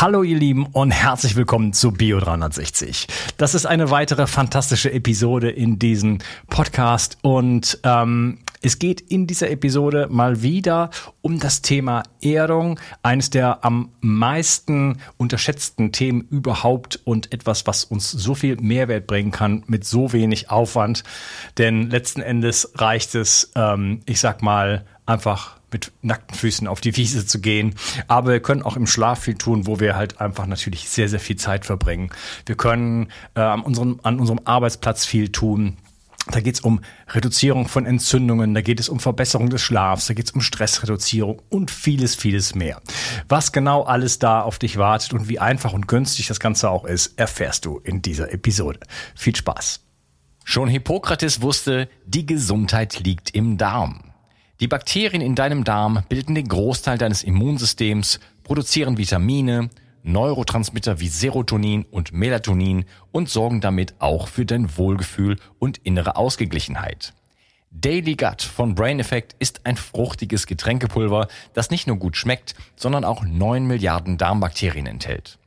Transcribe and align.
Hallo 0.00 0.22
ihr 0.22 0.38
Lieben 0.38 0.64
und 0.64 0.92
herzlich 0.92 1.34
willkommen 1.34 1.72
zu 1.72 1.90
Bio 1.90 2.20
360. 2.20 3.08
Das 3.36 3.56
ist 3.56 3.66
eine 3.66 3.90
weitere 3.90 4.28
fantastische 4.28 4.92
Episode 4.92 5.50
in 5.50 5.80
diesem 5.80 6.18
Podcast 6.48 7.18
und 7.22 7.80
ähm, 7.82 8.38
es 8.62 8.78
geht 8.78 9.00
in 9.00 9.26
dieser 9.26 9.50
Episode 9.50 10.06
mal 10.08 10.40
wieder 10.40 10.90
um 11.20 11.40
das 11.40 11.62
Thema 11.62 12.04
Erdung, 12.22 12.78
eines 13.02 13.30
der 13.30 13.64
am 13.64 13.90
meisten 14.00 14.98
unterschätzten 15.16 15.90
Themen 15.90 16.20
überhaupt 16.30 17.00
und 17.02 17.32
etwas, 17.32 17.66
was 17.66 17.82
uns 17.82 18.08
so 18.08 18.36
viel 18.36 18.54
Mehrwert 18.60 19.08
bringen 19.08 19.32
kann 19.32 19.64
mit 19.66 19.84
so 19.84 20.12
wenig 20.12 20.48
Aufwand. 20.48 21.02
Denn 21.58 21.90
letzten 21.90 22.20
Endes 22.20 22.70
reicht 22.76 23.16
es, 23.16 23.50
ähm, 23.56 24.02
ich 24.06 24.20
sag 24.20 24.42
mal, 24.42 24.84
einfach 25.06 25.57
mit 25.70 25.92
nackten 26.02 26.36
Füßen 26.36 26.66
auf 26.66 26.80
die 26.80 26.96
Wiese 26.96 27.26
zu 27.26 27.40
gehen. 27.40 27.74
Aber 28.06 28.32
wir 28.32 28.40
können 28.40 28.62
auch 28.62 28.76
im 28.76 28.86
Schlaf 28.86 29.20
viel 29.20 29.34
tun, 29.34 29.66
wo 29.66 29.80
wir 29.80 29.96
halt 29.96 30.20
einfach 30.20 30.46
natürlich 30.46 30.88
sehr, 30.88 31.08
sehr 31.08 31.20
viel 31.20 31.36
Zeit 31.36 31.66
verbringen. 31.66 32.10
Wir 32.46 32.56
können 32.56 33.10
äh, 33.34 33.40
an, 33.40 33.60
unserem, 33.60 34.00
an 34.02 34.18
unserem 34.18 34.40
Arbeitsplatz 34.44 35.04
viel 35.04 35.30
tun. 35.30 35.76
Da 36.30 36.40
geht 36.40 36.56
es 36.56 36.60
um 36.60 36.80
Reduzierung 37.08 37.68
von 37.68 37.86
Entzündungen, 37.86 38.52
da 38.52 38.60
geht 38.60 38.80
es 38.80 38.90
um 38.90 39.00
Verbesserung 39.00 39.48
des 39.48 39.62
Schlafs, 39.62 40.08
da 40.08 40.14
geht 40.14 40.26
es 40.26 40.32
um 40.32 40.42
Stressreduzierung 40.42 41.40
und 41.48 41.70
vieles, 41.70 42.14
vieles 42.14 42.54
mehr. 42.54 42.82
Was 43.28 43.50
genau 43.50 43.84
alles 43.84 44.18
da 44.18 44.42
auf 44.42 44.58
dich 44.58 44.76
wartet 44.76 45.14
und 45.14 45.28
wie 45.28 45.38
einfach 45.38 45.72
und 45.72 45.88
günstig 45.88 46.26
das 46.26 46.38
Ganze 46.38 46.68
auch 46.68 46.84
ist, 46.84 47.18
erfährst 47.18 47.64
du 47.64 47.78
in 47.78 48.02
dieser 48.02 48.30
Episode. 48.30 48.80
Viel 49.14 49.36
Spaß. 49.36 49.80
Schon 50.44 50.68
Hippokrates 50.68 51.40
wusste, 51.40 51.88
die 52.04 52.26
Gesundheit 52.26 53.00
liegt 53.00 53.34
im 53.34 53.56
Darm. 53.56 54.07
Die 54.60 54.66
Bakterien 54.66 55.22
in 55.22 55.36
deinem 55.36 55.62
Darm 55.62 56.02
bilden 56.08 56.34
den 56.34 56.48
Großteil 56.48 56.98
deines 56.98 57.22
Immunsystems, 57.22 58.18
produzieren 58.42 58.98
Vitamine, 58.98 59.70
Neurotransmitter 60.02 60.98
wie 60.98 61.06
Serotonin 61.06 61.84
und 61.84 62.12
Melatonin 62.12 62.84
und 63.12 63.28
sorgen 63.28 63.60
damit 63.60 63.94
auch 64.00 64.26
für 64.26 64.44
dein 64.44 64.76
Wohlgefühl 64.76 65.36
und 65.60 65.78
innere 65.78 66.16
Ausgeglichenheit. 66.16 67.14
Daily 67.70 68.16
Gut 68.16 68.42
von 68.42 68.74
Brain 68.74 68.98
Effect 68.98 69.36
ist 69.38 69.64
ein 69.64 69.76
fruchtiges 69.76 70.46
Getränkepulver, 70.46 71.28
das 71.52 71.70
nicht 71.70 71.86
nur 71.86 71.98
gut 71.98 72.16
schmeckt, 72.16 72.56
sondern 72.74 73.04
auch 73.04 73.22
9 73.22 73.64
Milliarden 73.64 74.18
Darmbakterien 74.18 74.86
enthält. 74.86 75.38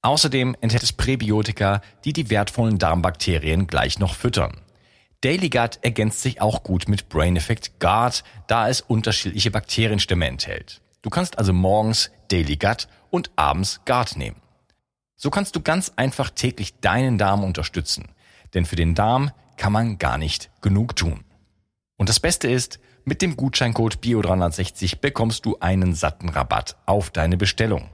Außerdem 0.00 0.56
enthält 0.62 0.84
es 0.84 0.94
Präbiotika, 0.94 1.82
die 2.06 2.14
die 2.14 2.30
wertvollen 2.30 2.78
Darmbakterien 2.78 3.66
gleich 3.66 3.98
noch 3.98 4.14
füttern. 4.14 4.62
Daily 5.22 5.48
Gut 5.48 5.78
ergänzt 5.82 6.22
sich 6.22 6.40
auch 6.40 6.62
gut 6.62 6.88
mit 6.88 7.08
Brain 7.08 7.36
Effect 7.36 7.80
Guard, 7.80 8.22
da 8.46 8.68
es 8.68 8.80
unterschiedliche 8.80 9.50
Bakterienstämme 9.50 10.26
enthält. 10.26 10.82
Du 11.02 11.10
kannst 11.10 11.38
also 11.38 11.52
morgens 11.52 12.10
Daily 12.28 12.56
Gut 12.56 12.88
und 13.10 13.30
abends 13.36 13.80
Guard 13.84 14.16
nehmen. 14.16 14.40
So 15.16 15.30
kannst 15.30 15.56
du 15.56 15.60
ganz 15.60 15.92
einfach 15.96 16.30
täglich 16.30 16.78
deinen 16.80 17.16
Darm 17.16 17.44
unterstützen, 17.44 18.08
denn 18.52 18.66
für 18.66 18.76
den 18.76 18.94
Darm 18.94 19.30
kann 19.56 19.72
man 19.72 19.98
gar 19.98 20.18
nicht 20.18 20.50
genug 20.60 20.96
tun. 20.96 21.24
Und 21.96 22.10
das 22.10 22.20
Beste 22.20 22.48
ist, 22.48 22.78
mit 23.04 23.22
dem 23.22 23.36
Gutscheincode 23.36 23.96
BIO360 23.96 25.00
bekommst 25.00 25.46
du 25.46 25.56
einen 25.60 25.94
satten 25.94 26.28
Rabatt 26.28 26.76
auf 26.84 27.10
deine 27.10 27.36
Bestellung. 27.36 27.88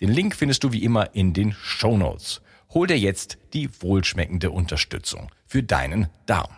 Den 0.00 0.10
Link 0.10 0.36
findest 0.36 0.62
du 0.62 0.72
wie 0.72 0.84
immer 0.84 1.14
in 1.14 1.32
den 1.32 1.52
Show 1.52 1.96
Notes. 1.96 2.42
Hol 2.70 2.86
dir 2.86 2.98
jetzt 2.98 3.38
die 3.54 3.68
wohlschmeckende 3.82 4.50
Unterstützung 4.50 5.30
für 5.46 5.62
deinen 5.62 6.08
Darm. 6.26 6.57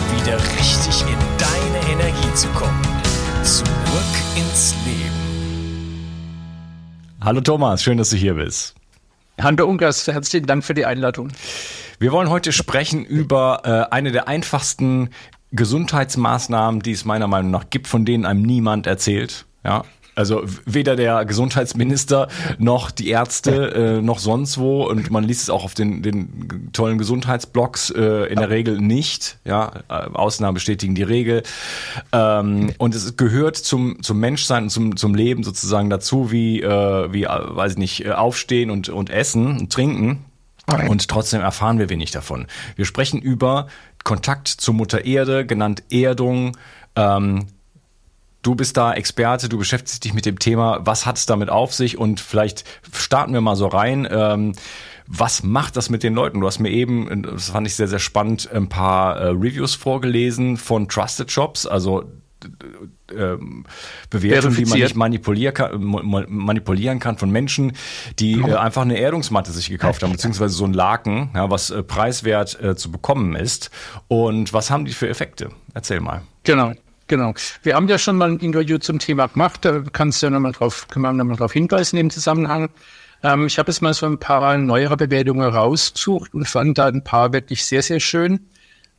wieder 0.15 0.37
richtig 0.57 1.01
in 1.01 1.17
deine 1.37 1.91
Energie 1.91 2.33
zu 2.33 2.47
kommen. 2.49 2.81
Zurück 3.43 4.13
ins 4.35 4.75
Leben. 4.85 5.21
Hallo 7.21 7.41
Thomas, 7.41 7.83
schön, 7.83 7.97
dass 7.97 8.09
du 8.09 8.17
hier 8.17 8.33
bist. 8.33 8.75
Hallo 9.39 9.67
Ungas, 9.67 10.07
herzlichen 10.07 10.45
Dank 10.45 10.63
für 10.63 10.73
die 10.73 10.85
Einladung. 10.85 11.29
Wir 11.99 12.11
wollen 12.11 12.29
heute 12.29 12.51
sprechen 12.51 13.05
über 13.05 13.61
äh, 13.63 13.93
eine 13.93 14.11
der 14.11 14.27
einfachsten 14.27 15.09
Gesundheitsmaßnahmen, 15.51 16.81
die 16.81 16.91
es 16.91 17.05
meiner 17.05 17.27
Meinung 17.27 17.51
nach 17.51 17.69
gibt, 17.69 17.87
von 17.87 18.05
denen 18.05 18.25
einem 18.25 18.41
niemand 18.41 18.87
erzählt. 18.87 19.45
Ja, 19.63 19.83
also 20.21 20.43
weder 20.65 20.95
der 20.95 21.25
Gesundheitsminister 21.25 22.27
noch 22.59 22.91
die 22.91 23.09
Ärzte 23.09 23.97
äh, 23.97 24.01
noch 24.03 24.19
sonst 24.19 24.59
wo 24.59 24.83
und 24.83 25.09
man 25.09 25.23
liest 25.23 25.41
es 25.41 25.49
auch 25.49 25.63
auf 25.63 25.73
den, 25.73 26.03
den 26.03 26.69
tollen 26.73 26.99
Gesundheitsblogs 26.99 27.89
äh, 27.89 28.27
in 28.31 28.37
der 28.37 28.51
Regel 28.51 28.79
nicht. 28.79 29.39
Ja, 29.45 29.71
äh, 29.89 29.93
Ausnahmen 30.13 30.53
bestätigen 30.53 30.93
die 30.93 31.01
Regel. 31.01 31.41
Ähm, 32.11 32.71
und 32.77 32.93
es 32.93 33.17
gehört 33.17 33.57
zum 33.57 34.03
zum 34.03 34.19
Menschsein 34.19 34.65
und 34.65 34.69
zum 34.69 34.95
zum 34.95 35.15
Leben 35.15 35.41
sozusagen 35.41 35.89
dazu, 35.89 36.31
wie 36.31 36.61
äh, 36.61 37.11
wie 37.11 37.23
äh, 37.23 37.27
weiß 37.27 37.71
ich 37.71 37.77
nicht 37.79 38.05
äh, 38.05 38.11
aufstehen 38.11 38.69
und 38.69 38.89
und 38.89 39.09
essen 39.09 39.57
und 39.57 39.73
trinken. 39.73 40.25
Und 40.87 41.07
trotzdem 41.07 41.41
erfahren 41.41 41.79
wir 41.79 41.89
wenig 41.89 42.11
davon. 42.11 42.45
Wir 42.75 42.85
sprechen 42.85 43.19
über 43.19 43.67
Kontakt 44.03 44.47
zur 44.47 44.75
Mutter 44.75 45.03
Erde, 45.03 45.45
genannt 45.47 45.83
Erdung. 45.89 46.55
Ähm, 46.95 47.47
Du 48.41 48.55
bist 48.55 48.75
da 48.77 48.93
Experte, 48.93 49.49
du 49.49 49.57
beschäftigst 49.57 50.03
dich 50.03 50.13
mit 50.13 50.25
dem 50.25 50.39
Thema. 50.39 50.79
Was 50.83 51.05
hat 51.05 51.17
es 51.17 51.25
damit 51.25 51.49
auf 51.49 51.73
sich? 51.73 51.97
Und 51.97 52.19
vielleicht 52.19 52.63
starten 52.91 53.33
wir 53.33 53.41
mal 53.41 53.55
so 53.55 53.67
rein. 53.67 54.07
Ähm, 54.09 54.53
was 55.05 55.43
macht 55.43 55.75
das 55.75 55.89
mit 55.89 56.03
den 56.03 56.13
Leuten? 56.13 56.39
Du 56.39 56.47
hast 56.47 56.59
mir 56.59 56.69
eben, 56.69 57.23
das 57.23 57.49
fand 57.49 57.67
ich 57.67 57.75
sehr, 57.75 57.87
sehr 57.87 57.99
spannend, 57.99 58.49
ein 58.51 58.69
paar 58.69 59.17
äh, 59.17 59.27
Reviews 59.27 59.75
vorgelesen 59.75 60.57
von 60.57 60.87
Trusted 60.87 61.29
Shops, 61.31 61.67
also 61.67 62.09
ähm, 63.15 63.65
Bewertungen, 64.09 64.55
die 64.55 64.65
man 64.65 64.79
nicht 64.79 64.95
manipulieren 64.95 65.53
kann, 65.53 65.83
manipulieren 66.29 66.99
kann 66.99 67.17
von 67.17 67.29
Menschen, 67.29 67.73
die 68.19 68.39
äh, 68.39 68.55
einfach 68.55 68.81
eine 68.83 68.97
Erdungsmatte 68.97 69.51
sich 69.51 69.69
gekauft 69.69 70.01
haben, 70.01 70.11
beziehungsweise 70.11 70.55
so 70.55 70.65
ein 70.65 70.73
Laken, 70.73 71.29
ja, 71.35 71.49
was 71.49 71.69
äh, 71.69 71.83
preiswert 71.83 72.61
äh, 72.61 72.75
zu 72.75 72.91
bekommen 72.91 73.35
ist. 73.35 73.69
Und 74.07 74.53
was 74.53 74.71
haben 74.71 74.85
die 74.85 74.93
für 74.93 75.09
Effekte? 75.09 75.49
Erzähl 75.73 75.99
mal. 75.99 76.23
Genau. 76.43 76.73
Genau. 77.11 77.33
Wir 77.61 77.75
haben 77.75 77.89
ja 77.89 77.97
schon 77.97 78.15
mal 78.15 78.31
ein 78.31 78.39
Interview 78.39 78.77
zum 78.77 78.97
Thema 78.97 79.27
gemacht. 79.27 79.65
Da 79.65 79.83
kannst 79.91 80.21
du 80.21 80.27
ja 80.27 80.29
nochmal 80.29 80.53
drauf, 80.53 80.87
können 80.87 81.03
wir 81.03 81.11
nochmal 81.11 81.35
drauf 81.35 81.51
hinweisen 81.51 81.97
im 81.97 82.09
Zusammenhang. 82.09 82.69
Ähm, 83.21 83.47
ich 83.47 83.59
habe 83.59 83.69
jetzt 83.69 83.81
mal 83.81 83.93
so 83.93 84.05
ein 84.05 84.17
paar 84.17 84.57
neuere 84.57 84.95
Bewertungen 84.95 85.53
rausgesucht 85.53 86.33
und 86.33 86.47
fand 86.47 86.77
da 86.77 86.85
ein 86.85 87.03
paar 87.03 87.33
wirklich 87.33 87.65
sehr, 87.65 87.81
sehr 87.81 87.99
schön. 87.99 88.47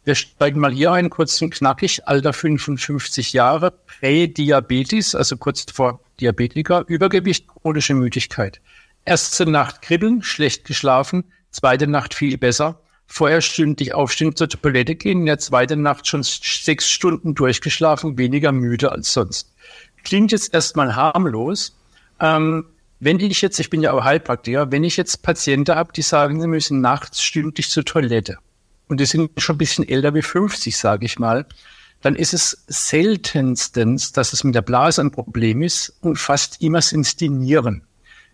Wir 0.05 0.15
steigen 0.15 0.61
mal 0.61 0.73
hier 0.73 0.93
ein, 0.93 1.09
kurz 1.09 1.41
und 1.41 1.55
knackig. 1.55 2.07
Alter 2.07 2.35
55 2.35 3.33
Jahre, 3.33 3.71
Prädiabetes, 3.71 5.15
also 5.15 5.39
kurz 5.39 5.65
vor 5.73 6.01
Diabetiker, 6.21 6.85
Übergewicht, 6.89 7.49
chronische 7.49 7.95
Müdigkeit. 7.95 8.61
Erste 9.07 9.47
Nacht 9.47 9.81
kribbeln, 9.81 10.23
schlecht 10.23 10.67
geschlafen, 10.67 11.25
zweite 11.51 11.87
Nacht 11.87 12.13
viel 12.13 12.37
besser 12.37 12.82
vorher 13.07 13.41
stündlich 13.41 13.95
aufstehen, 13.95 14.35
zur 14.35 14.49
Toilette 14.49 14.95
gehen, 14.95 15.21
in 15.21 15.27
der 15.27 15.39
zweiten 15.39 15.83
Nacht 15.83 16.07
schon 16.07 16.23
sechs 16.23 16.89
Stunden 16.89 17.35
durchgeschlafen, 17.35 18.17
weniger 18.19 18.53
müde 18.53 18.93
als 18.93 19.13
sonst. 19.13 19.53
Klingt 20.05 20.33
jetzt 20.33 20.55
erstmal 20.55 20.97
harmlos. 20.97 21.77
Ähm, 22.21 22.65
wenn 23.01 23.19
ich 23.19 23.43
jetzt, 23.43 23.59
ich 23.59 23.69
bin 23.69 23.83
ja 23.83 23.93
auch 23.93 24.05
Heilpraktiker, 24.05 24.71
wenn 24.71 24.85
ich 24.85 24.97
jetzt 24.97 25.23
Patienten 25.23 25.75
habe, 25.75 25.93
die 25.93 26.03
sagen, 26.03 26.41
sie 26.41 26.47
müssen 26.47 26.81
nachts 26.81 27.23
stündlich 27.23 27.69
zur 27.69 27.85
Toilette 27.85 28.39
und 28.89 29.01
die 29.01 29.07
sind 29.07 29.31
schon 29.39 29.57
ein 29.57 29.59
bisschen 29.59 29.89
älter 29.89 30.15
wie 30.15 30.23
50, 30.23 30.77
sage 30.77 31.05
ich 31.05 31.19
mal, 31.19 31.47
dann 32.01 32.15
ist 32.15 32.35
es 32.35 32.65
seltenstens, 32.67 34.13
dass 34.13 34.33
es 34.33 34.45
mit 34.45 34.55
der 34.55 34.63
Blase 34.63 35.01
ein 35.01 35.11
Problem 35.11 35.63
ist 35.63 35.97
und 36.01 36.17
fast 36.17 36.63
immer 36.63 36.83
sind 36.83 37.03
es 37.03 37.17
die 37.17 37.29
Nieren. 37.29 37.83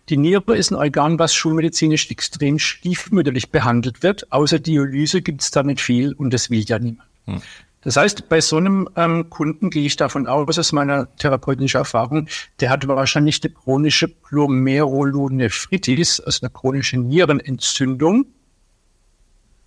Die 0.09 0.17
Niere 0.17 0.57
ist 0.57 0.71
ein 0.71 0.75
Organ, 0.75 1.19
was 1.19 1.35
schulmedizinisch 1.35 2.09
extrem 2.09 2.57
stiefmütterlich 2.57 3.51
behandelt 3.51 4.01
wird. 4.01 4.31
Außer 4.31 4.57
Dialyse 4.57 5.21
gibt 5.21 5.41
es 5.41 5.51
da 5.51 5.61
nicht 5.61 5.81
viel 5.81 6.13
und 6.13 6.33
das 6.33 6.49
will 6.49 6.65
ja 6.67 6.79
niemand. 6.79 7.07
Hm. 7.25 7.41
Das 7.81 7.95
heißt, 7.95 8.27
bei 8.27 8.41
so 8.41 8.57
einem 8.57 8.89
ähm, 8.97 9.29
Kunden 9.29 9.69
gehe 9.69 9.85
ich 9.85 9.95
davon 9.95 10.27
aus, 10.27 10.57
aus 10.59 10.71
meiner 10.73 11.15
therapeutischen 11.15 11.77
Erfahrung, 11.77 12.27
der 12.59 12.71
hat 12.71 12.85
wahrscheinlich 12.87 13.39
eine 13.43 13.53
chronische 13.53 14.09
Glomerulonephritis, 14.29 16.19
also 16.19 16.39
eine 16.41 16.49
chronische 16.49 16.97
Nierenentzündung. 16.97 18.25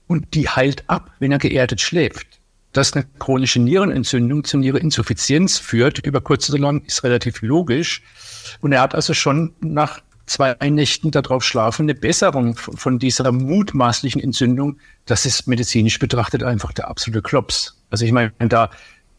Und 0.08 0.34
die 0.34 0.48
heilt 0.48 0.84
ab, 0.90 1.12
wenn 1.20 1.32
er 1.32 1.38
geerdet 1.38 1.80
schläft. 1.80 2.26
Dass 2.72 2.92
eine 2.92 3.06
chronische 3.18 3.60
Nierenentzündung 3.60 4.44
zu 4.44 4.58
Niereninsuffizienz 4.58 5.58
führt, 5.58 6.04
über 6.04 6.20
kurz 6.20 6.50
oder 6.50 6.58
lang, 6.58 6.82
ist 6.84 7.04
relativ 7.04 7.40
logisch. 7.40 8.02
Und 8.60 8.72
er 8.72 8.82
hat 8.82 8.94
also 8.94 9.14
schon 9.14 9.54
nach 9.60 10.02
zwei 10.26 10.54
Nächten 10.70 11.10
darauf 11.10 11.44
schlafen, 11.44 11.82
eine 11.84 11.94
Besserung 11.94 12.56
von 12.56 12.98
dieser 12.98 13.30
mutmaßlichen 13.32 14.22
Entzündung, 14.22 14.78
das 15.06 15.26
ist 15.26 15.46
medizinisch 15.46 15.98
betrachtet 15.98 16.42
einfach 16.42 16.72
der 16.72 16.88
absolute 16.88 17.22
Klops. 17.22 17.76
Also 17.90 18.04
ich 18.04 18.12
meine, 18.12 18.32
da, 18.38 18.70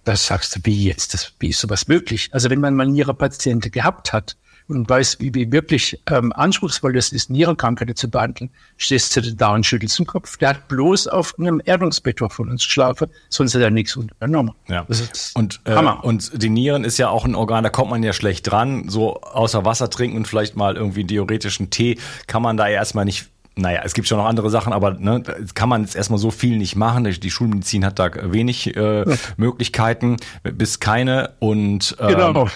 da 0.03 0.15
sagst 0.15 0.55
du, 0.55 0.59
wie 0.63 0.85
jetzt, 0.85 1.13
das, 1.13 1.33
wie 1.39 1.50
ist 1.50 1.59
sowas 1.59 1.88
möglich? 1.88 2.29
Also 2.31 2.50
wenn 2.50 2.59
man 2.59 2.75
mal 2.75 2.88
Nierenpatienten 2.88 3.71
gehabt 3.71 4.13
hat, 4.13 4.38
und 4.68 4.89
weiß, 4.89 5.19
wie, 5.19 5.33
wie 5.33 5.51
wirklich 5.51 6.00
ähm, 6.10 6.31
anspruchsvoll 6.33 6.94
das 6.94 7.12
ist, 7.12 7.30
Nierenkrankheiten 7.30 7.95
zu 7.95 8.10
behandeln, 8.10 8.50
stehst 8.77 9.15
du 9.15 9.21
da 9.36 9.54
und 9.54 9.65
schüttelst 9.65 10.00
den 10.00 10.06
Kopf. 10.06 10.38
Der 10.38 10.50
hat 10.50 10.68
bloß 10.68 11.07
auf 11.07 11.38
einem 11.38 11.62
Erdungsbett 11.63 12.19
von 12.19 12.50
uns 12.50 12.63
geschlafen, 12.63 13.10
sonst 13.30 13.56
hat 13.56 13.62
er 13.62 13.71
nichts 13.71 13.95
unternommen. 13.95 14.54
Ja. 14.68 14.86
und, 15.33 15.62
äh, 15.65 15.75
und 15.75 16.42
die 16.42 16.50
Nieren 16.50 16.83
ist 16.83 16.98
ja 16.98 17.10
auch 17.10 17.25
ein 17.25 17.36
Organ, 17.36 17.63
da 17.63 17.69
kommt 17.69 17.89
man 17.89 18.04
ja 18.04 18.13
schlecht 18.13 18.50
dran. 18.50 18.89
So 18.89 19.21
außer 19.21 19.65
Wasser 19.65 19.89
trinken 19.89 20.18
und 20.18 20.27
vielleicht 20.27 20.56
mal 20.56 20.75
irgendwie 20.75 21.04
diuretischen 21.04 21.69
Tee 21.69 21.98
kann 22.27 22.42
man 22.42 22.57
da 22.57 22.68
ja 22.68 22.75
erstmal 22.75 23.06
nicht 23.06 23.32
naja, 23.55 23.81
es 23.83 23.94
gibt 23.94 24.07
schon 24.07 24.17
noch 24.17 24.25
andere 24.25 24.50
Sachen, 24.50 24.73
aber 24.73 24.95
ne, 24.95 25.21
kann 25.53 25.69
man 25.69 25.83
jetzt 25.83 25.95
erstmal 25.95 26.17
so 26.17 26.31
viel 26.31 26.57
nicht 26.57 26.75
machen. 26.75 27.03
Die 27.03 27.29
Schulmedizin 27.29 27.85
hat 27.85 28.00
da 28.00 28.09
wenig 28.31 28.75
äh, 28.75 29.09
ja. 29.09 29.15
Möglichkeiten, 29.38 30.17
bis 30.41 30.79
keine. 30.79 31.33
Und 31.39 31.95
ähm, 32.00 32.07
genau. 32.07 32.47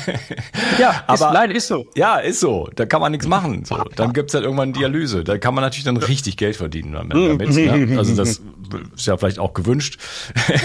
ja, 0.78 1.02
aber 1.08 1.14
ist, 1.14 1.34
leider 1.34 1.54
ist 1.54 1.66
so. 1.66 1.86
Ja, 1.96 2.18
ist 2.18 2.40
so. 2.40 2.68
Da 2.76 2.86
kann 2.86 3.00
man 3.00 3.10
nichts 3.10 3.26
machen. 3.26 3.64
So, 3.64 3.76
dann 3.96 4.12
gibt's 4.12 4.32
halt 4.34 4.44
irgendwann 4.44 4.72
Dialyse. 4.72 5.24
Da 5.24 5.36
kann 5.36 5.54
man 5.54 5.62
natürlich 5.62 5.84
dann 5.84 5.96
richtig 5.96 6.36
Geld 6.36 6.56
verdienen 6.56 6.92
damit. 6.92 7.12
damit 7.14 7.50
ne? 7.50 7.96
Also 7.98 8.14
das 8.14 8.40
ist 8.94 9.06
ja 9.06 9.16
vielleicht 9.16 9.40
auch 9.40 9.52
gewünscht. 9.52 9.98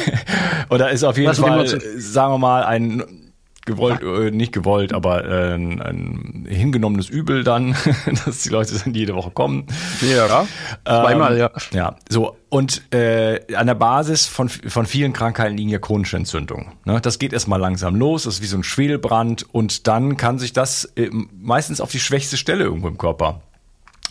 Oder 0.69 0.91
ist 0.91 1.03
auf 1.03 1.17
jeden 1.17 1.29
Was 1.29 1.39
Fall, 1.39 1.67
sagen 1.97 2.33
wir 2.33 2.37
mal, 2.37 2.63
ein 2.63 3.24
gewollt, 3.65 4.01
äh, 4.01 4.31
nicht 4.31 4.51
gewollt, 4.51 4.93
aber 4.93 5.25
äh, 5.25 5.55
ein, 5.55 5.81
ein 5.81 6.45
hingenommenes 6.47 7.09
Übel 7.09 7.43
dann, 7.43 7.75
dass 8.25 8.43
die 8.43 8.49
Leute 8.49 8.77
dann 8.77 8.93
jede 8.93 9.15
Woche 9.15 9.31
kommen. 9.31 9.65
Ja, 10.01 10.45
zweimal, 10.85 11.33
ähm, 11.33 11.39
ja. 11.39 11.51
Ja, 11.73 11.95
so. 12.09 12.37
Und 12.49 12.93
äh, 12.93 13.53
an 13.55 13.67
der 13.67 13.75
Basis 13.75 14.27
von, 14.27 14.47
von 14.47 14.85
vielen 14.85 15.11
Krankheiten 15.11 15.57
liegen 15.57 15.69
ja 15.69 15.79
chronische 15.79 16.15
Entzündungen. 16.15 16.67
Ne? 16.85 17.01
Das 17.01 17.19
geht 17.19 17.33
erstmal 17.33 17.59
langsam 17.59 17.95
los, 17.95 18.23
das 18.23 18.35
ist 18.35 18.41
wie 18.41 18.47
so 18.47 18.57
ein 18.57 18.63
Schwedelbrand 18.63 19.45
und 19.53 19.87
dann 19.87 20.15
kann 20.15 20.39
sich 20.39 20.53
das 20.53 20.85
äh, 20.95 21.09
meistens 21.37 21.81
auf 21.81 21.91
die 21.91 21.99
schwächste 21.99 22.37
Stelle 22.37 22.63
irgendwo 22.63 22.87
im 22.87 22.97
Körper 22.97 23.41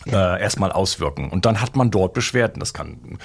äh, 0.07 0.41
erstmal 0.41 0.71
auswirken. 0.71 1.29
Und 1.29 1.45
dann 1.45 1.61
hat 1.61 1.75
man 1.75 1.91
dort 1.91 2.13
Beschwerden. 2.13 2.59
Das 2.59 2.73
kann 2.73 3.17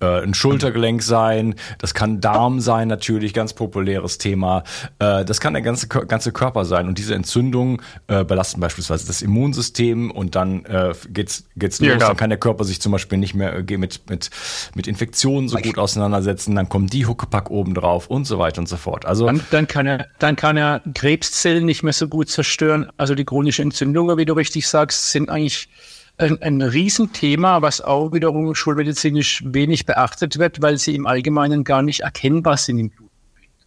äh, 0.00 0.22
ein 0.22 0.34
Schultergelenk 0.34 1.02
sein, 1.02 1.54
das 1.78 1.94
kann 1.94 2.20
Darm 2.20 2.60
sein, 2.60 2.88
natürlich, 2.88 3.34
ganz 3.34 3.52
populäres 3.52 4.18
Thema. 4.18 4.64
Äh, 4.98 5.24
das 5.24 5.40
kann 5.40 5.54
der 5.54 5.62
ganze, 5.62 5.88
ganze 5.88 6.32
Körper 6.32 6.64
sein. 6.64 6.88
Und 6.88 6.98
diese 6.98 7.14
Entzündungen 7.14 7.80
äh, 8.08 8.24
belasten 8.24 8.60
beispielsweise 8.60 9.06
das 9.06 9.22
Immunsystem 9.22 10.10
und 10.10 10.34
dann 10.34 10.64
äh, 10.64 10.92
geht's, 11.08 11.44
geht's 11.56 11.80
los. 11.80 11.88
Ja, 11.88 11.98
Dann 11.98 12.16
kann 12.16 12.30
der 12.30 12.38
Körper 12.38 12.64
sich 12.64 12.80
zum 12.80 12.92
Beispiel 12.92 13.18
nicht 13.18 13.34
mehr 13.34 13.54
äh, 13.54 13.76
mit, 13.76 14.08
mit, 14.08 14.30
mit 14.74 14.86
Infektionen 14.86 15.48
so 15.48 15.58
gut 15.58 15.78
auseinandersetzen. 15.78 16.54
Dann 16.54 16.68
kommt 16.68 16.92
die 16.92 17.06
Huckepack 17.06 17.50
oben 17.50 17.74
drauf 17.74 18.08
und 18.08 18.24
so 18.24 18.38
weiter 18.38 18.60
und 18.60 18.68
so 18.68 18.76
fort. 18.76 19.06
Also 19.06 19.26
dann, 19.26 19.40
dann, 19.50 19.66
kann 19.66 19.86
er, 19.86 20.06
dann 20.18 20.36
kann 20.36 20.56
er 20.56 20.82
Krebszellen 20.94 21.64
nicht 21.64 21.82
mehr 21.82 21.92
so 21.92 22.08
gut 22.08 22.28
zerstören. 22.28 22.90
Also 22.96 23.14
die 23.14 23.24
chronische 23.24 23.62
Entzündungen, 23.62 24.16
wie 24.18 24.24
du 24.24 24.34
richtig 24.34 24.68
sagst, 24.68 25.10
sind 25.10 25.30
eigentlich 25.30 25.68
ein, 26.16 26.40
ein 26.42 26.62
Riesenthema, 26.62 27.62
was 27.62 27.80
auch 27.80 28.12
wiederum 28.12 28.54
schulmedizinisch 28.54 29.42
wenig 29.46 29.86
beachtet 29.86 30.38
wird, 30.38 30.62
weil 30.62 30.78
sie 30.78 30.94
im 30.94 31.06
Allgemeinen 31.06 31.64
gar 31.64 31.82
nicht 31.82 32.00
erkennbar 32.00 32.56
sind 32.56 32.78
im 32.78 32.90
Blut. 32.90 33.10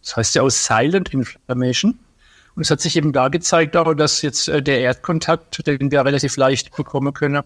Das 0.02 0.16
heißt 0.16 0.34
ja 0.34 0.42
aus 0.42 0.64
Silent 0.64 1.12
Inflammation. 1.12 1.98
Und 2.54 2.62
es 2.62 2.70
hat 2.70 2.80
sich 2.80 2.96
eben 2.96 3.12
da 3.12 3.28
gezeigt, 3.28 3.76
auch, 3.76 3.94
dass 3.94 4.22
jetzt 4.22 4.48
äh, 4.48 4.62
der 4.62 4.80
Erdkontakt, 4.80 5.64
den 5.66 5.90
wir 5.90 6.04
relativ 6.04 6.36
leicht 6.36 6.74
bekommen 6.74 7.12
können, 7.12 7.42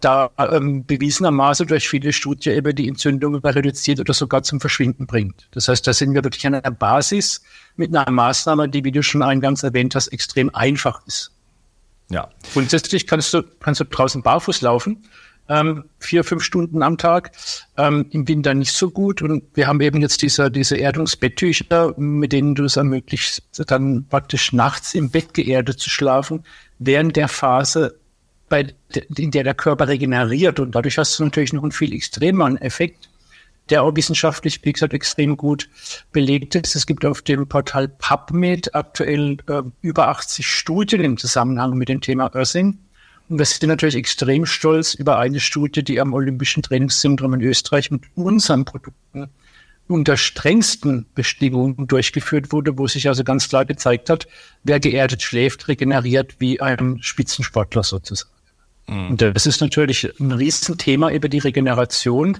da 0.00 0.30
ähm, 0.38 0.84
bewiesenermaßen 0.84 1.66
durch 1.66 1.88
viele 1.88 2.12
Studien 2.12 2.56
eben 2.56 2.74
die 2.74 2.88
Entzündung 2.88 3.36
reduziert 3.36 4.00
oder 4.00 4.12
sogar 4.12 4.42
zum 4.42 4.60
Verschwinden 4.60 5.06
bringt. 5.06 5.48
Das 5.52 5.68
heißt, 5.68 5.86
da 5.86 5.92
sind 5.92 6.14
wir 6.14 6.24
wirklich 6.24 6.46
an 6.46 6.54
einer 6.54 6.70
Basis 6.70 7.42
mit 7.76 7.94
einer 7.94 8.10
Maßnahme, 8.10 8.68
die, 8.68 8.84
wie 8.84 8.92
du 8.92 9.02
schon 9.02 9.22
eingangs 9.22 9.62
erwähnt 9.62 9.94
hast, 9.94 10.08
extrem 10.08 10.54
einfach 10.54 11.06
ist. 11.06 11.32
Ja. 12.12 12.28
Grundsätzlich 12.52 13.06
kannst 13.06 13.32
du, 13.32 13.42
kannst 13.60 13.80
du 13.80 13.84
draußen 13.84 14.22
barfuß 14.22 14.60
laufen, 14.60 15.02
ähm, 15.48 15.84
vier, 15.98 16.24
fünf 16.24 16.44
Stunden 16.44 16.82
am 16.82 16.98
Tag, 16.98 17.32
ähm, 17.78 18.06
im 18.10 18.28
Winter 18.28 18.52
nicht 18.52 18.72
so 18.72 18.90
gut. 18.90 19.22
Und 19.22 19.44
wir 19.54 19.66
haben 19.66 19.80
eben 19.80 20.00
jetzt 20.02 20.20
diese, 20.20 20.50
diese 20.50 20.76
Erdungsbetttücher, 20.76 21.94
mit 21.96 22.32
denen 22.32 22.54
du 22.54 22.64
es 22.64 22.76
ermöglicht, 22.76 23.42
dann 23.66 24.06
praktisch 24.08 24.52
nachts 24.52 24.94
im 24.94 25.10
Bett 25.10 25.32
geerdet 25.32 25.80
zu 25.80 25.88
schlafen, 25.88 26.44
während 26.78 27.16
der 27.16 27.28
Phase, 27.28 27.98
bei, 28.50 28.66
in 29.16 29.30
der 29.30 29.44
der 29.44 29.54
Körper 29.54 29.88
regeneriert. 29.88 30.60
Und 30.60 30.74
dadurch 30.74 30.98
hast 30.98 31.18
du 31.18 31.24
natürlich 31.24 31.54
noch 31.54 31.62
einen 31.62 31.72
viel 31.72 31.94
extremeren 31.94 32.58
Effekt 32.58 33.08
der 33.70 33.82
auch 33.82 33.94
wissenschaftlich, 33.94 34.60
wie 34.64 34.72
gesagt, 34.72 34.92
extrem 34.92 35.36
gut 35.36 35.68
belegt 36.12 36.54
ist. 36.54 36.74
Es 36.74 36.86
gibt 36.86 37.04
auf 37.04 37.22
dem 37.22 37.46
Portal 37.46 37.88
PubMed 37.88 38.74
aktuell 38.74 39.38
äh, 39.48 39.62
über 39.80 40.08
80 40.08 40.46
Studien 40.46 41.02
im 41.02 41.16
Zusammenhang 41.16 41.74
mit 41.74 41.88
dem 41.88 42.00
Thema 42.00 42.34
Earthing. 42.34 42.78
Und 43.28 43.38
wir 43.38 43.44
sind 43.46 43.68
natürlich 43.68 43.94
extrem 43.94 44.44
stolz 44.46 44.94
über 44.94 45.18
eine 45.18 45.40
Studie, 45.40 45.82
die 45.82 46.00
am 46.00 46.12
Olympischen 46.12 46.62
Trainingszentrum 46.62 47.34
in 47.34 47.40
Österreich 47.40 47.90
mit 47.90 48.02
unseren 48.14 48.64
Produkten 48.64 49.28
unter 49.88 50.16
strengsten 50.16 51.06
Bestimmungen 51.14 51.86
durchgeführt 51.86 52.52
wurde, 52.52 52.78
wo 52.78 52.86
sich 52.86 53.08
also 53.08 53.24
ganz 53.24 53.48
klar 53.48 53.64
gezeigt 53.64 54.10
hat, 54.10 54.26
wer 54.64 54.80
geerdet 54.80 55.22
schläft, 55.22 55.68
regeneriert 55.68 56.36
wie 56.38 56.60
ein 56.60 56.98
Spitzensportler 57.02 57.82
sozusagen. 57.82 58.30
Mhm. 58.86 59.10
Und 59.10 59.22
das 59.22 59.46
ist 59.46 59.60
natürlich 59.60 60.08
ein 60.18 60.32
Riesenthema 60.32 61.10
über 61.10 61.28
die 61.28 61.38
Regeneration. 61.38 62.38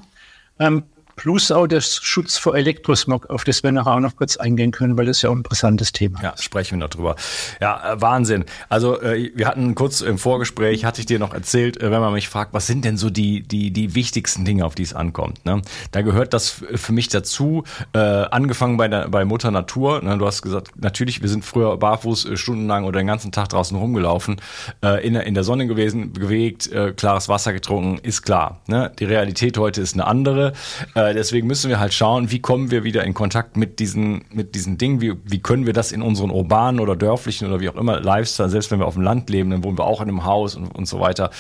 Ähm, 0.59 0.85
Plus 1.17 1.51
auch 1.51 1.67
der 1.67 1.81
Schutz 1.81 2.39
vor 2.39 2.57
Elektrosmog, 2.57 3.31
auf 3.31 3.45
das 3.45 3.63
wir 3.63 3.73
nachher 3.73 3.93
auch 3.93 4.01
noch 4.01 4.17
kurz 4.17 4.37
eingehen 4.37 4.71
können, 4.71 4.97
weil 4.97 5.07
das 5.07 5.23
ja 5.23 5.31
auch 5.31 5.35
ein 5.35 5.39
interessantes 5.39 5.93
Thema 5.93 6.19
ist. 6.19 6.25
Ja, 6.25 6.35
sprechen 6.39 6.79
wir 6.79 6.85
noch 6.85 6.91
drüber. 6.91 7.17
Ja, 7.61 7.93
äh, 7.93 8.01
Wahnsinn. 8.01 8.45
Also 8.69 9.01
äh, 9.01 9.31
wir 9.35 9.47
hatten 9.47 9.75
kurz 9.75 10.01
im 10.01 10.19
Vorgespräch, 10.19 10.85
hatte 10.85 11.01
ich 11.01 11.07
dir 11.07 11.19
noch 11.19 11.35
erzählt, 11.35 11.81
äh, 11.81 11.91
wenn 11.91 12.01
man 12.01 12.13
mich 12.13 12.29
fragt, 12.29 12.55
was 12.55 12.67
sind 12.67 12.85
denn 12.85 12.97
so 12.97 13.11
die, 13.11 13.43
die, 13.43 13.71
die 13.71 13.95
wichtigsten 13.95 14.45
Dinge, 14.45 14.65
auf 14.65 14.75
die 14.75 14.83
es 14.83 14.95
ankommt. 14.95 15.45
Ne? 15.45 15.63
Da 15.91 16.03
gehört 16.03 16.33
das 16.33 16.63
für 16.75 16.93
mich 16.93 17.09
dazu, 17.09 17.65
äh, 17.93 17.99
angefangen 17.99 18.77
bei, 18.77 18.89
der, 18.89 19.09
bei 19.09 19.25
Mutter 19.25 19.51
Natur. 19.51 20.03
Ne? 20.03 20.17
Du 20.19 20.27
hast 20.27 20.43
gesagt, 20.43 20.71
natürlich, 20.81 21.23
wir 21.23 21.29
sind 21.29 21.45
früher 21.45 21.77
barfuß 21.77 22.31
stundenlang 22.35 22.85
oder 22.85 23.01
den 23.01 23.07
ganzen 23.07 23.33
Tag 23.33 23.51
draußen 23.51 23.77
rumgelaufen, 23.77 24.37
äh, 24.83 25.07
in, 25.07 25.15
der, 25.15 25.27
in 25.27 25.35
der 25.35 25.45
Sonne 25.45 25.67
gewesen, 25.67 26.13
bewegt, 26.13 26.71
äh, 26.73 26.93
klares 26.93 27.29
Wasser 27.29 27.53
getrunken, 27.53 27.99
ist 28.03 28.23
klar. 28.23 28.61
Ne? 28.67 28.91
Die 28.99 29.05
Realität 29.05 29.59
heute 29.59 29.81
ist 29.81 29.95
eine 29.95 30.07
andere. 30.07 30.53
Äh, 30.95 31.02
deswegen 31.15 31.47
müssen 31.47 31.69
wir 31.69 31.81
halt 31.81 31.93
schauen, 31.93 32.31
wie 32.31 32.41
kommen 32.41 32.71
wir 32.71 32.85
wieder 32.85 33.05
in 33.05 33.15
Kontakt 33.15 33.57
mit 33.57 33.79
diesen, 33.79 34.25
mit 34.31 34.55
diesen 34.55 34.79
Dingen, 34.79 35.01
wie, 35.01 35.15
wie 35.25 35.41
können 35.41 35.67
wir 35.67 35.73
das 35.73 35.93
in 35.93 36.03
unseren 36.03 36.31
urbanen 36.31 36.81
oder 36.81 36.97
dörflichen 36.97 37.49
oder 37.49 37.61
wie 37.61 37.69
auch 37.69 37.77
immer 37.77 38.01
Lifestyle, 38.01 38.49
selbst 38.49 38.71
wenn 38.71 38.79
wir 38.79 38.87
auf 38.87 38.95
dem 38.95 39.03
Land 39.03 39.29
leben, 39.31 39.51
dann 39.51 39.65
wohnen 39.65 39.79
wir 39.79 39.85
auch 39.85 40.01
in 40.01 40.09
einem 40.09 40.25
Haus 40.25 40.57
und, 40.57 40.67
und 40.67 40.87
so 40.87 41.01
weiter, 41.01 41.31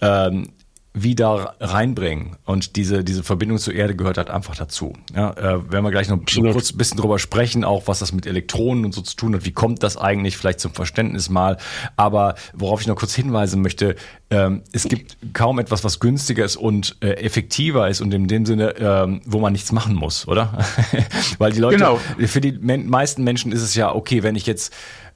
ähm, 0.00 0.48
wieder 0.96 1.56
reinbringen. 1.58 2.36
Und 2.44 2.76
diese, 2.76 3.02
diese 3.02 3.24
Verbindung 3.24 3.58
zur 3.58 3.74
Erde 3.74 3.96
gehört 3.96 4.16
halt 4.16 4.30
einfach 4.30 4.54
dazu. 4.54 4.92
Ja, 5.14 5.32
äh, 5.32 5.72
werden 5.72 5.84
wir 5.84 5.90
gleich 5.90 6.08
noch 6.08 6.20
so 6.30 6.42
kurz 6.42 6.72
ein 6.72 6.78
bisschen 6.78 6.98
drüber 6.98 7.18
sprechen, 7.18 7.64
auch 7.64 7.88
was 7.88 7.98
das 7.98 8.12
mit 8.12 8.26
Elektronen 8.26 8.84
und 8.84 8.94
so 8.94 9.02
zu 9.02 9.16
tun 9.16 9.34
hat. 9.34 9.44
Wie 9.44 9.50
kommt 9.50 9.82
das 9.82 9.96
eigentlich 9.96 10.36
vielleicht 10.36 10.60
zum 10.60 10.72
Verständnis 10.72 11.28
mal? 11.28 11.58
Aber 11.96 12.36
worauf 12.52 12.80
ich 12.80 12.86
noch 12.86 12.94
kurz 12.94 13.12
hinweisen 13.12 13.60
möchte, 13.60 13.96
ähm, 14.30 14.62
es 14.70 14.84
gibt 14.84 15.16
kaum 15.32 15.58
etwas, 15.58 15.82
was 15.82 15.98
günstiger 15.98 16.44
ist 16.44 16.56
und 16.56 16.96
äh, 17.00 17.14
effektiver 17.14 17.88
ist 17.88 18.00
und 18.00 18.14
in 18.14 18.28
dem 18.28 18.46
Sinne, 18.46 18.76
ähm, 18.78 19.20
wo 19.24 19.40
man 19.40 19.52
nichts 19.52 19.72
machen 19.72 19.96
muss, 19.96 20.28
oder? 20.28 20.64
Weil 21.38 21.52
die 21.52 21.60
Leute, 21.60 21.78
genau. 21.78 21.98
für 22.24 22.40
die 22.40 22.52
meisten 22.52 23.24
Menschen 23.24 23.50
ist 23.50 23.62
es 23.62 23.74
ja 23.74 23.92
okay, 23.92 24.22
wenn 24.22 24.36
ich 24.36 24.46
jetzt 24.46 24.72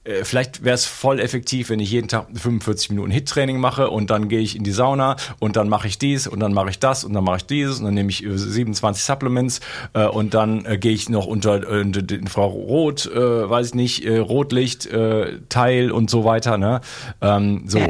äh, 0.09 0.25
vielleicht 0.25 0.65
wäre 0.65 0.75
es 0.75 0.87
voll 0.87 1.21
effektiv, 1.21 1.71
wenn 1.71 1.81
ich 1.81 1.91
jeden 1.91 2.09
Tag 2.09 2.27
45 2.33 2.91
Minuten 2.91 3.11
Hit-Training 3.11 3.59
mache 3.59 3.91
und 3.91 4.11
dann 4.11 4.29
gehe 4.29 4.41
ich 4.41 4.57
in 4.57 4.65
die 4.65 4.73
Sauna 4.73 5.17
und 5.39 5.57
dann 5.57 5.69
mache 5.69 5.87
ich 5.87 5.99
dies 5.99 6.27
und 6.27 6.41
dann 6.41 6.53
mache 6.53 6.71
ich 6.71 6.79
das 6.79 7.05
und 7.05 7.13
dann 7.13 7.25
mache 7.25 7.39
ich 7.39 7.47
dieses 7.47 7.79
und 7.79 7.85
dann 7.85 7.95
nehme 7.95 8.11
ich 8.11 8.25
27 8.27 9.03
äh, 9.03 9.05
Supplements 9.05 9.61
äh, 9.93 10.07
und 10.07 10.35
dann 10.35 10.65
äh, 10.65 10.79
gehe 10.79 10.93
ich 10.93 11.09
noch 11.09 11.27
unter 11.27 11.69
äh, 11.69 11.85
den 11.85 12.27
Frau 12.27 12.49
Rot, 12.49 13.07
äh, 13.07 13.51
weiß 13.51 13.69
ich 13.69 13.75
nicht, 13.75 14.05
äh, 14.05 14.19
Rotlicht, 14.19 14.87
äh, 14.87 15.41
Teil 15.49 15.91
und 15.91 16.11
so 16.11 16.25
weiter. 16.25 16.59
Ne? 16.59 16.81
Ähm, 17.21 17.65
so, 17.67 17.81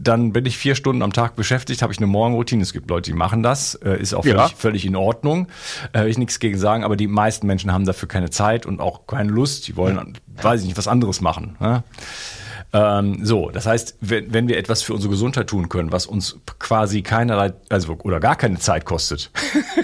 dann 0.00 0.32
bin 0.32 0.46
ich 0.46 0.56
vier 0.56 0.74
Stunden 0.74 1.02
am 1.02 1.12
Tag 1.12 1.34
beschäftigt, 1.34 1.82
habe 1.82 1.92
ich 1.92 1.98
eine 1.98 2.06
Morgenroutine. 2.06 2.62
Es 2.62 2.72
gibt 2.72 2.88
Leute, 2.88 3.10
die 3.10 3.16
machen 3.16 3.42
das, 3.42 3.74
äh, 3.74 4.00
ist 4.00 4.14
auch 4.14 4.22
völlig, 4.22 4.36
ja. 4.36 4.48
völlig 4.56 4.86
in 4.86 4.96
Ordnung. 4.96 5.48
Äh, 5.92 6.08
ich 6.08 6.18
nichts 6.18 6.38
gegen 6.38 6.58
sagen, 6.58 6.84
aber 6.84 6.96
die 6.96 7.08
meisten 7.08 7.46
Menschen 7.46 7.72
haben 7.72 7.84
dafür 7.84 8.08
keine 8.08 8.30
Zeit 8.30 8.64
und 8.64 8.80
auch 8.80 9.06
keine 9.06 9.30
Lust. 9.30 9.66
Die 9.66 9.76
wollen, 9.76 9.96
ja. 9.96 10.44
weiß 10.44 10.60
ich 10.60 10.68
nicht, 10.68 10.78
was 10.78 10.88
anderes 10.88 11.20
machen. 11.20 11.56
Ne? 11.60 11.82
Ähm, 12.72 13.24
so, 13.24 13.50
das 13.50 13.66
heißt, 13.66 13.96
wenn, 14.00 14.32
wenn 14.32 14.46
wir 14.46 14.58
etwas 14.58 14.82
für 14.82 14.94
unsere 14.94 15.10
Gesundheit 15.10 15.48
tun 15.48 15.68
können, 15.68 15.90
was 15.90 16.06
uns 16.06 16.38
quasi 16.58 17.02
keinerlei, 17.02 17.54
also 17.68 17.96
oder 18.02 18.20
gar 18.20 18.36
keine 18.36 18.58
Zeit 18.58 18.84
kostet, 18.84 19.30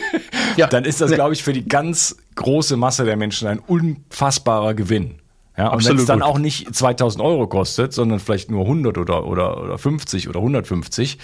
ja. 0.56 0.66
dann 0.66 0.84
ist 0.84 1.00
das, 1.00 1.10
glaube 1.10 1.32
ich, 1.32 1.42
für 1.42 1.52
die 1.52 1.66
ganz 1.66 2.16
große 2.36 2.76
Masse 2.76 3.04
der 3.04 3.16
Menschen 3.16 3.48
ein 3.48 3.58
unfassbarer 3.58 4.74
Gewinn. 4.74 5.16
Ja, 5.56 5.68
und 5.68 5.86
wenn 5.86 5.96
es 5.96 6.06
dann 6.06 6.22
auch 6.22 6.38
nicht 6.38 6.74
2000 6.74 7.22
Euro 7.22 7.46
kostet, 7.46 7.92
sondern 7.92 8.18
vielleicht 8.18 8.50
nur 8.50 8.62
100 8.62 8.98
oder, 8.98 9.24
oder, 9.24 9.62
oder 9.62 9.78
50 9.78 10.28
oder 10.28 10.40
150, 10.40 11.18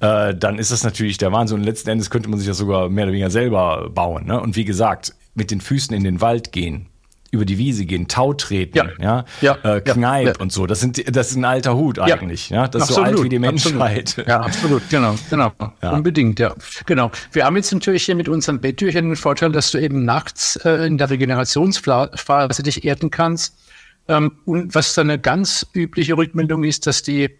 äh, 0.00 0.34
dann 0.34 0.58
ist 0.58 0.72
das 0.72 0.82
natürlich 0.82 1.16
der 1.18 1.30
Wahnsinn. 1.30 1.58
Und 1.58 1.64
letzten 1.64 1.90
Endes 1.90 2.10
könnte 2.10 2.28
man 2.28 2.40
sich 2.40 2.48
das 2.48 2.58
sogar 2.58 2.88
mehr 2.88 3.04
oder 3.04 3.12
weniger 3.12 3.30
selber 3.30 3.88
bauen. 3.90 4.26
Ne? 4.26 4.40
Und 4.40 4.56
wie 4.56 4.64
gesagt, 4.64 5.14
mit 5.34 5.52
den 5.52 5.60
Füßen 5.60 5.94
in 5.94 6.02
den 6.02 6.20
Wald 6.20 6.50
gehen, 6.50 6.86
über 7.30 7.44
die 7.44 7.58
Wiese 7.58 7.84
gehen, 7.84 8.08
Tau 8.08 8.32
treten, 8.32 8.78
ja, 8.78 9.24
ja, 9.42 9.56
ja 9.62 9.76
äh, 9.76 9.80
Kneipp 9.80 10.26
ja, 10.26 10.32
und 10.40 10.50
so. 10.50 10.66
Das 10.66 10.80
sind, 10.80 11.14
das 11.14 11.30
ist 11.30 11.36
ein 11.36 11.44
alter 11.44 11.76
Hut 11.76 11.98
eigentlich, 11.98 12.48
ja. 12.48 12.66
Das 12.66 12.82
absolut, 12.82 13.06
ist 13.06 13.12
so 13.12 13.16
alt 13.18 13.24
wie 13.24 13.28
die 13.28 13.38
Menschheit. 13.38 14.08
Absolut. 14.08 14.28
Ja, 14.28 14.40
absolut, 14.40 14.90
genau, 14.90 15.14
genau. 15.28 15.52
Ja. 15.82 15.92
Unbedingt, 15.92 16.40
ja. 16.40 16.54
Genau. 16.86 17.10
Wir 17.30 17.44
haben 17.44 17.54
jetzt 17.54 17.72
natürlich 17.72 18.04
hier 18.04 18.14
mit 18.14 18.28
unseren 18.28 18.60
Betttüchern 18.60 19.04
den 19.04 19.16
Vorteil, 19.16 19.52
dass 19.52 19.70
du 19.70 19.78
eben 19.78 20.04
nachts 20.04 20.56
äh, 20.64 20.86
in 20.86 20.98
der 20.98 21.10
Regenerationsphase 21.10 22.62
dich 22.62 22.84
erden 22.84 23.10
kannst. 23.10 23.54
Ähm, 24.08 24.38
und 24.44 24.74
was 24.74 24.94
dann 24.94 25.10
eine 25.10 25.20
ganz 25.20 25.66
übliche 25.74 26.16
Rückmeldung 26.16 26.64
ist, 26.64 26.86
dass 26.86 27.02
die 27.02 27.30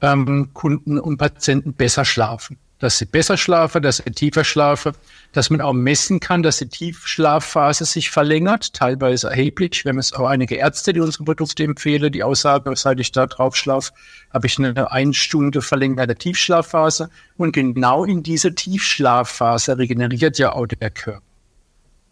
ähm, 0.00 0.50
Kunden 0.54 0.98
und 0.98 1.18
Patienten 1.18 1.72
besser 1.72 2.04
schlafen 2.04 2.58
dass 2.78 2.98
sie 2.98 3.06
besser 3.06 3.36
schlafen, 3.36 3.82
dass 3.82 3.98
sie 3.98 4.10
tiefer 4.10 4.44
schlafen, 4.44 4.92
dass 5.32 5.50
man 5.50 5.60
auch 5.60 5.72
messen 5.72 6.20
kann, 6.20 6.42
dass 6.42 6.58
die 6.58 6.68
Tiefschlafphase 6.68 7.84
sich 7.84 8.10
verlängert, 8.10 8.72
teilweise 8.72 9.28
erheblich. 9.28 9.84
Wir 9.84 9.90
haben 9.90 9.98
es 9.98 10.12
auch 10.12 10.26
einige 10.26 10.56
Ärzte, 10.56 10.92
die 10.92 11.00
unsere 11.00 11.24
Produkte 11.24 11.64
empfehlen, 11.64 12.12
die 12.12 12.22
aussagen, 12.22 12.74
seit 12.76 13.00
ich 13.00 13.12
da 13.12 13.26
drauf 13.26 13.56
schlafe, 13.56 13.92
habe 14.32 14.46
ich 14.46 14.58
eine 14.58 14.90
eine 14.90 15.14
Stunde 15.14 15.60
verlängerte 15.60 16.14
Tiefschlafphase. 16.14 17.10
Und 17.36 17.52
genau 17.52 18.04
in 18.04 18.22
dieser 18.22 18.54
Tiefschlafphase 18.54 19.76
regeneriert 19.78 20.38
ja 20.38 20.52
auch 20.52 20.66
der 20.66 20.90
Körper. 20.90 21.27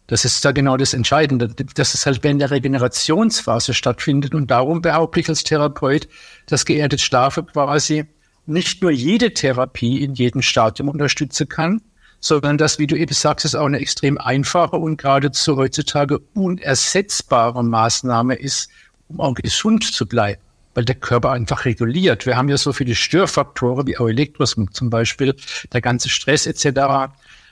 Das 0.07 0.23
ist 0.23 0.43
da 0.45 0.53
genau 0.53 0.77
das 0.77 0.93
Entscheidende, 0.93 1.49
dass 1.49 1.93
es 1.93 2.05
halt 2.05 2.23
während 2.23 2.41
der 2.41 2.51
Regenerationsphase 2.51 3.73
stattfindet. 3.73 4.33
Und 4.33 4.49
darum 4.49 4.81
behaupte 4.81 5.19
ich 5.19 5.29
als 5.29 5.43
Therapeut, 5.43 6.07
dass 6.45 6.65
geerdet 6.65 7.01
Schlafe 7.01 7.43
quasi 7.43 8.05
nicht 8.45 8.81
nur 8.81 8.91
jede 8.91 9.33
Therapie 9.33 10.01
in 10.03 10.13
jedem 10.13 10.41
Stadium 10.41 10.87
unterstützen 10.87 11.49
kann, 11.49 11.81
sondern 12.21 12.57
dass, 12.57 12.79
wie 12.79 12.87
du 12.87 12.95
eben 12.95 13.13
sagst, 13.13 13.45
es 13.45 13.53
auch 13.53 13.65
eine 13.65 13.79
extrem 13.79 14.17
einfache 14.17 14.77
und 14.77 14.97
geradezu 14.97 15.57
heutzutage 15.57 16.19
unersetzbare 16.33 17.63
Maßnahme 17.63 18.35
ist, 18.35 18.69
um 19.09 19.19
auch 19.19 19.35
gesund 19.35 19.83
zu 19.83 20.05
bleiben, 20.07 20.41
weil 20.73 20.85
der 20.85 20.95
Körper 20.95 21.31
einfach 21.31 21.65
reguliert. 21.65 22.25
Wir 22.25 22.37
haben 22.37 22.49
ja 22.49 22.57
so 22.57 22.71
viele 22.71 22.95
Störfaktoren 22.95 23.85
wie 23.85 23.97
auch 23.97 24.07
Elektrosmog 24.07 24.73
zum 24.73 24.89
Beispiel, 24.89 25.35
der 25.73 25.81
ganze 25.81 26.09
Stress 26.09 26.47
etc., 26.47 27.11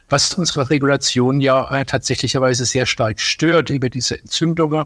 was 0.10 0.34
unsere 0.34 0.70
Regulation 0.70 1.42
ja 1.42 1.70
äh, 1.72 1.86
tatsächlicherweise 1.86 2.66
sehr 2.66 2.86
stark 2.86 3.20
stört 3.20 3.70
über 3.70 3.90
diese 3.90 4.20
Entzündungen 4.20 4.86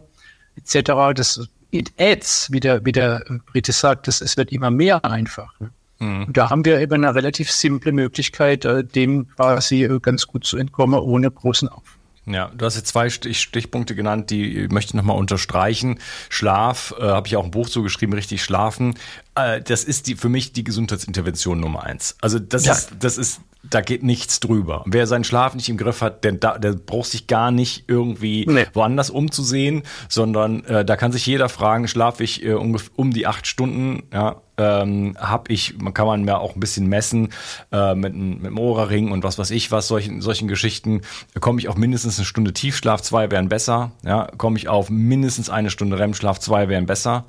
etc. 0.56 1.14
Das 1.14 1.48
it 1.70 1.92
adds, 1.98 2.50
wie 2.50 2.60
der, 2.60 2.84
wie 2.84 2.92
der 2.92 3.24
Brite 3.46 3.72
sagt, 3.72 4.08
das, 4.08 4.20
es 4.20 4.36
wird 4.36 4.52
immer 4.52 4.70
mehr 4.70 5.04
einfach. 5.04 5.58
Ne? 5.60 5.70
Mhm. 6.00 6.32
Da 6.32 6.50
haben 6.50 6.64
wir 6.64 6.80
eben 6.80 7.04
eine 7.04 7.14
relativ 7.14 7.50
simple 7.50 7.92
Möglichkeit, 7.92 8.64
äh, 8.64 8.84
dem 8.84 9.28
quasi 9.36 9.84
äh, 9.84 10.00
ganz 10.00 10.26
gut 10.26 10.44
zu 10.44 10.56
entkommen, 10.56 10.98
ohne 10.98 11.30
großen 11.30 11.68
Aufwand. 11.68 12.00
Ja, 12.26 12.50
du 12.54 12.64
hast 12.64 12.76
jetzt 12.76 12.88
zwei 12.88 13.08
Stich 13.08 13.40
Stichpunkte 13.40 13.94
genannt, 13.94 14.30
die 14.30 14.68
möchte 14.70 14.90
ich 14.90 14.94
nochmal 14.94 15.16
unterstreichen. 15.16 15.98
Schlaf, 16.28 16.94
äh, 16.98 17.02
habe 17.02 17.26
ich 17.26 17.36
auch 17.36 17.44
ein 17.44 17.50
Buch 17.50 17.68
zugeschrieben, 17.68 18.14
richtig 18.14 18.42
schlafen. 18.42 18.94
Äh, 19.40 19.62
das 19.62 19.84
ist 19.84 20.06
die, 20.06 20.16
für 20.16 20.28
mich 20.28 20.52
die 20.52 20.64
Gesundheitsintervention 20.64 21.60
Nummer 21.60 21.84
eins. 21.84 22.16
Also 22.20 22.38
das 22.38 22.64
ja. 22.64 22.72
ist, 22.72 22.90
das 22.98 23.18
ist 23.18 23.40
da 23.62 23.80
geht 23.80 24.02
nichts 24.02 24.40
drüber. 24.40 24.82
Wer 24.86 25.06
seinen 25.06 25.24
Schlaf 25.24 25.54
nicht 25.54 25.68
im 25.68 25.76
Griff 25.76 26.00
hat, 26.00 26.24
der, 26.24 26.32
der 26.32 26.72
braucht 26.72 27.10
sich 27.10 27.26
gar 27.26 27.50
nicht 27.50 27.84
irgendwie 27.88 28.46
nee. 28.48 28.66
woanders 28.72 29.10
umzusehen, 29.10 29.82
sondern 30.08 30.64
äh, 30.64 30.84
da 30.84 30.96
kann 30.96 31.12
sich 31.12 31.26
jeder 31.26 31.48
fragen, 31.48 31.86
schlafe 31.86 32.24
ich 32.24 32.44
äh, 32.44 32.54
um, 32.54 32.76
um 32.96 33.12
die 33.12 33.26
acht 33.26 33.46
Stunden, 33.46 34.04
ja, 34.12 34.40
ähm, 34.56 35.16
habe 35.18 35.52
ich, 35.52 35.78
man 35.78 35.94
kann 35.94 36.06
man 36.06 36.24
mir 36.24 36.38
auch 36.38 36.54
ein 36.54 36.60
bisschen 36.60 36.86
messen 36.86 37.30
äh, 37.72 37.94
mit, 37.94 38.14
mit 38.14 38.44
dem 38.44 38.58
Ohrring 38.58 39.10
und 39.10 39.24
was 39.24 39.38
weiß 39.38 39.50
ich 39.52 39.70
was, 39.72 39.88
solchen, 39.88 40.20
solchen 40.20 40.48
Geschichten, 40.48 41.00
komme 41.40 41.60
ich 41.60 41.68
auf 41.68 41.76
mindestens 41.76 42.18
eine 42.18 42.26
Stunde 42.26 42.52
Tiefschlaf, 42.52 43.00
zwei 43.00 43.30
wären 43.30 43.48
besser, 43.48 43.92
ja, 44.04 44.28
komme 44.36 44.58
ich 44.58 44.68
auf 44.68 44.90
mindestens 44.90 45.48
eine 45.48 45.70
Stunde 45.70 45.98
REM-Schlaf, 45.98 46.38
zwei 46.40 46.68
wären 46.68 46.86
besser, 46.86 47.24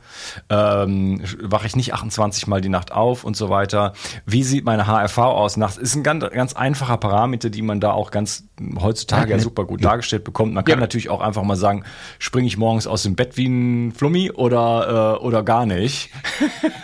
ähm, 0.50 1.22
wache 1.42 1.68
ich 1.68 1.76
nicht 1.76 1.94
28 2.02 2.48
Mal 2.48 2.62
die 2.62 2.70
Nacht 2.70 2.92
auf 2.92 3.24
und 3.24 3.38
so 3.38 3.50
weiter. 3.50 3.94
Wie 4.26 4.44
sieht 4.44 4.66
meine 4.66 4.88
HRV 4.88 5.18
aus 5.20 5.58
nachts? 5.58 5.78
Ist 5.78 5.96
ein 5.96 6.04
ganz, 6.04 6.26
ganz 6.32 6.54
einfacher 6.54 6.98
Parameter, 6.98 7.50
die 7.50 7.62
man 7.62 7.80
da 7.80 7.92
auch 7.92 8.12
ganz 8.12 8.46
heutzutage 8.80 9.32
ja 9.32 9.40
super 9.40 9.66
gut 9.66 9.84
dargestellt 9.84 10.24
bekommt. 10.24 10.54
Man 10.54 10.66
kann 10.66 10.76
ja. 10.76 10.82
natürlich 10.82 11.10
auch 11.10 11.22
einfach 11.22 11.44
mal 11.44 11.56
sagen, 11.56 11.84
springe 12.20 12.48
ich 12.48 12.58
morgens 12.58 12.88
aus 12.88 13.04
dem 13.04 13.16
Bett 13.16 13.38
wie 13.38 13.48
ein 13.48 13.92
Flummi 13.92 14.32
oder, 14.32 15.18
äh, 15.20 15.24
oder 15.24 15.44
gar 15.44 15.66
nicht. 15.66 16.10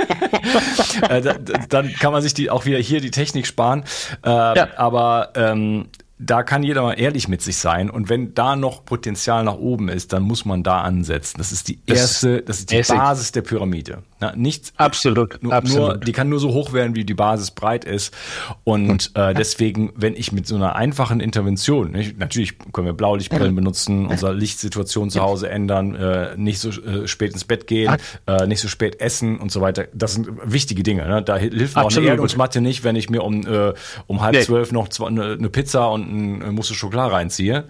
äh, 1.10 1.22
dann 1.70 1.94
kann 1.94 2.12
man 2.12 2.22
sich 2.22 2.34
die 2.34 2.50
auch 2.50 2.66
wieder 2.66 2.78
hier 2.78 3.02
die 3.02 3.12
Technik 3.12 3.48
sparen. 3.48 3.84
Äh, 4.24 4.30
ja. 4.30 4.68
Aber 4.78 5.32
ähm, 5.36 5.88
da 6.20 6.42
kann 6.44 6.64
jeder 6.64 6.82
mal 6.82 6.94
ehrlich 6.94 7.28
mit 7.28 7.42
sich 7.42 7.58
sein. 7.58 7.90
Und 7.90 8.10
wenn 8.10 8.34
da 8.34 8.56
noch 8.56 8.86
Potenzial 8.86 9.44
nach 9.44 9.56
oben 9.56 9.88
ist, 9.88 10.14
dann 10.14 10.24
muss 10.24 10.46
man 10.46 10.64
da 10.64 10.82
ansetzen. 10.82 11.38
Das 11.38 11.52
ist 11.52 11.68
die 11.68 11.80
erste, 11.86 12.42
das 12.42 12.60
ist 12.60 12.72
die. 12.72 12.82
Basis 12.82 13.32
der 13.32 13.42
Pyramide. 13.42 14.04
Ja, 14.20 14.36
nichts. 14.36 14.74
Absolut. 14.78 15.42
Nur, 15.44 15.54
absolut. 15.54 15.88
Nur, 15.88 15.98
die 15.98 16.12
kann 16.12 16.28
nur 16.28 16.40
so 16.40 16.52
hoch 16.52 16.74
werden, 16.74 16.96
wie 16.96 17.06
die 17.06 17.14
Basis 17.14 17.52
breit 17.52 17.86
ist. 17.86 18.16
Und 18.64 19.12
äh, 19.14 19.36
deswegen, 19.36 19.94
wenn 19.96 20.16
ich 20.16 20.32
mit 20.32 20.48
so 20.48 20.56
einer 20.56 20.76
einfachen 20.76 21.20
Intervention, 21.20 21.92
nicht, 21.92 22.18
natürlich 22.18 22.58
können 22.74 22.88
wir 22.88 22.94
Blaulichtbrillen 22.94 23.56
benutzen, 23.56 24.08
unsere 24.08 24.34
Lichtsituation 24.34 25.12
zu 25.12 25.22
Hause 25.22 25.50
ändern, 25.50 25.94
äh, 25.94 26.36
nicht 26.36 26.60
so 26.60 26.70
äh, 26.70 27.08
spät 27.08 27.34
ins 27.34 27.44
Bett 27.44 27.68
gehen, 27.68 27.96
äh, 28.26 28.48
nicht 28.48 28.60
so 28.60 28.68
spät 28.68 29.00
essen 29.02 29.38
und 29.38 29.52
so 29.52 29.62
weiter. 29.62 29.86
Das 29.94 30.14
sind 30.14 30.30
wichtige 30.44 30.82
Dinge. 30.82 31.08
Ne? 31.08 31.22
Da 31.22 31.38
hilft 31.38 31.76
mir 31.76 31.86
auch 31.86 31.96
eine 31.96 32.08
Erdungsmatte 32.08 32.60
nicht, 32.60 32.84
wenn 32.84 32.96
ich 32.96 33.12
mir 33.12 33.24
um, 33.24 33.46
äh, 33.46 33.74
um 34.08 34.22
halb 34.22 34.34
nee. 34.34 34.42
zwölf 34.42 34.72
noch 34.72 34.88
zwei, 34.88 35.08
eine, 35.08 35.34
eine 35.34 35.50
Pizza 35.50 35.92
und 35.92 36.12
ein 36.12 36.56
Musse 36.56 36.74
Schokolade 36.74 37.14
reinziehe. 37.14 37.66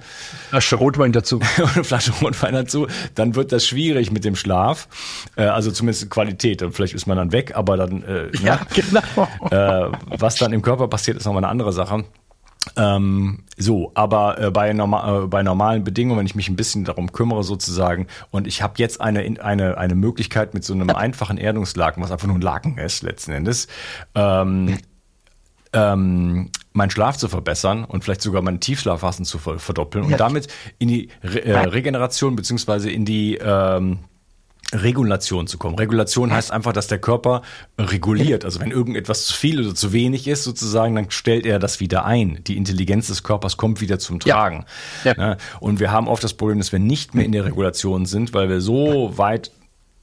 Flasche 0.49 0.77
Rotwein 0.77 1.11
dazu. 1.11 1.41
und 1.57 1.75
eine 1.75 1.83
Flasche 1.83 2.13
Rotwein 2.21 2.53
dazu, 2.53 2.87
dann 3.15 3.35
wird 3.35 3.51
das 3.51 3.67
schwierig 3.67 4.11
mit 4.11 4.23
dem 4.23 4.37
Schlaf. 4.37 4.87
Äh, 5.35 5.43
also 5.43 5.71
zumindest 5.71 6.09
Qualität. 6.09 6.36
Und 6.45 6.73
vielleicht 6.73 6.93
ist 6.93 7.07
man 7.07 7.17
dann 7.17 7.31
weg, 7.31 7.55
aber 7.55 7.77
dann, 7.77 8.03
äh, 8.03 8.29
ja, 8.43 8.55
ne? 8.55 8.67
genau. 8.73 9.27
Äh, 9.51 9.91
was 10.17 10.35
dann 10.35 10.53
im 10.53 10.61
Körper 10.61 10.87
passiert, 10.87 11.17
ist 11.17 11.25
nochmal 11.25 11.43
eine 11.43 11.51
andere 11.51 11.73
Sache. 11.73 12.05
Ähm, 12.75 13.43
so, 13.55 13.91
aber 13.95 14.39
äh, 14.39 14.51
bei, 14.51 14.73
norma 14.73 15.23
äh, 15.23 15.27
bei 15.27 15.43
normalen 15.43 15.83
Bedingungen, 15.83 16.19
wenn 16.19 16.25
ich 16.25 16.35
mich 16.35 16.49
ein 16.49 16.55
bisschen 16.55 16.83
darum 16.83 17.11
kümmere 17.11 17.43
sozusagen 17.43 18.07
und 18.31 18.45
ich 18.45 18.61
habe 18.61 18.73
jetzt 18.77 18.99
eine, 18.99 19.21
eine, 19.41 19.77
eine 19.77 19.95
Möglichkeit 19.95 20.53
mit 20.53 20.63
so 20.63 20.73
einem 20.73 20.89
einfachen 20.89 21.37
Erdungslaken, 21.37 22.03
was 22.03 22.11
einfach 22.11 22.27
nur 22.27 22.35
ein 22.35 22.41
Laken 22.41 22.77
ist 22.77 23.03
letzten 23.03 23.31
Endes, 23.31 23.67
ähm, 24.15 24.79
ähm, 25.73 26.49
meinen 26.73 26.89
Schlaf 26.89 27.17
zu 27.17 27.27
verbessern 27.29 27.83
und 27.83 28.03
vielleicht 28.03 28.21
sogar 28.21 28.41
meine 28.41 28.59
Tiefschlafphasen 28.59 29.25
zu 29.25 29.37
verdoppeln 29.37 30.05
und 30.05 30.19
damit 30.19 30.47
in 30.79 30.87
die 30.87 31.09
Re 31.23 31.43
äh, 31.45 31.57
Regeneration 31.57 32.35
beziehungsweise 32.35 32.89
in 32.89 33.05
die 33.05 33.37
ähm, 33.37 33.99
Regulation 34.73 35.47
zu 35.47 35.57
kommen. 35.57 35.75
Regulation 35.75 36.33
heißt 36.33 36.51
einfach, 36.51 36.73
dass 36.73 36.87
der 36.87 36.99
Körper 36.99 37.41
reguliert. 37.77 38.43
Also 38.43 38.59
wenn 38.59 38.71
irgendetwas 38.71 39.25
zu 39.25 39.33
viel 39.33 39.61
oder 39.61 39.73
zu 39.73 39.93
wenig 39.93 40.27
ist, 40.27 40.43
sozusagen, 40.43 40.95
dann 40.95 41.09
stellt 41.09 41.45
er 41.45 41.57
das 41.59 41.79
wieder 41.79 42.05
ein. 42.05 42.43
Die 42.45 42.57
Intelligenz 42.57 43.07
des 43.07 43.23
Körpers 43.23 43.55
kommt 43.55 43.79
wieder 43.79 43.97
zum 43.97 44.19
Tragen. 44.19 44.65
Ja. 45.05 45.13
Ja. 45.17 45.37
Und 45.59 45.79
wir 45.79 45.91
haben 45.91 46.07
oft 46.07 46.23
das 46.23 46.33
Problem, 46.33 46.57
dass 46.57 46.71
wir 46.71 46.79
nicht 46.79 47.15
mehr 47.15 47.25
in 47.25 47.31
der 47.31 47.45
Regulation 47.45 48.05
sind, 48.05 48.33
weil 48.33 48.49
wir 48.49 48.59
so 48.59 49.17
weit 49.17 49.51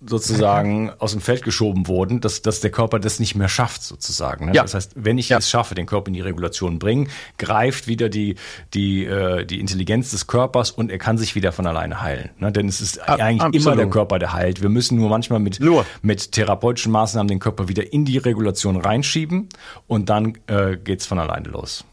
sozusagen 0.07 0.91
aus 0.99 1.13
dem 1.13 1.21
Feld 1.21 1.43
geschoben 1.43 1.87
wurden, 1.87 2.21
dass, 2.21 2.43
dass 2.43 2.61
der 2.61 2.71
Körper 2.71 2.99
das 2.99 3.21
nicht 3.21 3.35
mehr 3.35 3.49
schafft, 3.49 3.83
sozusagen. 3.83 4.47
Ne? 4.47 4.55
Ja. 4.55 4.63
Das 4.63 4.75
heißt, 4.75 4.93
wenn 4.97 5.19
ich 5.19 5.29
ja. 5.29 5.39
es 5.39 5.49
schaffe, 5.49 5.75
den 5.75 5.87
Körper 5.87 6.09
in 6.09 6.15
die 6.15 6.21
Regulation 6.21 6.79
bringen, 6.79 7.09
greift 7.39 7.87
wieder 7.87 8.09
die, 8.09 8.37
die, 8.73 9.05
äh, 9.05 9.45
die 9.45 9.61
Intelligenz 9.61 10.11
des 10.11 10.27
Körpers 10.27 10.71
und 10.71 10.91
er 10.91 10.99
kann 10.99 11.19
sich 11.19 11.35
wieder 11.35 11.53
von 11.53 11.67
alleine 11.67 12.03
heilen. 12.03 12.31
Ne? 12.39 12.53
Denn 12.53 12.69
es 12.69 12.81
ist 12.81 13.01
Ab, 13.01 13.21
eigentlich 13.21 13.43
absolut. 13.43 13.67
immer 13.67 13.77
der 13.77 13.91
Körper, 13.91 14.19
der 14.19 14.33
heilt. 14.33 14.63
Wir 14.63 14.69
müssen 14.69 14.99
nur 14.99 15.09
manchmal 15.09 15.41
mit, 15.41 15.61
nur. 15.61 15.87
mit 16.03 16.33
therapeutischen 16.33 16.93
Maßnahmen 16.93 17.29
den 17.29 17.39
Körper 17.39 17.69
wieder 17.69 17.93
in 17.93 18.05
die 18.05 18.19
Regulation 18.19 18.77
reinschieben 18.77 19.49
und 19.87 20.09
dann 20.09 20.35
äh, 20.47 20.77
geht's 20.77 21.07
von 21.07 21.19
alleine 21.19 21.49
los. 21.49 21.85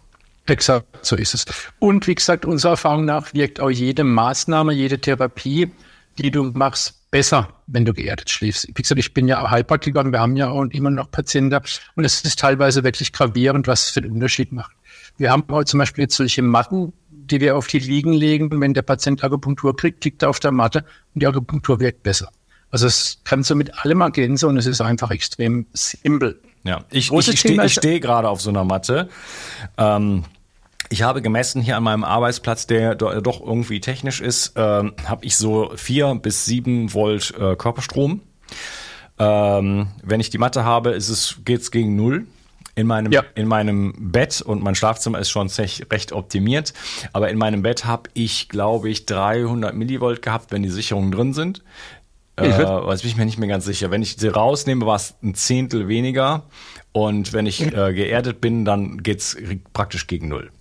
Exakt, 0.48 0.86
so 1.02 1.16
ist 1.16 1.34
es. 1.34 1.46
Und 1.80 2.08
wie 2.08 2.16
gesagt, 2.16 2.46
unserer 2.46 2.72
Erfahrung 2.72 3.06
nach 3.06 3.34
wirkt 3.34 3.60
auch 3.60 3.70
jede 3.70 4.04
Maßnahme, 4.04 4.74
jede 4.74 5.00
Therapie, 5.00 5.72
die 6.18 6.32
du 6.32 6.44
machst, 6.44 7.01
besser, 7.12 7.50
wenn 7.68 7.86
du 7.86 7.94
geerdet 7.94 8.30
schläfst. 8.30 8.68
Wie 8.70 8.82
gesagt, 8.82 8.98
ich 9.00 9.14
bin 9.14 9.28
ja 9.28 9.52
Heilpraktiker 9.52 10.00
und 10.00 10.12
wir 10.12 10.20
haben 10.20 10.38
ja 10.38 10.50
auch 10.50 10.64
immer 10.64 10.90
noch 10.90 11.12
Patienten 11.12 11.60
und 11.96 12.06
es 12.06 12.22
ist 12.22 12.40
teilweise 12.40 12.84
wirklich 12.84 13.12
gravierend, 13.12 13.68
was 13.68 13.88
es 13.88 13.90
für 13.92 14.00
einen 14.00 14.14
Unterschied 14.14 14.52
macht. 14.52 14.72
Wir 15.18 15.32
haben 15.32 15.44
auch 15.50 15.64
zum 15.66 15.80
Beispiel 15.80 16.04
jetzt 16.04 16.16
solche 16.16 16.42
Matten, 16.42 16.94
die 17.10 17.42
wir 17.42 17.56
auf 17.58 17.68
die 17.68 17.80
Liegen 17.80 18.14
legen. 18.14 18.50
Wenn 18.60 18.74
der 18.74 18.82
Patient 18.82 19.24
Akupunktur 19.24 19.76
kriegt, 19.76 20.04
liegt 20.06 20.24
er 20.24 20.30
auf 20.30 20.40
der 20.40 20.52
Matte 20.52 20.86
und 21.14 21.22
die 21.22 21.28
Akupunktur 21.28 21.80
wirkt 21.80 22.02
besser. 22.02 22.32
Also 22.72 22.88
es 22.88 23.20
kann 23.26 23.44
so 23.44 23.54
mit 23.56 23.78
allem 23.84 24.02
ergänzen 24.02 24.48
und 24.48 24.58
es 24.58 24.66
ist 24.66 24.80
einfach 24.80 25.12
extrem 25.12 25.68
simpel. 25.74 26.40
Ja, 26.64 26.86
ich, 26.90 27.12
ich, 27.12 27.28
ich 27.28 27.40
stehe 27.40 27.70
steh 27.70 28.00
gerade 28.00 28.30
auf 28.30 28.42
so 28.42 28.50
einer 28.50 28.64
Matte. 28.64 29.10
Ähm, 29.78 30.24
Ich 30.92 31.04
habe 31.04 31.22
gemessen 31.22 31.62
hier 31.62 31.78
an 31.78 31.84
meinem 31.84 32.04
Arbeitsplatz, 32.04 32.68
der 32.68 32.96
doch 32.96 33.40
irgendwie 33.40 33.80
technisch 33.80 34.20
ist, 34.20 34.54
ähm, 34.58 34.94
habe 35.06 35.24
ich 35.24 35.38
so 35.38 35.72
vier 35.78 36.14
bis 36.16 36.44
sieben 36.44 36.94
Volt 36.94 37.34
äh, 37.40 37.56
Körperstrom. 37.56 38.20
Ähm, 39.18 39.88
wenn 40.04 40.20
ich 40.20 40.32
die 40.32 40.38
Matte 40.38 40.66
habe, 40.66 40.90
ist 40.90 41.08
es 41.08 41.38
geht's 41.46 41.72
gegen 41.72 41.96
null 41.96 42.28
in 42.76 42.88
meinem 42.88 43.14
ja. 43.14 43.24
in 43.36 43.48
meinem 43.48 44.12
Bett 44.12 44.42
und 44.42 44.62
mein 44.64 44.76
Schlafzimmer 44.76 45.20
ist 45.20 45.30
schon 45.30 45.48
recht 45.48 46.12
optimiert, 46.12 46.74
aber 47.14 47.30
in 47.30 47.38
meinem 47.38 47.62
Bett 47.62 47.86
habe 47.86 48.10
ich 48.14 48.50
glaube 48.50 48.90
ich 48.90 49.06
300 49.06 49.74
Millivolt 49.74 50.22
gehabt, 50.22 50.52
wenn 50.52 50.62
die 50.62 50.70
Sicherungen 50.70 51.14
drin 51.14 51.34
sind. 51.34 51.64
Äh, 52.36 52.50
weiß 52.50 53.04
bin 53.04 53.12
ich 53.12 53.16
mir 53.16 53.26
nicht 53.26 53.40
mehr 53.40 53.48
ganz 53.48 53.64
sicher. 53.64 53.92
Wenn 53.92 54.02
ich 54.02 54.18
sie 54.18 54.28
rausnehme, 54.28 54.86
war 54.86 54.98
es 54.98 55.14
ein 55.24 55.36
Zehntel 55.36 55.88
weniger 55.88 56.44
und 56.92 57.32
wenn 57.32 57.46
ich 57.46 57.62
äh, 57.62 57.94
geerdet 57.94 58.42
bin, 58.42 58.66
dann 58.66 58.98
geht's 59.04 59.38
praktisch 59.72 60.08
gegen 60.08 60.28
null. 60.28 60.52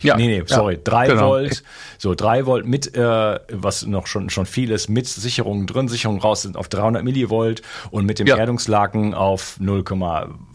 Ja, 0.00 0.16
nee, 0.16 0.28
nee, 0.28 0.42
sorry, 0.46 0.74
ja, 0.74 0.80
drei 0.84 1.08
genau. 1.08 1.28
Volt, 1.30 1.64
so 1.98 2.14
drei 2.14 2.46
Volt 2.46 2.66
mit, 2.66 2.94
äh, 2.94 3.40
was 3.50 3.84
noch 3.84 4.06
schon 4.06 4.30
schon 4.30 4.46
viel 4.46 4.70
ist, 4.70 4.88
mit 4.88 5.08
Sicherungen 5.08 5.66
drin, 5.66 5.88
Sicherungen 5.88 6.20
raus 6.20 6.42
sind 6.42 6.56
auf 6.56 6.68
300 6.68 7.02
Millivolt 7.02 7.62
und 7.90 8.06
mit 8.06 8.20
dem 8.20 8.28
ja. 8.28 8.36
Erdungslaken 8.36 9.14
auf 9.14 9.58
0, 9.58 9.84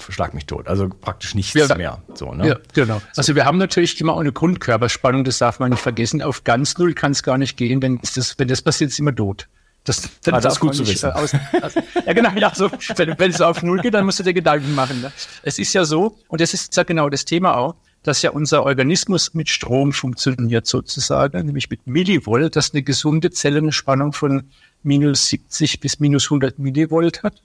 schlag 0.09 0.33
mich 0.33 0.45
tot, 0.45 0.67
also 0.67 0.87
praktisch 0.89 1.35
nichts 1.35 1.53
ja, 1.53 1.75
mehr. 1.75 2.01
So, 2.13 2.33
ne? 2.33 2.47
Ja, 2.47 2.57
genau. 2.73 2.99
So. 2.99 3.17
Also 3.17 3.35
wir 3.35 3.45
haben 3.45 3.57
natürlich 3.57 3.99
immer 3.99 4.17
eine 4.17 4.31
Grundkörperspannung, 4.31 5.25
das 5.25 5.39
darf 5.39 5.59
man 5.59 5.71
nicht 5.71 5.81
vergessen. 5.81 6.21
Auf 6.21 6.43
ganz 6.45 6.77
null 6.77 6.93
kann 6.93 7.11
es 7.11 7.23
gar 7.23 7.37
nicht 7.37 7.57
gehen, 7.57 7.81
wenn 7.81 7.99
das, 8.15 8.39
wenn 8.39 8.47
das 8.47 8.61
passiert, 8.61 8.91
ist 8.91 8.99
immer 8.99 9.15
tot. 9.15 9.47
Das, 9.83 10.01
das, 10.23 10.33
ah, 10.33 10.39
das 10.39 10.53
ist 10.53 10.59
gut 10.61 10.75
zu 10.75 10.87
wissen. 10.87 11.09
Äh, 11.09 11.13
aus, 11.13 11.33
aus, 11.61 11.75
ja, 12.05 12.13
genau, 12.13 12.29
ja, 12.35 12.55
so, 12.55 12.71
wenn, 12.95 13.19
wenn 13.19 13.31
es 13.31 13.41
auf 13.41 13.61
Null 13.63 13.81
geht, 13.81 13.93
dann 13.93 14.05
musst 14.05 14.19
du 14.19 14.23
dir 14.23 14.33
Gedanken 14.33 14.73
machen. 14.75 15.01
Ne? 15.01 15.11
Es 15.41 15.59
ist 15.59 15.73
ja 15.73 15.83
so, 15.83 16.17
und 16.29 16.39
das 16.39 16.53
ist 16.53 16.75
ja 16.77 16.83
genau 16.83 17.09
das 17.09 17.25
Thema 17.25 17.57
auch, 17.57 17.75
dass 18.03 18.21
ja 18.21 18.31
unser 18.31 18.63
Organismus 18.63 19.33
mit 19.33 19.49
Strom 19.49 19.93
funktioniert 19.93 20.67
sozusagen, 20.67 21.45
nämlich 21.45 21.69
mit 21.69 21.87
Millivolt, 21.87 22.55
dass 22.55 22.73
eine 22.73 22.83
gesunde 22.83 23.31
Zelle 23.31 23.59
eine 23.59 23.71
Spannung 23.71 24.13
von 24.13 24.43
minus 24.83 25.29
70 25.29 25.79
bis 25.79 25.99
minus 25.99 26.25
100 26.25 26.59
Millivolt 26.59 27.23
hat. 27.23 27.41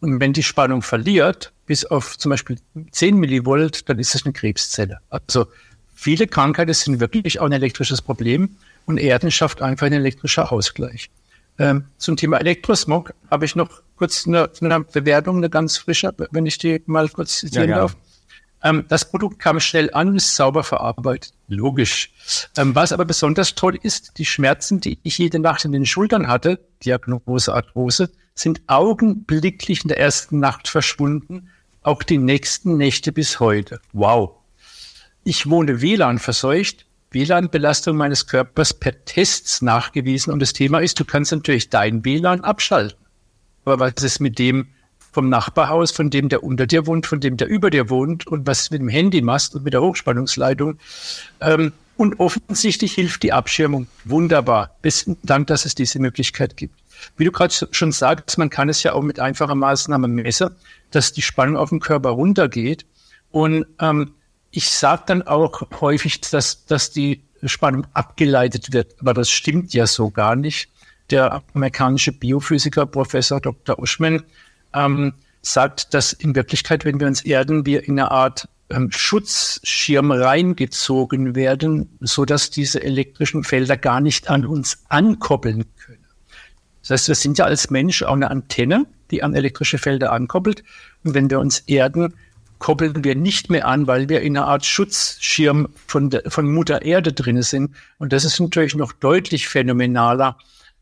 Und 0.00 0.20
wenn 0.20 0.32
die 0.32 0.42
Spannung 0.42 0.82
verliert, 0.82 1.52
bis 1.66 1.84
auf 1.84 2.16
zum 2.18 2.30
Beispiel 2.30 2.58
10 2.90 3.16
Millivolt, 3.16 3.88
dann 3.88 3.98
ist 3.98 4.14
es 4.14 4.24
eine 4.24 4.32
Krebszelle. 4.32 4.98
Also 5.10 5.46
viele 5.94 6.26
Krankheiten 6.26 6.72
sind 6.72 7.00
wirklich 7.00 7.40
auch 7.40 7.46
ein 7.46 7.52
elektrisches 7.52 8.00
Problem 8.00 8.56
und 8.86 8.98
Erden 8.98 9.30
schafft 9.30 9.60
einfach 9.60 9.86
einen 9.86 10.00
elektrischen 10.00 10.44
Ausgleich. 10.44 11.10
Ähm, 11.58 11.84
zum 11.98 12.16
Thema 12.16 12.38
Elektrosmog 12.38 13.12
habe 13.30 13.44
ich 13.44 13.56
noch 13.56 13.82
kurz 13.96 14.26
eine, 14.26 14.48
eine, 14.60 14.80
Bewertung, 14.80 15.38
eine 15.38 15.50
ganz 15.50 15.76
frische, 15.76 16.14
wenn 16.30 16.46
ich 16.46 16.58
die 16.58 16.80
mal 16.86 17.08
kurz 17.08 17.38
zitieren 17.38 17.70
ja, 17.70 17.78
darf. 17.78 17.96
Ähm, 18.62 18.84
das 18.88 19.10
Produkt 19.10 19.38
kam 19.38 19.60
schnell 19.60 19.90
an, 19.92 20.16
ist 20.16 20.34
sauber 20.34 20.64
verarbeitet. 20.64 21.32
Logisch. 21.48 22.10
Ähm, 22.56 22.74
was 22.74 22.92
aber 22.92 23.04
besonders 23.04 23.54
toll 23.54 23.78
ist, 23.82 24.18
die 24.18 24.24
Schmerzen, 24.24 24.80
die 24.80 24.98
ich 25.02 25.18
jede 25.18 25.38
Nacht 25.38 25.64
in 25.64 25.72
den 25.72 25.86
Schultern 25.86 26.28
hatte, 26.28 26.60
Diagnose 26.84 27.54
Arthrose, 27.54 28.10
sind 28.34 28.60
augenblicklich 28.66 29.82
in 29.82 29.88
der 29.88 29.98
ersten 29.98 30.38
Nacht 30.38 30.68
verschwunden, 30.68 31.50
auch 31.82 32.02
die 32.02 32.18
nächsten 32.18 32.76
Nächte 32.76 33.12
bis 33.12 33.40
heute. 33.40 33.80
Wow. 33.92 34.36
Ich 35.24 35.48
wohne 35.48 35.80
WLAN 35.80 36.18
verseucht, 36.18 36.86
WLAN-Belastung 37.10 37.96
meines 37.96 38.26
Körpers 38.26 38.74
per 38.74 39.04
Tests 39.04 39.62
nachgewiesen. 39.62 40.32
Und 40.32 40.40
das 40.40 40.52
Thema 40.52 40.80
ist, 40.80 41.00
du 41.00 41.04
kannst 41.04 41.32
natürlich 41.32 41.70
dein 41.70 42.04
WLAN 42.04 42.42
abschalten. 42.42 42.98
Aber 43.64 43.80
was 43.80 44.02
ist 44.02 44.20
mit 44.20 44.38
dem 44.38 44.68
vom 45.18 45.28
Nachbarhaus, 45.30 45.90
von 45.90 46.10
dem, 46.10 46.28
der 46.28 46.44
unter 46.44 46.68
dir 46.68 46.86
wohnt, 46.86 47.04
von 47.04 47.18
dem, 47.18 47.36
der 47.36 47.48
über 47.48 47.70
dir 47.70 47.90
wohnt 47.90 48.28
und 48.28 48.46
was 48.46 48.70
mit 48.70 48.80
dem 48.80 48.88
Handy 48.88 49.20
machst 49.20 49.52
und 49.56 49.64
mit 49.64 49.72
der 49.72 49.82
Hochspannungsleitung? 49.82 50.78
Ähm, 51.40 51.72
und 51.96 52.20
offensichtlich 52.20 52.92
hilft 52.92 53.24
die 53.24 53.32
Abschirmung. 53.32 53.88
Wunderbar. 54.04 54.76
Besten 54.80 55.16
Dank, 55.24 55.48
dass 55.48 55.64
es 55.64 55.74
diese 55.74 55.98
Möglichkeit 55.98 56.56
gibt. 56.56 56.76
Wie 57.16 57.24
du 57.24 57.32
gerade 57.32 57.52
schon 57.72 57.90
sagst, 57.90 58.38
man 58.38 58.48
kann 58.48 58.68
es 58.68 58.84
ja 58.84 58.92
auch 58.92 59.02
mit 59.02 59.18
einfacher 59.18 59.56
Maßnahme 59.56 60.06
messen, 60.06 60.50
dass 60.92 61.12
die 61.12 61.22
Spannung 61.22 61.56
auf 61.56 61.70
dem 61.70 61.80
Körper 61.80 62.10
runtergeht. 62.10 62.86
Und 63.32 63.66
ähm, 63.80 64.12
ich 64.52 64.70
sage 64.70 65.02
dann 65.06 65.22
auch 65.22 65.62
häufig, 65.80 66.20
dass, 66.20 66.64
dass 66.64 66.92
die 66.92 67.24
Spannung 67.42 67.88
abgeleitet 67.92 68.72
wird, 68.72 68.94
aber 69.00 69.14
das 69.14 69.30
stimmt 69.30 69.74
ja 69.74 69.88
so 69.88 70.10
gar 70.10 70.36
nicht. 70.36 70.68
Der 71.10 71.42
amerikanische 71.54 72.12
Biophysiker 72.12 72.86
Professor 72.86 73.40
Dr. 73.40 73.80
Uschman 73.80 74.22
ähm, 74.74 75.14
sagt, 75.42 75.94
dass 75.94 76.12
in 76.12 76.34
Wirklichkeit, 76.34 76.84
wenn 76.84 77.00
wir 77.00 77.06
uns 77.06 77.24
erden, 77.24 77.66
wir 77.66 77.84
in 77.84 77.98
eine 77.98 78.10
Art 78.10 78.48
ähm, 78.70 78.90
Schutzschirm 78.90 80.10
reingezogen 80.10 81.34
werden, 81.34 81.88
so 82.00 82.24
dass 82.24 82.50
diese 82.50 82.82
elektrischen 82.82 83.44
Felder 83.44 83.76
gar 83.76 84.00
nicht 84.00 84.28
an 84.28 84.44
uns 84.44 84.84
ankoppeln 84.88 85.64
können. 85.78 86.04
Das 86.82 86.90
heißt, 86.90 87.08
wir 87.08 87.14
sind 87.14 87.38
ja 87.38 87.44
als 87.44 87.70
Mensch 87.70 88.02
auch 88.02 88.14
eine 88.14 88.30
Antenne, 88.30 88.86
die 89.10 89.22
an 89.22 89.34
elektrische 89.34 89.78
Felder 89.78 90.12
ankoppelt. 90.12 90.64
Und 91.04 91.14
wenn 91.14 91.30
wir 91.30 91.38
uns 91.38 91.60
erden, 91.60 92.14
koppeln 92.58 93.04
wir 93.04 93.14
nicht 93.14 93.50
mehr 93.50 93.66
an, 93.66 93.86
weil 93.86 94.08
wir 94.08 94.20
in 94.20 94.36
einer 94.36 94.46
Art 94.46 94.66
Schutzschirm 94.66 95.68
von, 95.86 96.10
der, 96.10 96.22
von 96.28 96.52
Mutter 96.52 96.82
Erde 96.82 97.12
drin 97.12 97.42
sind. 97.42 97.74
Und 97.98 98.12
das 98.12 98.24
ist 98.24 98.40
natürlich 98.40 98.74
noch 98.74 98.92
deutlich 98.92 99.48
phänomenaler, 99.48 100.36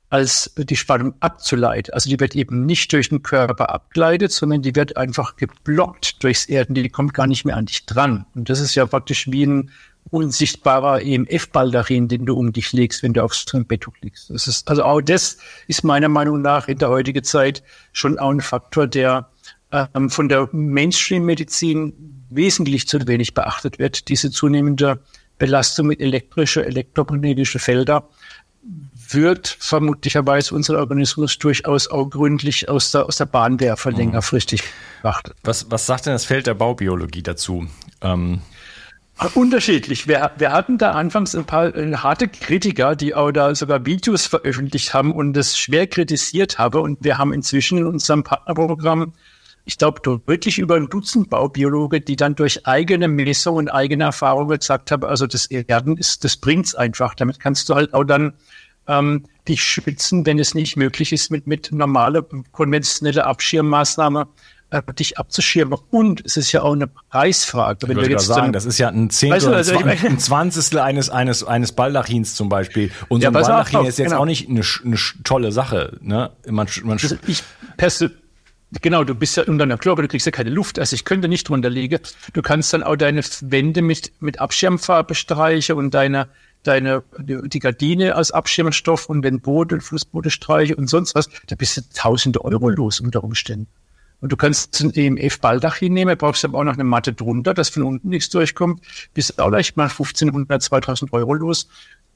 als 0.08 0.52
die 0.56 0.76
Spannung 0.76 1.14
abzuleiten. 1.20 1.92
Also 1.92 2.08
die 2.08 2.20
wird 2.20 2.36
eben 2.36 2.64
nicht 2.64 2.92
durch 2.92 3.08
den 3.08 3.22
Körper 3.22 3.70
abgeleitet, 3.70 4.32
sondern 4.32 4.62
die 4.62 4.74
wird 4.74 4.96
einfach 4.96 5.36
geblockt 5.36 6.22
durchs 6.22 6.46
Erden. 6.46 6.74
Die 6.74 6.88
kommt 6.88 7.12
gar 7.14 7.26
nicht 7.26 7.44
mehr 7.44 7.56
an 7.56 7.66
dich 7.66 7.86
dran. 7.86 8.24
Und 8.34 8.48
das 8.48 8.60
ist 8.60 8.74
ja 8.74 8.86
praktisch 8.86 9.30
wie 9.30 9.44
ein 9.44 9.70
unsichtbarer 10.10 11.02
EMF-Baldachin, 11.02 12.06
den 12.06 12.26
du 12.26 12.36
um 12.36 12.52
dich 12.52 12.72
legst, 12.72 13.02
wenn 13.02 13.12
du 13.12 13.24
auf 13.24 13.34
so 13.34 13.62
Bett 13.64 13.86
liegst. 14.02 14.30
Das 14.30 14.46
ist, 14.46 14.68
also 14.68 14.84
auch 14.84 15.00
das 15.00 15.38
ist 15.66 15.82
meiner 15.82 16.08
Meinung 16.08 16.42
nach 16.42 16.68
in 16.68 16.78
der 16.78 16.90
heutigen 16.90 17.24
Zeit 17.24 17.64
schon 17.92 18.18
auch 18.18 18.30
ein 18.30 18.40
Faktor, 18.40 18.86
der 18.86 19.28
ähm, 19.72 20.10
von 20.10 20.28
der 20.28 20.48
Mainstream-Medizin 20.52 22.24
wesentlich 22.30 22.86
zu 22.86 23.04
wenig 23.08 23.34
beachtet 23.34 23.80
wird, 23.80 24.08
diese 24.08 24.30
zunehmende 24.30 25.00
Belastung 25.38 25.88
mit 25.88 26.00
elektrischer, 26.00 26.64
elektromagnetischer 26.64 27.58
Felder 27.58 28.08
wird 29.14 29.56
vermutlicherweise 29.60 30.54
unser 30.54 30.78
Organismus 30.78 31.38
durchaus 31.38 31.88
auch 31.88 32.06
gründlich 32.06 32.68
aus 32.68 32.92
der, 32.92 33.06
aus 33.06 33.16
der 33.16 33.26
Bahn 33.26 33.60
werfen, 33.60 33.92
mhm. 33.92 33.98
längerfristig. 33.98 34.62
Was, 35.42 35.70
was 35.70 35.86
sagt 35.86 36.06
denn 36.06 36.12
das 36.12 36.24
Feld 36.24 36.46
der 36.46 36.54
Baubiologie 36.54 37.22
dazu? 37.22 37.66
Ähm 38.02 38.40
Unterschiedlich. 39.34 40.06
Wir, 40.06 40.30
wir 40.36 40.52
hatten 40.52 40.76
da 40.76 40.92
anfangs 40.92 41.34
ein 41.34 41.46
paar 41.46 41.74
äh, 41.74 41.94
harte 41.94 42.28
Kritiker, 42.28 42.94
die 42.96 43.14
auch 43.14 43.32
da 43.32 43.54
sogar 43.54 43.86
Videos 43.86 44.26
veröffentlicht 44.26 44.92
haben 44.92 45.12
und 45.12 45.32
das 45.32 45.56
schwer 45.58 45.86
kritisiert 45.86 46.58
haben. 46.58 46.82
Und 46.82 47.02
wir 47.02 47.16
haben 47.16 47.32
inzwischen 47.32 47.78
in 47.78 47.86
unserem 47.86 48.24
Partnerprogramm 48.24 49.14
ich 49.66 49.78
glaube, 49.78 50.00
deutlich 50.00 50.60
über 50.60 50.76
ein 50.76 50.88
Dutzend 50.88 51.28
Baubiologe, 51.28 52.00
die 52.00 52.14
dann 52.14 52.36
durch 52.36 52.66
eigene 52.68 53.08
Messung 53.08 53.56
und 53.56 53.68
eigene 53.68 54.04
Erfahrung 54.04 54.46
gesagt 54.46 54.92
haben, 54.92 55.04
also 55.04 55.26
das 55.26 55.46
Erden 55.46 55.96
ist, 55.96 56.22
das 56.22 56.36
bringt's 56.36 56.76
einfach. 56.76 57.16
Damit 57.16 57.40
kannst 57.40 57.68
du 57.68 57.74
halt 57.74 57.92
auch 57.92 58.04
dann 58.04 58.34
ähm, 58.88 59.24
dich 59.48 59.62
schützen, 59.62 60.26
wenn 60.26 60.38
es 60.38 60.54
nicht 60.54 60.76
möglich 60.76 61.12
ist, 61.12 61.30
mit, 61.30 61.46
mit 61.46 61.72
normaler, 61.72 62.24
konventioneller 62.52 63.26
Abschirmmaßnahme 63.26 64.26
äh, 64.70 64.82
dich 64.94 65.18
abzuschirmen. 65.18 65.78
Und 65.90 66.22
es 66.24 66.36
ist 66.36 66.52
ja 66.52 66.62
auch 66.62 66.72
eine 66.72 66.88
Preisfrage. 66.88 67.88
Wenn 67.88 67.98
ich 67.98 68.08
jetzt 68.08 68.26
sagen, 68.26 68.52
das 68.52 68.64
ist 68.64 68.78
ja 68.78 68.88
ein 68.88 69.10
Zehntel 69.10 69.36
weißt 69.36 69.46
du, 69.46 69.52
also 69.52 69.78
ein 69.78 70.18
Zwanzigstel 70.18 70.80
eines, 70.80 71.08
eines, 71.08 71.44
eines 71.44 71.72
Baldachins 71.72 72.34
zum 72.34 72.48
Beispiel. 72.48 72.90
Und 73.08 73.22
so 73.22 73.28
ein 73.28 73.32
Baldachin 73.32 73.84
ist 73.84 73.98
jetzt 73.98 74.08
genau. 74.08 74.22
auch 74.22 74.26
nicht 74.26 74.48
eine, 74.48 74.62
eine 74.84 74.96
tolle 75.24 75.52
Sache. 75.52 75.98
Ne? 76.00 76.30
Man, 76.48 76.66
man 76.82 76.98
also 76.98 77.16
ich 77.26 77.42
persönlich 77.76 78.16
Genau, 78.82 79.04
du 79.04 79.14
bist 79.14 79.36
ja 79.36 79.44
unter 79.44 79.62
einer 79.62 79.74
aber 79.74 80.02
du 80.02 80.08
kriegst 80.08 80.26
ja 80.26 80.32
keine 80.32 80.50
Luft. 80.50 80.78
Also 80.78 80.94
ich 80.94 81.04
könnte 81.04 81.28
nicht 81.28 81.48
drunter 81.48 81.70
liegen. 81.70 82.00
Du 82.32 82.42
kannst 82.42 82.72
dann 82.72 82.82
auch 82.82 82.96
deine 82.96 83.22
Wände 83.42 83.80
mit, 83.80 84.12
mit 84.20 84.40
Abschirmfarbe 84.40 85.14
streichen 85.14 85.76
und 85.76 85.94
deine, 85.94 86.28
deine, 86.66 87.02
die 87.18 87.58
Gardine 87.58 88.16
aus 88.16 88.30
Abschirmstoff 88.30 89.08
und 89.08 89.22
den 89.22 89.40
Boden, 89.40 89.80
Fußboden 89.80 90.30
streichen 90.30 90.76
und 90.76 90.88
sonst 90.88 91.14
was. 91.14 91.28
Da 91.46 91.56
bist 91.56 91.76
du 91.76 91.82
tausende 91.94 92.44
Euro 92.44 92.68
los 92.68 93.00
unter 93.00 93.22
Umständen. 93.24 93.68
Und 94.20 94.32
du 94.32 94.36
kannst 94.36 94.80
ein 94.80 94.94
EMF-Balldach 94.94 95.76
hinnehmen, 95.76 96.16
brauchst 96.16 96.44
aber 96.44 96.58
auch 96.58 96.64
noch 96.64 96.74
eine 96.74 96.84
Matte 96.84 97.12
drunter, 97.12 97.52
dass 97.52 97.68
von 97.68 97.82
unten 97.82 98.08
nichts 98.08 98.30
durchkommt. 98.30 98.82
Bist 99.12 99.38
auch 99.38 99.50
leicht 99.50 99.76
mal 99.76 99.84
1500, 99.84 100.62
2000 100.62 101.12
Euro 101.12 101.34
los. 101.34 101.68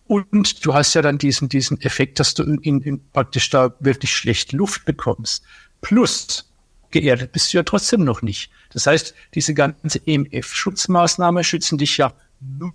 Und 0.06 0.64
du 0.64 0.74
hast 0.74 0.94
ja 0.94 1.02
dann 1.02 1.18
diesen, 1.18 1.48
diesen 1.48 1.80
Effekt, 1.82 2.18
dass 2.18 2.34
du 2.34 2.42
in, 2.42 2.80
in 2.80 3.00
praktisch 3.12 3.50
da 3.50 3.74
wirklich 3.80 4.14
schlecht 4.14 4.52
Luft 4.52 4.84
bekommst. 4.84 5.44
Plus, 5.82 6.50
geerdet 6.90 7.32
bist 7.32 7.52
du 7.52 7.58
ja 7.58 7.62
trotzdem 7.62 8.02
noch 8.02 8.22
nicht. 8.22 8.50
Das 8.72 8.86
heißt, 8.86 9.14
diese 9.34 9.54
ganze 9.54 10.00
EMF-Schutzmaßnahme 10.06 11.44
schützen 11.44 11.78
dich 11.78 11.96
ja 11.96 12.12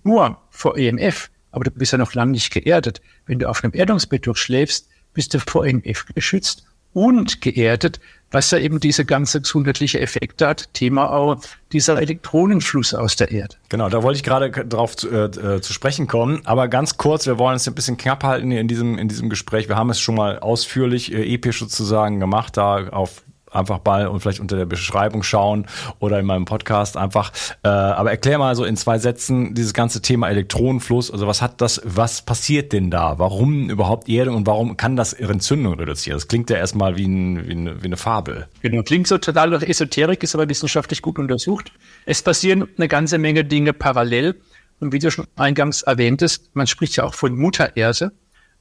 nur 0.04 0.40
vor 0.50 0.78
EMF, 0.78 1.30
aber 1.50 1.64
du 1.64 1.70
bist 1.70 1.92
ja 1.92 1.98
noch 1.98 2.14
lange 2.14 2.32
nicht 2.32 2.52
geerdet. 2.52 3.00
Wenn 3.26 3.38
du 3.38 3.48
auf 3.48 3.62
einem 3.62 3.72
Erdungsbett 3.74 4.26
durchschläfst, 4.26 4.88
bist 5.14 5.34
du 5.34 5.40
vor 5.40 5.66
EMF 5.66 6.06
geschützt 6.14 6.66
und 6.92 7.42
geerdet, 7.42 8.00
was 8.30 8.50
ja 8.50 8.58
eben 8.58 8.80
diese 8.80 9.04
ganze 9.04 9.42
gesundheitliche 9.42 10.00
Effekte 10.00 10.46
hat. 10.46 10.72
Thema 10.72 11.12
auch 11.12 11.36
dieser 11.72 12.00
Elektronenfluss 12.00 12.94
aus 12.94 13.16
der 13.16 13.30
Erde. 13.30 13.56
Genau, 13.68 13.90
da 13.90 14.02
wollte 14.02 14.16
ich 14.16 14.22
gerade 14.22 14.50
drauf 14.50 14.96
zu, 14.96 15.10
äh, 15.10 15.24
äh, 15.24 15.60
zu 15.60 15.74
sprechen 15.74 16.06
kommen. 16.06 16.40
Aber 16.44 16.68
ganz 16.68 16.96
kurz, 16.96 17.26
wir 17.26 17.38
wollen 17.38 17.56
es 17.56 17.68
ein 17.68 17.74
bisschen 17.74 17.98
knapp 17.98 18.24
halten 18.24 18.50
in 18.50 18.66
diesem, 18.66 18.96
in 18.96 19.08
diesem 19.08 19.28
Gespräch. 19.28 19.68
Wir 19.68 19.76
haben 19.76 19.90
es 19.90 20.00
schon 20.00 20.14
mal 20.14 20.38
ausführlich, 20.38 21.12
äh, 21.12 21.34
episch 21.34 21.58
sozusagen 21.58 22.18
gemacht, 22.18 22.56
da 22.56 22.88
auf 22.88 23.22
einfach 23.56 23.80
mal 23.84 24.06
und 24.06 24.20
vielleicht 24.20 24.40
unter 24.40 24.56
der 24.56 24.66
Beschreibung 24.66 25.22
schauen 25.22 25.66
oder 25.98 26.18
in 26.20 26.26
meinem 26.26 26.44
Podcast 26.44 26.96
einfach. 26.96 27.32
Äh, 27.62 27.68
aber 27.68 28.10
erklär 28.10 28.38
mal 28.38 28.54
so 28.54 28.64
in 28.64 28.76
zwei 28.76 28.98
Sätzen 28.98 29.54
dieses 29.54 29.72
ganze 29.72 30.02
Thema 30.02 30.28
Elektronenfluss. 30.28 31.10
Also 31.10 31.26
was 31.26 31.42
hat 31.42 31.60
das, 31.60 31.80
was 31.84 32.22
passiert 32.22 32.72
denn 32.72 32.90
da? 32.90 33.18
Warum 33.18 33.70
überhaupt 33.70 34.08
Erdung 34.08 34.36
und 34.36 34.46
warum 34.46 34.76
kann 34.76 34.96
das 34.96 35.12
Entzündung 35.12 35.74
reduzieren? 35.74 36.16
Das 36.16 36.28
klingt 36.28 36.50
ja 36.50 36.56
erstmal 36.56 36.96
wie, 36.96 37.06
ein, 37.06 37.48
wie, 37.48 37.52
eine, 37.52 37.82
wie 37.82 37.86
eine 37.86 37.96
Fabel. 37.96 38.48
Genau, 38.62 38.82
klingt 38.82 39.06
so 39.06 39.18
total 39.18 39.52
Esoterik, 39.62 40.22
ist 40.22 40.34
aber 40.34 40.48
wissenschaftlich 40.48 41.02
gut 41.02 41.18
untersucht. 41.18 41.72
Es 42.04 42.22
passieren 42.22 42.68
eine 42.76 42.88
ganze 42.88 43.18
Menge 43.18 43.44
Dinge 43.44 43.72
parallel. 43.72 44.40
Und 44.78 44.92
wie 44.92 44.98
du 44.98 45.10
schon 45.10 45.26
eingangs 45.36 45.82
erwähntest, 45.82 46.54
man 46.54 46.66
spricht 46.66 46.96
ja 46.96 47.04
auch 47.04 47.14
von 47.14 47.34
Muttererde. 47.34 48.12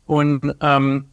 Und 0.05 0.55
ähm, 0.61 1.05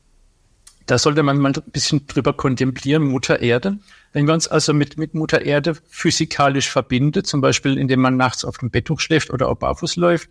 da 0.87 0.99
sollte 0.99 1.23
man 1.23 1.39
mal 1.39 1.53
ein 1.53 1.71
bisschen 1.73 2.07
drüber 2.07 2.33
kontemplieren, 2.33 3.05
Mutter 3.05 3.41
Erde. 3.41 3.79
Wenn 4.13 4.27
wir 4.27 4.35
uns 4.35 4.49
also 4.49 4.75
mit, 4.75 4.99
mit 4.99 5.15
Mutter 5.15 5.43
Erde 5.43 5.77
physikalisch 5.89 6.69
verbinden, 6.71 7.25
zum 7.25 7.41
Beispiel 7.41 7.79
indem 7.79 8.01
man 8.01 8.17
nachts 8.17 8.45
auf 8.45 8.59
dem 8.59 8.71
Betttuch 8.71 9.01
schläft 9.01 9.31
oder 9.31 9.49
auch 9.49 9.57
barfuß 9.57 9.97
läuft, 9.97 10.29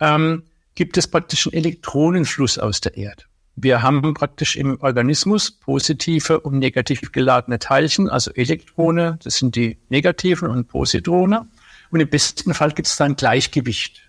ähm, 0.00 0.44
gibt 0.74 0.96
es 0.96 1.08
praktisch 1.08 1.46
einen 1.46 1.54
Elektronenfluss 1.54 2.58
aus 2.58 2.80
der 2.80 2.96
Erde. 2.96 3.24
Wir 3.54 3.82
haben 3.82 4.14
praktisch 4.14 4.56
im 4.56 4.80
Organismus 4.80 5.50
positive 5.50 6.40
und 6.40 6.58
negativ 6.58 7.12
geladene 7.12 7.58
Teilchen, 7.58 8.08
also 8.08 8.30
Elektrone, 8.32 9.18
das 9.22 9.36
sind 9.36 9.56
die 9.56 9.78
negativen 9.90 10.48
und 10.48 10.68
Positrone. 10.68 11.48
Und 11.90 12.00
im 12.00 12.08
besten 12.08 12.54
Fall 12.54 12.72
gibt 12.72 12.88
es 12.88 12.96
da 12.96 13.04
ein 13.04 13.16
Gleichgewicht. 13.16 14.00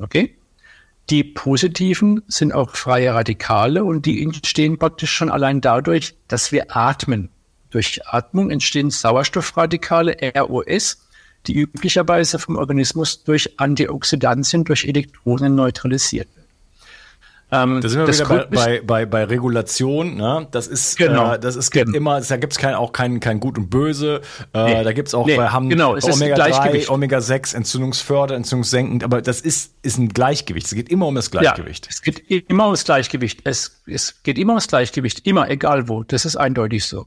Okay? 0.00 0.36
Die 1.10 1.24
positiven 1.24 2.22
sind 2.28 2.52
auch 2.52 2.76
freie 2.76 3.12
Radikale 3.12 3.82
und 3.82 4.06
die 4.06 4.22
entstehen 4.22 4.78
praktisch 4.78 5.10
schon 5.10 5.28
allein 5.28 5.60
dadurch, 5.60 6.14
dass 6.28 6.52
wir 6.52 6.76
atmen. 6.76 7.30
Durch 7.70 8.06
Atmung 8.06 8.50
entstehen 8.50 8.90
Sauerstoffradikale, 8.90 10.16
ROS, 10.36 11.08
die 11.48 11.58
üblicherweise 11.58 12.38
vom 12.38 12.56
Organismus 12.56 13.24
durch 13.24 13.58
Antioxidantien, 13.58 14.62
durch 14.62 14.84
Elektronen 14.84 15.56
neutralisiert 15.56 16.28
werden. 16.36 16.39
Ähm, 17.52 17.80
da 17.80 17.88
sind 17.88 18.06
wir 18.06 18.08
wieder 18.08 18.46
bei, 18.46 18.46
bei, 18.48 18.80
bei, 18.80 19.06
bei 19.06 19.24
Regulation. 19.24 20.16
Ne? 20.16 20.46
Das 20.50 20.66
ist, 20.66 20.96
genau. 20.96 21.34
äh, 21.34 21.38
das 21.38 21.56
ist 21.56 21.70
genau. 21.70 21.96
immer, 21.96 22.20
da 22.20 22.36
gibt 22.36 22.52
es 22.52 22.58
kein, 22.58 22.74
auch 22.74 22.92
kein, 22.92 23.18
kein 23.18 23.40
Gut 23.40 23.58
und 23.58 23.70
Böse. 23.70 24.20
Äh, 24.54 24.64
nee. 24.64 24.84
Da 24.84 24.92
gibt 24.92 25.08
es 25.08 25.14
auch, 25.14 25.26
nee. 25.26 25.36
wir 25.36 25.52
haben 25.52 25.68
genau. 25.68 25.96
Omega 26.00 26.36
3, 26.36 26.88
Omega 26.88 27.20
6, 27.20 27.54
entzündungsförder, 27.54 28.36
entzündungssenkend, 28.36 29.02
aber 29.02 29.20
das 29.20 29.40
ist, 29.40 29.74
ist 29.82 29.98
ein 29.98 30.10
Gleichgewicht. 30.10 30.66
Es 30.66 30.74
geht 30.74 30.88
immer 30.88 31.06
um 31.06 31.14
das 31.14 31.30
Gleichgewicht. 31.30 31.86
Ja, 31.86 31.90
es 31.90 32.02
geht 32.02 32.20
immer 32.28 32.66
ums 32.66 32.84
Gleichgewicht. 32.84 33.40
Es, 33.44 33.80
es 33.86 34.22
geht 34.22 34.38
immer 34.38 34.52
ums 34.52 34.68
Gleichgewicht, 34.68 35.26
immer, 35.26 35.50
egal 35.50 35.88
wo. 35.88 36.04
Das 36.04 36.24
ist 36.24 36.36
eindeutig 36.36 36.84
so. 36.84 37.06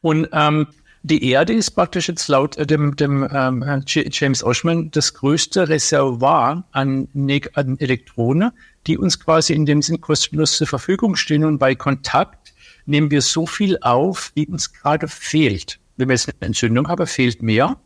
Und 0.00 0.28
ähm, 0.32 0.68
die 1.02 1.30
Erde 1.30 1.52
ist 1.52 1.70
praktisch 1.72 2.08
jetzt 2.08 2.28
laut 2.28 2.56
äh, 2.56 2.66
dem, 2.66 2.96
dem 2.96 3.28
ähm, 3.32 3.82
James 3.86 4.42
Oshman 4.42 4.90
das 4.90 5.14
größte 5.14 5.68
Reservoir 5.68 6.64
an, 6.72 7.08
an 7.54 7.78
Elektronen, 7.78 8.52
die 8.86 8.98
uns 8.98 9.20
quasi 9.20 9.54
in 9.54 9.66
dem 9.66 9.82
Sinn 9.82 10.00
kostenlos 10.00 10.56
zur 10.56 10.66
Verfügung 10.66 11.16
stehen. 11.16 11.44
Und 11.44 11.58
bei 11.58 11.74
Kontakt 11.74 12.52
nehmen 12.86 13.10
wir 13.10 13.22
so 13.22 13.46
viel 13.46 13.78
auf, 13.80 14.32
wie 14.34 14.46
uns 14.46 14.72
gerade 14.72 15.08
fehlt. 15.08 15.78
Wenn 15.96 16.08
wir 16.08 16.14
jetzt 16.14 16.28
eine 16.28 16.48
Entzündung 16.48 16.88
haben, 16.88 17.06
fehlt 17.06 17.42
mehr. 17.42 17.76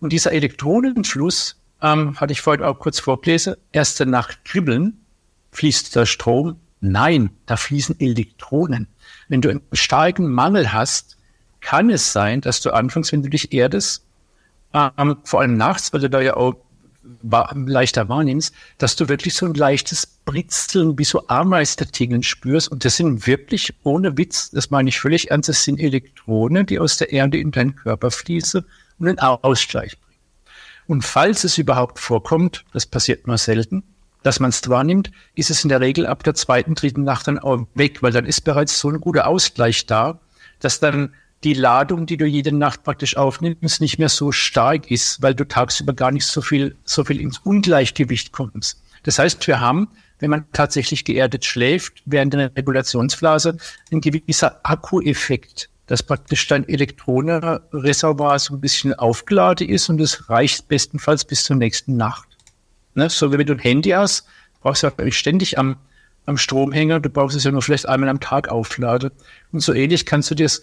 Und 0.00 0.12
dieser 0.12 0.32
Elektronenfluss, 0.32 1.56
ähm, 1.80 2.18
hatte 2.20 2.32
ich 2.32 2.40
vorhin 2.40 2.64
auch 2.64 2.78
kurz 2.78 3.00
vorgelesen, 3.00 3.56
erst 3.72 4.04
nach 4.04 4.30
Kribbeln 4.44 5.04
fließt 5.52 5.94
der 5.94 6.06
Strom. 6.06 6.56
Nein, 6.80 7.30
da 7.46 7.56
fließen 7.56 8.00
Elektronen. 8.00 8.88
Wenn 9.28 9.40
du 9.40 9.50
einen 9.50 9.62
starken 9.72 10.30
Mangel 10.30 10.72
hast, 10.72 11.16
kann 11.62 11.88
es 11.88 12.12
sein, 12.12 12.40
dass 12.40 12.60
du 12.60 12.70
anfangs, 12.72 13.12
wenn 13.12 13.22
du 13.22 13.30
dich 13.30 13.52
erdest, 13.52 14.04
ähm, 14.74 15.16
vor 15.24 15.40
allem 15.40 15.56
nachts, 15.56 15.92
weil 15.92 16.00
du 16.00 16.10
da 16.10 16.20
ja 16.20 16.36
auch 16.36 16.56
leichter 17.22 18.08
wahrnimmst, 18.08 18.54
dass 18.78 18.94
du 18.94 19.08
wirklich 19.08 19.34
so 19.34 19.46
ein 19.46 19.54
leichtes 19.54 20.06
Britzeln 20.24 20.98
wie 20.98 21.04
so 21.04 21.26
Ameistertingeln 21.26 22.22
spürst. 22.22 22.70
Und 22.70 22.84
das 22.84 22.96
sind 22.96 23.26
wirklich, 23.26 23.74
ohne 23.82 24.16
Witz, 24.16 24.50
das 24.50 24.70
meine 24.70 24.88
ich 24.88 25.00
völlig 25.00 25.30
ernst, 25.30 25.48
das 25.48 25.64
sind 25.64 25.80
Elektronen, 25.80 26.66
die 26.66 26.78
aus 26.78 26.98
der 26.98 27.12
Erde 27.12 27.38
in 27.38 27.50
deinen 27.50 27.74
Körper 27.74 28.10
fließen 28.10 28.64
und 28.98 29.08
einen 29.08 29.18
Ausgleich 29.18 29.98
bringen. 29.98 30.20
Und 30.86 31.04
falls 31.04 31.44
es 31.44 31.58
überhaupt 31.58 31.98
vorkommt, 31.98 32.64
das 32.72 32.86
passiert 32.86 33.26
nur 33.26 33.38
selten, 33.38 33.82
dass 34.22 34.38
man 34.38 34.50
es 34.50 34.68
wahrnimmt, 34.68 35.10
ist 35.34 35.50
es 35.50 35.64
in 35.64 35.68
der 35.68 35.80
Regel 35.80 36.06
ab 36.06 36.22
der 36.22 36.34
zweiten, 36.34 36.74
dritten 36.74 37.02
Nacht 37.02 37.26
dann 37.26 37.40
auch 37.40 37.66
weg, 37.74 38.02
weil 38.02 38.12
dann 38.12 38.26
ist 38.26 38.42
bereits 38.42 38.78
so 38.78 38.88
ein 38.88 39.00
guter 39.00 39.26
Ausgleich 39.26 39.86
da, 39.86 40.20
dass 40.60 40.78
dann 40.78 41.14
die 41.44 41.54
Ladung, 41.54 42.06
die 42.06 42.16
du 42.16 42.24
jede 42.24 42.52
Nacht 42.52 42.84
praktisch 42.84 43.16
aufnimmst, 43.16 43.80
nicht 43.80 43.98
mehr 43.98 44.08
so 44.08 44.32
stark 44.32 44.90
ist, 44.90 45.22
weil 45.22 45.34
du 45.34 45.46
tagsüber 45.46 45.92
gar 45.92 46.10
nicht 46.10 46.26
so 46.26 46.40
viel, 46.40 46.76
so 46.84 47.04
viel 47.04 47.20
ins 47.20 47.38
Ungleichgewicht 47.38 48.32
kommst. 48.32 48.82
Das 49.02 49.18
heißt, 49.18 49.46
wir 49.48 49.60
haben, 49.60 49.88
wenn 50.20 50.30
man 50.30 50.44
tatsächlich 50.52 51.04
geerdet 51.04 51.44
schläft, 51.44 52.02
während 52.04 52.34
der 52.34 52.54
Regulationsphase, 52.54 53.56
ein 53.90 54.00
gewisser 54.00 54.60
Akku-Effekt, 54.62 55.68
dass 55.86 56.02
praktisch 56.02 56.46
dein 56.46 56.68
Elektronenreservoir 56.68 58.38
so 58.38 58.54
ein 58.54 58.60
bisschen 58.60 58.94
aufgeladen 58.94 59.68
ist 59.68 59.88
und 59.88 60.00
es 60.00 60.30
reicht 60.30 60.68
bestenfalls 60.68 61.24
bis 61.24 61.44
zur 61.44 61.56
nächsten 61.56 61.96
Nacht. 61.96 62.28
Ne? 62.94 63.10
So 63.10 63.32
wie 63.32 63.38
wenn 63.38 63.46
du 63.46 63.54
ein 63.54 63.58
Handy 63.58 63.90
hast, 63.90 64.26
brauchst 64.60 64.84
du 64.84 64.90
halt 64.96 65.14
ständig 65.14 65.58
am, 65.58 65.76
am 66.24 66.38
Stromhänger, 66.38 67.00
du 67.00 67.10
brauchst 67.10 67.36
es 67.36 67.42
ja 67.42 67.50
nur 67.50 67.62
vielleicht 67.62 67.88
einmal 67.88 68.08
am 68.08 68.20
Tag 68.20 68.48
aufladen. 68.48 69.10
Und 69.50 69.60
so 69.60 69.72
ähnlich 69.72 70.06
kannst 70.06 70.30
du 70.30 70.36
dir 70.36 70.44
das 70.44 70.62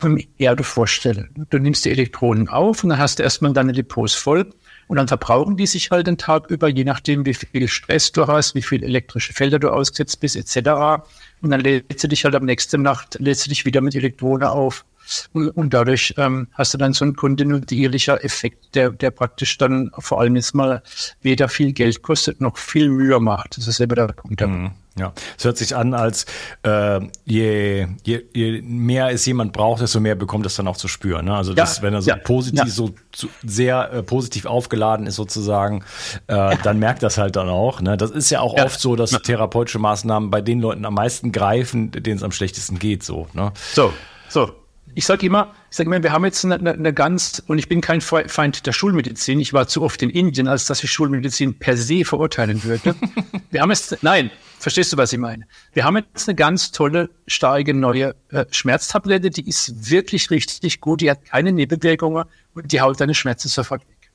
vom 0.00 0.18
Erde 0.38 0.64
vorstellen. 0.64 1.46
Du 1.50 1.58
nimmst 1.58 1.84
die 1.84 1.90
Elektronen 1.90 2.48
auf 2.48 2.82
und 2.82 2.90
dann 2.90 2.98
hast 2.98 3.18
du 3.18 3.22
erstmal 3.22 3.52
deine 3.52 3.72
Depots 3.72 4.14
voll 4.14 4.50
und 4.88 4.96
dann 4.96 5.06
verbrauchen 5.06 5.56
die 5.56 5.66
sich 5.66 5.90
halt 5.90 6.06
den 6.06 6.18
Tag 6.18 6.50
über, 6.50 6.68
je 6.68 6.84
nachdem, 6.84 7.24
wie 7.24 7.34
viel 7.34 7.68
Stress 7.68 8.10
du 8.10 8.26
hast, 8.26 8.54
wie 8.54 8.62
viel 8.62 8.82
elektrische 8.82 9.32
Felder 9.32 9.58
du 9.58 9.68
ausgesetzt 9.68 10.18
bist, 10.20 10.36
etc. 10.36 11.04
Und 11.42 11.50
dann 11.50 11.60
lädst 11.60 12.02
du 12.02 12.08
dich 12.08 12.24
halt 12.24 12.34
am 12.34 12.44
nächsten 12.44 12.82
Nacht, 12.82 13.16
lädst 13.20 13.46
du 13.46 13.50
dich 13.50 13.64
wieder 13.64 13.82
mit 13.82 13.94
Elektronen 13.94 14.48
auf. 14.48 14.84
Und, 15.32 15.50
und 15.50 15.74
dadurch 15.74 16.14
ähm, 16.16 16.48
hast 16.54 16.74
du 16.74 16.78
dann 16.78 16.92
so 16.92 17.04
ein 17.04 17.14
kontinuierlicher 17.14 18.24
Effekt, 18.24 18.74
der, 18.74 18.90
der 18.90 19.10
praktisch 19.10 19.58
dann 19.58 19.90
vor 19.98 20.20
allem 20.20 20.36
jetzt 20.36 20.54
mal 20.54 20.82
weder 21.22 21.48
viel 21.48 21.72
Geld 21.72 22.02
kostet, 22.02 22.40
noch 22.40 22.58
viel 22.58 22.88
Mühe 22.88 23.20
macht. 23.20 23.58
Das 23.58 23.68
ist 23.68 23.80
eben 23.80 23.94
der 23.94 24.08
Punkt. 24.08 24.40
Mhm. 24.40 24.72
Ja, 25.00 25.12
es 25.38 25.44
hört 25.44 25.56
sich 25.56 25.74
an, 25.74 25.94
als 25.94 26.26
äh, 26.62 27.00
je, 27.24 27.88
je, 28.04 28.22
je 28.34 28.60
mehr 28.62 29.08
es 29.10 29.24
jemand 29.24 29.54
braucht, 29.54 29.80
desto 29.80 29.98
mehr 29.98 30.14
bekommt 30.14 30.44
es 30.44 30.56
dann 30.56 30.68
auch 30.68 30.76
zu 30.76 30.88
spüren. 30.88 31.24
Ne? 31.24 31.34
Also 31.34 31.54
das, 31.54 31.78
ja, 31.78 31.82
wenn 31.82 31.94
er 31.94 32.02
so 32.02 32.10
ja, 32.10 32.16
positiv, 32.16 32.64
ja. 32.64 32.66
so, 32.66 32.90
so 33.16 33.28
sehr 33.42 33.92
äh, 33.92 34.02
positiv 34.02 34.44
aufgeladen 34.44 35.06
ist 35.06 35.16
sozusagen, 35.16 35.84
äh, 36.26 36.56
dann 36.62 36.78
merkt 36.78 37.02
das 37.02 37.16
halt 37.16 37.36
dann 37.36 37.48
auch. 37.48 37.80
Ne? 37.80 37.96
Das 37.96 38.10
ist 38.10 38.28
ja 38.28 38.40
auch 38.40 38.54
oft 38.54 38.78
so, 38.78 38.94
dass 38.94 39.10
therapeutische 39.10 39.78
Maßnahmen 39.78 40.30
bei 40.30 40.42
den 40.42 40.60
Leuten 40.60 40.84
am 40.84 40.94
meisten 40.94 41.32
greifen, 41.32 41.90
denen 41.90 42.18
es 42.18 42.22
am 42.22 42.32
schlechtesten 42.32 42.78
geht. 42.78 43.02
So, 43.02 43.26
ne? 43.32 43.52
so, 43.72 43.92
so 44.28 44.59
ich 44.94 45.06
sage 45.06 45.26
immer, 45.26 45.54
ich 45.70 45.76
sage 45.76 45.88
immer, 45.88 46.02
wir 46.02 46.12
haben 46.12 46.24
jetzt 46.24 46.44
eine, 46.44 46.56
eine, 46.56 46.92
ganz, 46.92 47.42
und 47.46 47.58
ich 47.58 47.68
bin 47.68 47.80
kein 47.80 48.00
Feind 48.00 48.66
der 48.66 48.72
Schulmedizin, 48.72 49.40
ich 49.40 49.52
war 49.52 49.68
zu 49.68 49.82
oft 49.82 50.02
in 50.02 50.10
Indien, 50.10 50.48
als 50.48 50.66
dass 50.66 50.82
ich 50.82 50.90
Schulmedizin 50.90 51.58
per 51.58 51.76
se 51.76 52.04
verurteilen 52.04 52.62
würde. 52.64 52.94
wir 53.50 53.60
haben 53.60 53.70
jetzt, 53.70 54.02
nein, 54.02 54.30
verstehst 54.58 54.92
du, 54.92 54.96
was 54.96 55.12
ich 55.12 55.18
meine? 55.18 55.46
Wir 55.72 55.84
haben 55.84 55.96
jetzt 55.96 56.28
eine 56.28 56.34
ganz 56.34 56.72
tolle, 56.72 57.10
starke 57.26 57.74
neue 57.74 58.14
äh, 58.30 58.44
Schmerztablette, 58.50 59.30
die 59.30 59.48
ist 59.48 59.90
wirklich 59.90 60.30
richtig 60.30 60.80
gut, 60.80 61.00
die 61.00 61.10
hat 61.10 61.24
keine 61.24 61.52
Nebenwirkungen 61.52 62.24
und 62.54 62.72
die 62.72 62.80
haut 62.80 63.00
deine 63.00 63.14
Schmerzen 63.14 63.48
sofort 63.48 63.82
weg. 63.88 64.10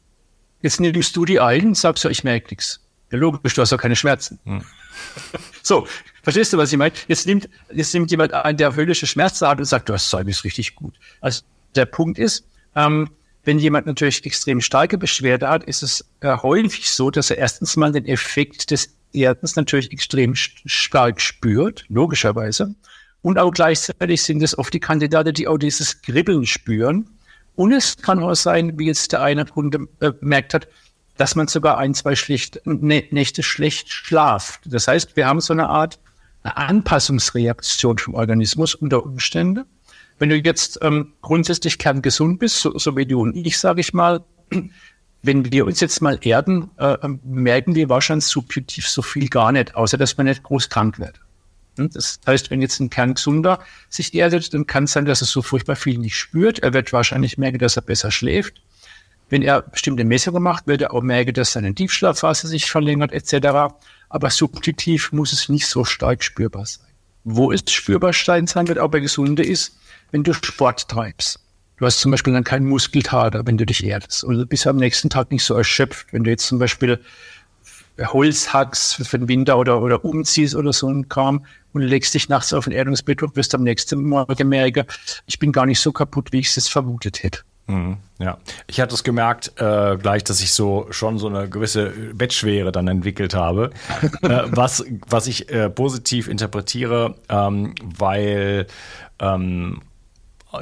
Jetzt 0.62 0.80
nimmst 0.80 1.16
du 1.16 1.26
die 1.26 1.40
ein 1.40 1.68
und 1.68 1.78
sagst 1.78 2.04
so, 2.04 2.10
ich 2.10 2.24
merke 2.24 2.48
nichts. 2.50 2.82
Ja, 3.12 3.20
logisch, 3.20 3.54
du 3.54 3.62
hast 3.62 3.72
auch 3.72 3.78
keine 3.78 3.96
Schmerzen. 3.96 4.40
Hm. 4.46 4.64
So, 5.62 5.88
verstehst 6.26 6.52
du, 6.52 6.58
was 6.58 6.72
ich 6.72 6.78
meine? 6.78 6.94
Jetzt 7.08 7.26
nimmt, 7.28 7.48
jetzt 7.72 7.94
nimmt 7.94 8.12
jemand 8.12 8.34
ein, 8.34 8.58
der 8.58 8.76
höllische 8.76 9.08
Schmerzen 9.08 9.48
hat 9.48 9.60
und 9.60 9.66
sagt, 9.66 9.88
du 9.88 9.94
hast 9.94 10.12
ist 10.14 10.44
richtig 10.44 10.76
gut. 10.76 10.96
Also 11.22 11.44
der 11.76 11.86
Punkt 11.86 12.20
ist, 12.20 12.46
ähm, 12.76 13.10
wenn 13.44 13.60
jemand 13.60 13.86
natürlich 13.86 14.26
extrem 14.26 14.60
starke 14.60 14.98
Beschwerde 14.98 15.48
hat, 15.48 15.64
ist 15.64 15.84
es 15.84 16.04
äh, 16.22 16.36
häufig 16.36 16.90
so, 16.90 17.12
dass 17.12 17.30
er 17.30 17.38
erstens 17.38 17.78
mal 17.78 17.92
den 17.92 18.06
Effekt 18.08 18.72
des 18.72 18.90
Erdens 19.14 19.56
natürlich 19.56 19.92
extrem 19.92 20.34
stark 20.36 21.22
spürt, 21.22 21.86
logischerweise. 21.88 22.74
Und 23.22 23.38
auch 23.38 23.52
gleichzeitig 23.52 24.24
sind 24.24 24.42
es 24.42 24.58
oft 24.58 24.74
die 24.74 24.80
Kandidaten, 24.80 25.34
die 25.34 25.48
auch 25.48 25.58
dieses 25.58 26.02
Kribbeln 26.02 26.46
spüren. 26.46 27.08
Und 27.56 27.72
es 27.72 27.98
kann 27.98 28.22
auch 28.22 28.34
sein, 28.34 28.78
wie 28.80 28.88
jetzt 28.88 29.12
der 29.12 29.22
eine 29.22 29.46
Kunde 29.46 29.88
äh, 30.00 30.12
bemerkt 30.12 30.56
hat, 30.56 30.68
dass 31.18 31.36
man 31.36 31.48
sogar 31.48 31.78
ein, 31.78 31.94
zwei 31.94 32.16
schlecht, 32.16 32.62
Nächte 32.66 33.44
schlecht 33.44 33.90
schlaft. 33.90 34.62
Das 34.66 34.88
heißt, 34.88 35.16
wir 35.16 35.28
haben 35.28 35.40
so 35.40 35.54
eine 35.54 35.70
Art 35.70 36.00
eine 36.46 36.58
Anpassungsreaktion 36.58 37.98
vom 37.98 38.14
Organismus 38.14 38.76
unter 38.76 39.04
Umständen. 39.04 39.66
Wenn 40.20 40.30
du 40.30 40.38
jetzt 40.38 40.80
ähm, 40.82 41.14
grundsätzlich 41.22 41.78
kerngesund 41.78 42.40
bist, 42.40 42.60
so, 42.60 42.78
so 42.78 42.96
wie 42.96 43.06
du 43.06 43.22
und 43.22 43.36
ich, 43.36 43.58
sage 43.58 43.82
ich 43.82 43.94
mal, 43.94 44.24
wenn 45.24 45.52
wir 45.52 45.66
uns 45.66 45.80
jetzt 45.80 46.02
mal 46.02 46.20
erden, 46.22 46.70
äh, 46.78 46.98
merken 47.24 47.76
wir 47.76 47.90
wahrscheinlich 47.90 48.28
subjektiv 48.28 48.88
so 48.88 49.02
viel 49.02 49.28
gar 49.28 49.52
nicht, 49.52 49.76
außer 49.76 49.98
dass 49.98 50.18
man 50.18 50.28
nicht 50.28 50.44
groß 50.44 50.70
krank 50.70 51.00
wird. 51.00 51.20
Hm? 51.78 51.90
Das 51.90 52.20
heißt, 52.26 52.52
wenn 52.52 52.62
jetzt 52.62 52.80
ein 52.80 52.92
Kerngesunder 52.92 53.60
sich 53.90 54.14
erdet, 54.14 54.54
dann 54.54 54.68
kann 54.68 54.84
es 54.84 54.92
sein, 54.92 55.06
dass 55.06 55.22
er 55.22 55.28
so 55.28 55.42
furchtbar 55.42 55.76
viel 55.76 55.98
nicht 55.98 56.16
spürt. 56.16 56.60
Er 56.60 56.74
wird 56.74 56.94
wahrscheinlich 56.94 57.38
merken, 57.38 57.58
dass 57.58 57.76
er 57.76 57.82
besser 57.82 58.12
schläft. 58.12 58.62
Wenn 59.30 59.42
er 59.42 59.64
bestimmte 59.64 60.04
Messungen 60.04 60.44
macht, 60.44 60.68
wird 60.68 60.84
er 60.84 60.94
auch 60.94 61.02
merken, 61.02 61.34
dass 61.34 61.54
seine 61.54 61.74
Tiefschlafphase 61.74 62.48
sich 62.48 62.70
verlängert 62.70 63.12
etc. 63.12 63.74
Aber 64.16 64.30
subjektiv 64.30 65.12
muss 65.12 65.34
es 65.34 65.50
nicht 65.50 65.68
so 65.68 65.84
stark 65.84 66.24
spürbar 66.24 66.66
sein. 66.66 66.88
Wo 67.26 67.52
es 67.52 67.70
spürbar 67.70 68.14
sein 68.14 68.48
wird, 68.48 68.80
auch 68.80 68.88
bei 68.88 69.02
Gesunden, 69.02 69.44
ist, 69.44 69.78
wenn 70.12 70.24
du 70.24 70.32
Sport 70.32 70.88
treibst. 70.88 71.42
Du 71.76 71.86
hast 71.86 72.00
zum 72.00 72.12
Beispiel 72.12 72.32
dann 72.32 72.46
keinen 72.46 72.66
Muskelkater, 72.66 73.46
wenn 73.46 73.58
du 73.58 73.66
dich 73.66 73.84
erdest. 73.84 74.24
Oder 74.24 74.46
bist 74.46 74.64
du 74.64 74.70
am 74.70 74.78
nächsten 74.78 75.10
Tag 75.10 75.32
nicht 75.32 75.44
so 75.44 75.54
erschöpft. 75.54 76.14
Wenn 76.14 76.24
du 76.24 76.30
jetzt 76.30 76.48
zum 76.48 76.60
Beispiel 76.60 77.02
Holz 78.00 78.54
hackst 78.54 79.06
für 79.06 79.20
den 79.20 79.28
Winter 79.28 79.58
oder, 79.58 79.82
oder 79.82 80.06
umziehst 80.06 80.56
oder 80.56 80.72
so 80.72 80.88
ein 80.88 81.10
Kram 81.10 81.46
und 81.74 81.82
legst 81.82 82.14
dich 82.14 82.30
nachts 82.30 82.54
auf 82.54 82.68
ein 82.68 82.72
Erdungsbett 82.72 83.22
und 83.22 83.36
wirst 83.36 83.54
am 83.54 83.64
nächsten 83.64 84.02
Morgen 84.02 84.48
merken, 84.48 84.86
ich 85.26 85.40
bin 85.40 85.52
gar 85.52 85.66
nicht 85.66 85.82
so 85.82 85.92
kaputt, 85.92 86.32
wie 86.32 86.40
ich 86.40 86.56
es 86.56 86.70
vermutet 86.70 87.22
hätte. 87.22 87.42
Mhm, 87.68 87.98
ja, 88.20 88.38
ich 88.68 88.80
hatte 88.80 88.94
es 88.94 89.04
gemerkt 89.04 89.54
äh, 89.60 89.98
gleich, 89.98 90.24
dass 90.24 90.40
ich 90.42 90.54
so 90.54 90.86
schon 90.92 91.18
so 91.18 91.28
eine 91.28 91.50
gewisse 91.50 91.90
Bettschwere 92.14 92.72
dann 92.72 92.88
entwickelt 92.88 93.34
habe, 93.34 93.72
äh, 94.22 94.44
was 94.46 94.86
was 95.08 95.26
ich 95.28 95.50
äh, 95.50 95.70
positiv 95.70 96.28
interpretiere, 96.28 97.16
ähm, 97.28 97.74
weil 97.84 98.68
ähm, 99.20 99.82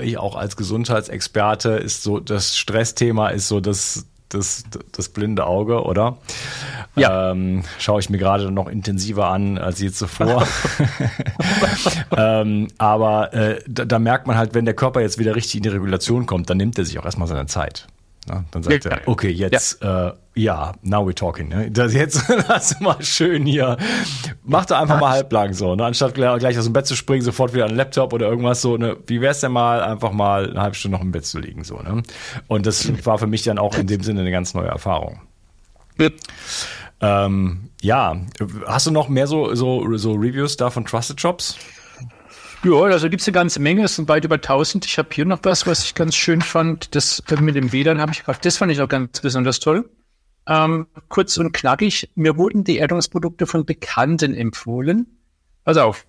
ich 0.02 0.18
auch 0.18 0.36
als 0.36 0.56
Gesundheitsexperte 0.56 1.72
ist 1.72 2.04
so 2.04 2.20
das 2.20 2.58
Stressthema 2.58 3.30
ist 3.30 3.48
so 3.48 3.60
das 3.60 4.08
das, 4.34 4.64
das 4.92 5.10
blinde 5.10 5.46
Auge, 5.46 5.84
oder? 5.84 6.18
Ja. 6.96 7.32
Ähm, 7.32 7.64
schaue 7.80 8.00
ich 8.00 8.10
mir 8.10 8.18
gerade 8.18 8.52
noch 8.52 8.68
intensiver 8.68 9.28
an 9.28 9.58
als 9.58 9.80
je 9.80 9.92
zuvor. 9.92 10.48
ähm, 12.18 12.68
aber 12.78 13.34
äh, 13.34 13.62
da, 13.68 13.86
da, 13.86 14.00
merkt 14.00 14.28
man 14.28 14.38
halt, 14.38 14.54
wenn 14.54 14.66
der 14.66 14.74
Körper 14.76 15.02
jetzt 15.02 15.18
wieder 15.18 15.36
richtig 15.36 15.56
in 15.56 15.64
die 15.64 15.70
Regulation 15.70 16.26
kommt, 16.26 16.50
dann 16.50 16.58
nimmt 16.58 16.78
er 16.78 16.86
sich 16.86 17.00
auch 17.00 17.06
erstmal 17.06 17.28
seine 17.28 17.48
Zeit. 17.48 17.88
Na, 18.28 18.46
dann 18.52 18.64
sagt 18.64 18.86
ja. 18.86 18.92
er, 18.92 19.08
okay, 19.08 19.30
jetzt, 19.30 19.82
ja. 19.82 20.10
Äh, 20.10 20.14
ja, 20.36 20.74
now 20.82 21.08
we're 21.08 21.14
talking. 21.14 21.50
Ne? 21.50 21.70
Das 21.70 21.94
jetzt 21.94 22.24
lass 22.48 22.80
mal 22.80 23.02
schön 23.04 23.46
hier. 23.46 23.78
Mach 24.44 24.66
doch 24.66 24.78
einfach 24.78 25.00
mal 25.00 25.12
halblang 25.12 25.54
so, 25.54 25.76
ne? 25.76 25.86
anstatt 25.86 26.16
gleich 26.16 26.58
aus 26.58 26.64
dem 26.64 26.74
Bett 26.74 26.88
zu 26.88 26.96
springen, 26.96 27.22
sofort 27.22 27.54
wieder 27.54 27.66
an 27.66 27.72
den 27.72 27.78
Laptop 27.78 28.14
oder 28.14 28.30
irgendwas 28.30 28.62
so. 28.62 28.78
Ne? 28.78 28.98
Wie 29.08 29.22
wär's 29.22 29.42
denn 29.42 29.52
mal, 29.52 29.82
einfach 29.82 30.12
mal 30.12 30.50
eine 30.50 30.62
halbe 30.62 30.76
Stunde 30.76 30.98
noch 30.98 31.04
im 31.04 31.12
Bett 31.12 31.26
zu 31.26 31.40
liegen 31.40 31.64
so. 31.64 31.78
Ne? 31.80 32.02
Und 32.48 32.66
das 32.66 33.06
war 33.06 33.18
für 33.18 33.28
mich 33.28 33.44
dann 33.44 33.60
auch 33.60 33.78
in 33.78 33.88
dem 33.88 34.02
Sinne 34.02 34.22
eine 34.22 34.32
ganz 34.32 34.54
neue 34.54 34.68
Erfahrung. 34.68 35.22
Ja. 36.00 36.10
Ähm, 37.02 37.70
ja, 37.82 38.16
hast 38.66 38.88
du 38.88 38.92
noch 38.92 39.10
mehr 39.10 39.28
so, 39.28 39.54
so, 39.56 39.98
so 39.98 40.14
Reviews 40.14 40.56
da 40.56 40.70
von 40.70 40.86
Trusted 40.86 41.20
Shops? 41.20 41.58
Ja, 42.64 42.82
also 42.82 43.10
gibt 43.10 43.22
es 43.22 43.28
eine 43.28 43.34
ganze 43.34 43.60
Menge, 43.60 43.84
es 43.84 43.98
sind 43.98 44.08
weit 44.08 44.24
über 44.24 44.36
1000. 44.36 44.86
Ich 44.86 44.98
habe 44.98 45.10
hier 45.12 45.26
noch 45.26 45.40
was, 45.44 45.68
was 45.68 45.84
ich 45.84 45.96
ganz 45.96 46.16
schön 46.16 46.42
fand. 46.42 46.96
Das 46.96 47.22
mit 47.42 47.56
dem 47.56 47.74
WLAN 47.74 48.00
habe 48.00 48.14
ich 48.14 48.24
gerade, 48.24 48.40
das 48.42 48.58
fand 48.58 48.72
ich 48.72 48.82
auch 48.82 48.88
ganz 48.88 49.20
besonders 49.20 49.60
toll. 49.60 49.90
Ähm, 50.48 50.88
kurz 51.10 51.38
und 51.38 51.52
knackig, 51.52 52.10
mir 52.16 52.38
wurden 52.38 52.64
die 52.64 52.78
Erdungsprodukte 52.78 53.48
von 53.48 53.66
Bekannten 53.66 54.34
empfohlen. 54.34 55.08
Pass 55.66 55.78
auf. 55.78 56.06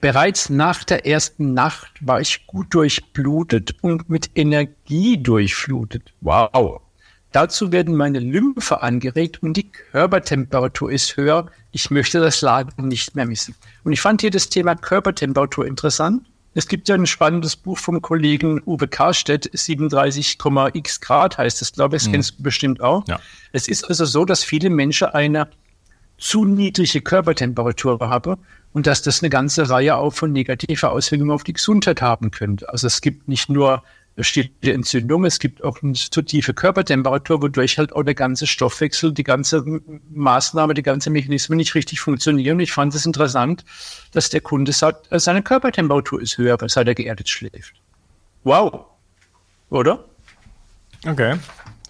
Bereits 0.00 0.50
nach 0.50 0.82
der 0.82 1.06
ersten 1.06 1.54
Nacht 1.54 1.92
war 2.00 2.20
ich 2.20 2.46
gut 2.46 2.74
durchblutet 2.74 3.76
und 3.82 4.10
mit 4.10 4.30
Energie 4.34 5.22
durchflutet. 5.22 6.12
Wow. 6.20 6.81
Dazu 7.32 7.72
werden 7.72 7.96
meine 7.96 8.18
Lymphe 8.18 8.82
angeregt 8.82 9.42
und 9.42 9.54
die 9.54 9.70
Körpertemperatur 9.70 10.92
ist 10.92 11.16
höher. 11.16 11.46
Ich 11.72 11.90
möchte 11.90 12.20
das 12.20 12.42
Laden 12.42 12.88
nicht 12.88 13.16
mehr 13.16 13.26
missen. 13.26 13.54
Und 13.84 13.92
ich 13.92 14.00
fand 14.00 14.20
hier 14.20 14.30
das 14.30 14.50
Thema 14.50 14.76
Körpertemperatur 14.76 15.66
interessant. 15.66 16.26
Es 16.54 16.68
gibt 16.68 16.88
ja 16.90 16.94
ein 16.94 17.06
spannendes 17.06 17.56
Buch 17.56 17.78
vom 17.78 18.02
Kollegen 18.02 18.60
Uwe 18.66 18.86
Karstedt, 18.86 19.50
37,x 19.54 21.00
Grad 21.00 21.38
heißt 21.38 21.62
es, 21.62 21.72
glaube 21.72 21.96
ich, 21.96 22.02
das 22.02 22.08
mhm. 22.08 22.12
kennst 22.12 22.38
du 22.38 22.42
bestimmt 22.42 22.82
auch. 22.82 23.08
Ja. 23.08 23.18
Es 23.52 23.68
ist 23.68 23.84
also 23.84 24.04
so, 24.04 24.26
dass 24.26 24.44
viele 24.44 24.68
Menschen 24.68 25.08
eine 25.08 25.48
zu 26.18 26.44
niedrige 26.44 27.00
Körpertemperatur 27.00 27.98
haben 28.00 28.36
und 28.74 28.86
dass 28.86 29.00
das 29.02 29.22
eine 29.22 29.30
ganze 29.30 29.68
Reihe 29.70 29.96
auch 29.96 30.12
von 30.12 30.32
negativer 30.32 30.92
Auswirkungen 30.92 31.30
auf 31.30 31.42
die 31.42 31.54
Gesundheit 31.54 32.02
haben 32.02 32.30
könnte. 32.30 32.68
Also 32.68 32.86
es 32.86 33.00
gibt 33.00 33.28
nicht 33.28 33.48
nur 33.48 33.82
stille 34.18 34.50
Entzündung. 34.62 35.24
Es 35.24 35.38
gibt 35.38 35.64
auch 35.64 35.82
eine 35.82 35.94
zu 35.94 36.22
tiefe 36.22 36.52
Körpertemperatur, 36.52 37.42
wodurch 37.42 37.78
halt 37.78 37.92
auch 37.94 38.02
der 38.02 38.14
ganze 38.14 38.46
Stoffwechsel, 38.46 39.12
die 39.12 39.24
ganze 39.24 39.64
Maßnahme, 40.10 40.74
die 40.74 40.82
ganze 40.82 41.10
Mechanismen 41.10 41.56
nicht 41.56 41.74
richtig 41.74 42.00
funktionieren. 42.00 42.60
Ich 42.60 42.72
fand 42.72 42.94
es 42.94 43.06
interessant, 43.06 43.64
dass 44.12 44.28
der 44.28 44.40
Kunde 44.40 44.72
sagt, 44.72 45.10
äh, 45.10 45.18
seine 45.18 45.42
Körpertemperatur 45.42 46.20
ist 46.20 46.36
höher, 46.38 46.58
seit 46.66 46.88
er 46.88 46.94
geerdet 46.94 47.28
schläft. 47.28 47.74
Wow. 48.44 48.86
Oder? 49.70 50.04
Okay. 51.06 51.36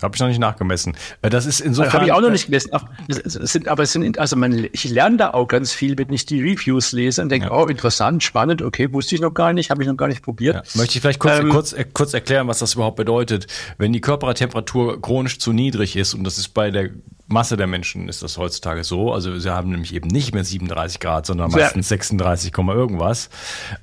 Habe 0.03 0.15
ich 0.15 0.21
noch 0.21 0.29
nicht 0.29 0.39
nachgemessen. 0.39 0.97
Äh, 1.23 1.31
das 1.31 1.47
ist 1.47 1.61
insofern. 1.61 1.93
Habe 1.93 2.05
ich 2.07 2.13
auch 2.13 2.21
noch 2.21 2.31
nicht 2.31 2.47
gemessen. 2.47 2.71
Es 3.09 3.33
sind, 3.35 3.69
aber 3.69 3.83
es 3.83 3.93
sind, 3.93 4.19
also 4.19 4.37
man, 4.37 4.69
ich 4.73 4.85
lerne 4.85 5.17
da 5.17 5.31
auch 5.31 5.47
ganz 5.47 5.73
viel, 5.73 5.97
wenn 5.99 6.13
ich 6.13 6.27
die 6.27 6.41
Reviews 6.41 6.93
lese 6.93 7.23
und 7.23 7.29
denke, 7.29 7.49
ja. 7.49 7.53
oh, 7.53 7.67
interessant, 7.67 8.23
spannend, 8.23 8.63
okay, 8.63 8.93
wusste 8.93 9.15
ich 9.15 9.21
noch 9.21 9.35
gar 9.35 9.53
nicht, 9.53 9.71
habe 9.71 9.83
ich 9.83 9.89
noch 9.89 9.97
gar 9.97 10.09
nicht 10.09 10.23
probiert. 10.23 10.55
Ja. 10.55 10.63
Möchte 10.75 10.97
ich 10.97 11.01
vielleicht 11.01 11.19
kurz, 11.19 11.39
ähm, 11.39 11.49
kurz, 11.51 11.73
äh, 11.73 11.85
kurz 11.93 12.15
erklären, 12.15 12.49
was 12.49 12.59
das 12.59 12.75
überhaupt 12.75 12.97
bedeutet. 12.97 13.47
Wenn 13.79 13.93
die 13.93 14.01
Körpertemperatur 14.01 15.01
chronisch 15.01 15.39
zu 15.39 15.53
niedrig 15.53 15.97
ist, 15.97 16.15
und 16.15 16.25
das 16.25 16.39
ist 16.39 16.49
bei 16.49 16.71
der 16.71 16.91
Masse 17.27 17.57
der 17.57 17.67
Menschen 17.67 18.09
ist 18.09 18.23
das 18.23 18.37
heutzutage 18.39 18.85
so. 18.85 19.13
Also 19.13 19.39
sie 19.39 19.51
haben 19.51 19.71
nämlich 19.71 19.95
eben 19.95 20.09
nicht 20.09 20.35
mehr 20.35 20.45
37 20.45 21.01
Grad, 21.01 21.27
sondern 21.27 21.51
meistens 21.51 21.89
36, 21.89 22.53
irgendwas. 22.57 23.31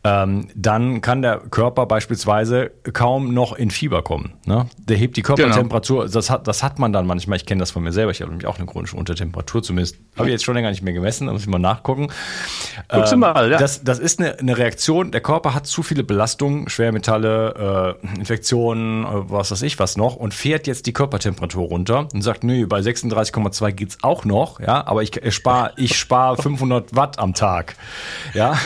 Ähm, 0.03 0.47
dann 0.55 1.01
kann 1.01 1.21
der 1.21 1.39
Körper 1.39 1.85
beispielsweise 1.85 2.71
kaum 2.93 3.33
noch 3.33 3.53
in 3.53 3.71
Fieber 3.71 4.03
kommen. 4.03 4.33
Ne? 4.45 4.67
Der 4.77 4.97
hebt 4.97 5.17
die 5.17 5.21
Körpertemperatur. 5.21 6.01
Genau. 6.01 6.13
Das, 6.13 6.29
hat, 6.29 6.47
das 6.47 6.63
hat 6.63 6.79
man 6.79 6.93
dann 6.93 7.07
manchmal. 7.07 7.37
Ich 7.37 7.45
kenne 7.45 7.59
das 7.59 7.71
von 7.71 7.83
mir 7.83 7.91
selber. 7.91 8.11
Ich 8.11 8.21
habe 8.21 8.29
nämlich 8.31 8.47
auch 8.47 8.57
eine 8.57 8.67
chronische 8.67 8.95
Untertemperatur. 8.95 9.63
Zumindest 9.63 9.97
habe 10.15 10.29
ich 10.29 10.33
jetzt 10.33 10.43
schon 10.43 10.55
länger 10.55 10.69
nicht 10.69 10.83
mehr 10.83 10.93
gemessen. 10.93 11.27
Da 11.27 11.33
muss 11.33 11.41
ich 11.41 11.47
mal 11.47 11.59
nachgucken. 11.59 12.09
Guckst 12.89 13.13
ähm, 13.13 13.19
mal, 13.19 13.51
ja. 13.51 13.57
das, 13.57 13.83
das 13.83 13.99
ist 13.99 14.19
eine, 14.19 14.37
eine 14.37 14.57
Reaktion. 14.57 15.11
Der 15.11 15.21
Körper 15.21 15.53
hat 15.53 15.65
zu 15.65 15.83
viele 15.83 16.03
Belastungen, 16.03 16.69
Schwermetalle, 16.69 17.97
äh, 18.03 18.17
Infektionen, 18.17 19.05
äh, 19.05 19.07
was 19.29 19.51
weiß 19.51 19.61
ich 19.63 19.79
was 19.79 19.97
noch 19.97 20.15
und 20.15 20.33
fährt 20.33 20.67
jetzt 20.67 20.85
die 20.85 20.93
Körpertemperatur 20.93 21.67
runter 21.67 22.07
und 22.13 22.21
sagt, 22.21 22.43
nö, 22.43 22.67
bei 22.67 22.81
36, 22.81 23.33
2,2 23.47 23.71
geht's 23.71 23.97
auch 24.01 24.25
noch, 24.25 24.59
ja, 24.59 24.85
aber 24.85 25.03
ich 25.03 25.19
spare 25.33 25.73
ich 25.77 25.97
spar 25.97 26.37
500 26.37 26.95
Watt 26.95 27.19
am 27.19 27.33
Tag, 27.33 27.75
ja. 28.33 28.57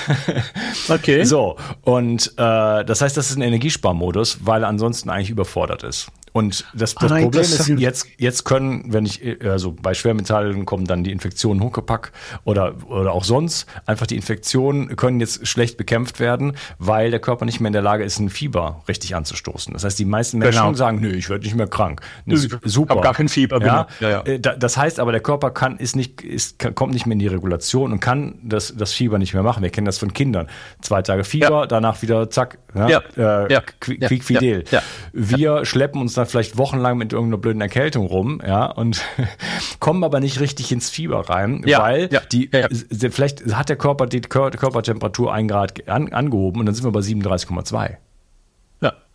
Okay. 0.89 1.23
So 1.23 1.57
und 1.81 2.33
äh, 2.38 2.86
das 2.86 3.01
heißt, 3.01 3.15
das 3.15 3.29
ist 3.29 3.38
ein 3.38 3.41
Energiesparmodus, 3.41 4.39
weil 4.45 4.63
er 4.63 4.69
ansonsten 4.69 5.09
eigentlich 5.09 5.29
überfordert 5.29 5.83
ist. 5.83 6.12
Und 6.34 6.65
das, 6.74 6.96
das 6.96 7.12
ah, 7.12 7.19
Problem 7.19 7.41
ist, 7.41 7.67
jetzt, 7.67 8.08
jetzt 8.17 8.43
können, 8.43 8.91
wenn 8.91 9.06
ich, 9.06 9.22
also 9.43 9.72
bei 9.72 9.93
Schwermetallen 9.93 10.65
kommen 10.65 10.86
dann 10.86 11.04
die 11.04 11.12
Infektionen 11.12 11.62
Huckepack 11.62 12.12
oder, 12.43 12.74
oder 12.88 13.12
auch 13.12 13.24
sonst, 13.24 13.67
einfach 13.86 14.08
die 14.08 14.15
Infektionen 14.15 14.96
können 14.96 15.19
jetzt 15.19 15.48
schlecht 15.48 15.78
bekämpft 15.78 16.19
werden, 16.19 16.58
weil 16.80 17.12
der 17.12 17.19
Körper 17.19 17.46
nicht 17.46 17.60
mehr 17.60 17.67
in 17.67 17.74
der 17.74 17.84
Lage 17.84 18.04
ist, 18.04 18.17
ein 18.17 18.32
Fieber 18.32 18.82
richtig 18.88 19.15
anzustoßen. 19.15 19.74
Das 19.74 19.84
heißt, 19.84 20.00
die 20.00 20.06
meisten 20.06 20.39
Menschen 20.39 20.60
genau. 20.60 20.74
sagen, 20.74 21.00
nö, 21.02 21.12
ich 21.12 21.30
werde 21.30 21.43
nicht 21.43 21.56
mehr 21.56 21.67
krank. 21.67 22.02
Das 22.26 22.48
super. 22.63 22.96
Hab 22.96 23.04
gar 23.04 23.13
kein 23.13 23.30
Fieber, 23.30 23.63
ja? 23.63 23.88
Genau. 24.00 24.12
Ja, 24.12 24.24
ja. 24.26 24.34
Äh, 24.34 24.39
das 24.39 24.76
heißt 24.76 25.00
aber, 25.00 25.12
der 25.12 25.22
Körper 25.22 25.52
kann, 25.52 25.78
ist 25.78 25.96
nicht, 25.96 26.22
ist, 26.22 26.58
kommt 26.74 26.93
nicht 26.93 27.06
mehr 27.06 27.13
in 27.13 27.19
die 27.19 27.28
Regulation 27.28 27.91
und 27.91 28.00
kann 28.00 28.39
das, 28.41 28.74
das 28.76 28.91
Fieber 28.91 29.19
nicht 29.19 29.36
mehr 29.36 29.43
machen. 29.43 29.62
Wir 29.62 29.69
kennen 29.69 29.86
das 29.86 30.00
von 30.00 30.13
Kindern. 30.13 30.48
Zwei 30.82 31.04
Tage 31.04 31.24
Fieber, 31.26 31.67
danach 31.67 32.02
wieder 32.02 32.32
zack, 32.32 32.58
ja, 32.74 32.89
ja. 32.89 33.02
Äh, 33.46 33.54
ja. 33.54 33.62
Quick, 33.80 34.72
Ja. 34.72 34.82
Wir 35.12 35.65
schleppen 35.65 36.02
uns 36.02 36.15
dann 36.15 36.22
dann 36.23 36.29
vielleicht 36.29 36.57
wochenlang 36.57 36.97
mit 36.97 37.13
irgendeiner 37.13 37.38
blöden 37.38 37.62
Erkältung 37.62 38.07
rum, 38.07 38.41
ja, 38.45 38.65
und 38.65 39.03
kommen 39.79 40.03
aber 40.03 40.19
nicht 40.19 40.39
richtig 40.39 40.71
ins 40.71 40.89
Fieber 40.89 41.29
rein, 41.29 41.63
ja, 41.65 41.81
weil 41.81 42.09
ja, 42.12 42.21
die, 42.31 42.49
ja, 42.51 42.67
vielleicht 43.12 43.45
hat 43.53 43.69
der 43.69 43.75
Körper 43.75 44.07
die 44.07 44.21
Körpertemperatur 44.21 45.33
ein 45.33 45.47
Grad 45.47 45.88
an, 45.88 46.12
angehoben 46.13 46.59
und 46.59 46.65
dann 46.65 46.75
sind 46.75 46.86
wir 46.86 46.91
bei 46.91 47.01
37,2. 47.01 47.97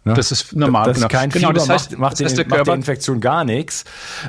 Ne? 0.09 0.15
Das 0.15 0.33
ist 0.33 0.57
normal. 0.57 0.87
Das 0.87 0.99
ist 0.99 1.09
kein 1.09 1.31
genau, 1.31 1.49
Fieber, 1.49 1.61
das 1.61 1.69
heißt, 1.69 1.91
macht, 1.93 2.01
macht, 2.01 2.21
den, 2.21 2.35
der 2.35 2.47
macht 2.49 2.67
der 2.67 2.75
Infektion 2.75 3.21
gar 3.21 3.45
nichts. 3.45 3.85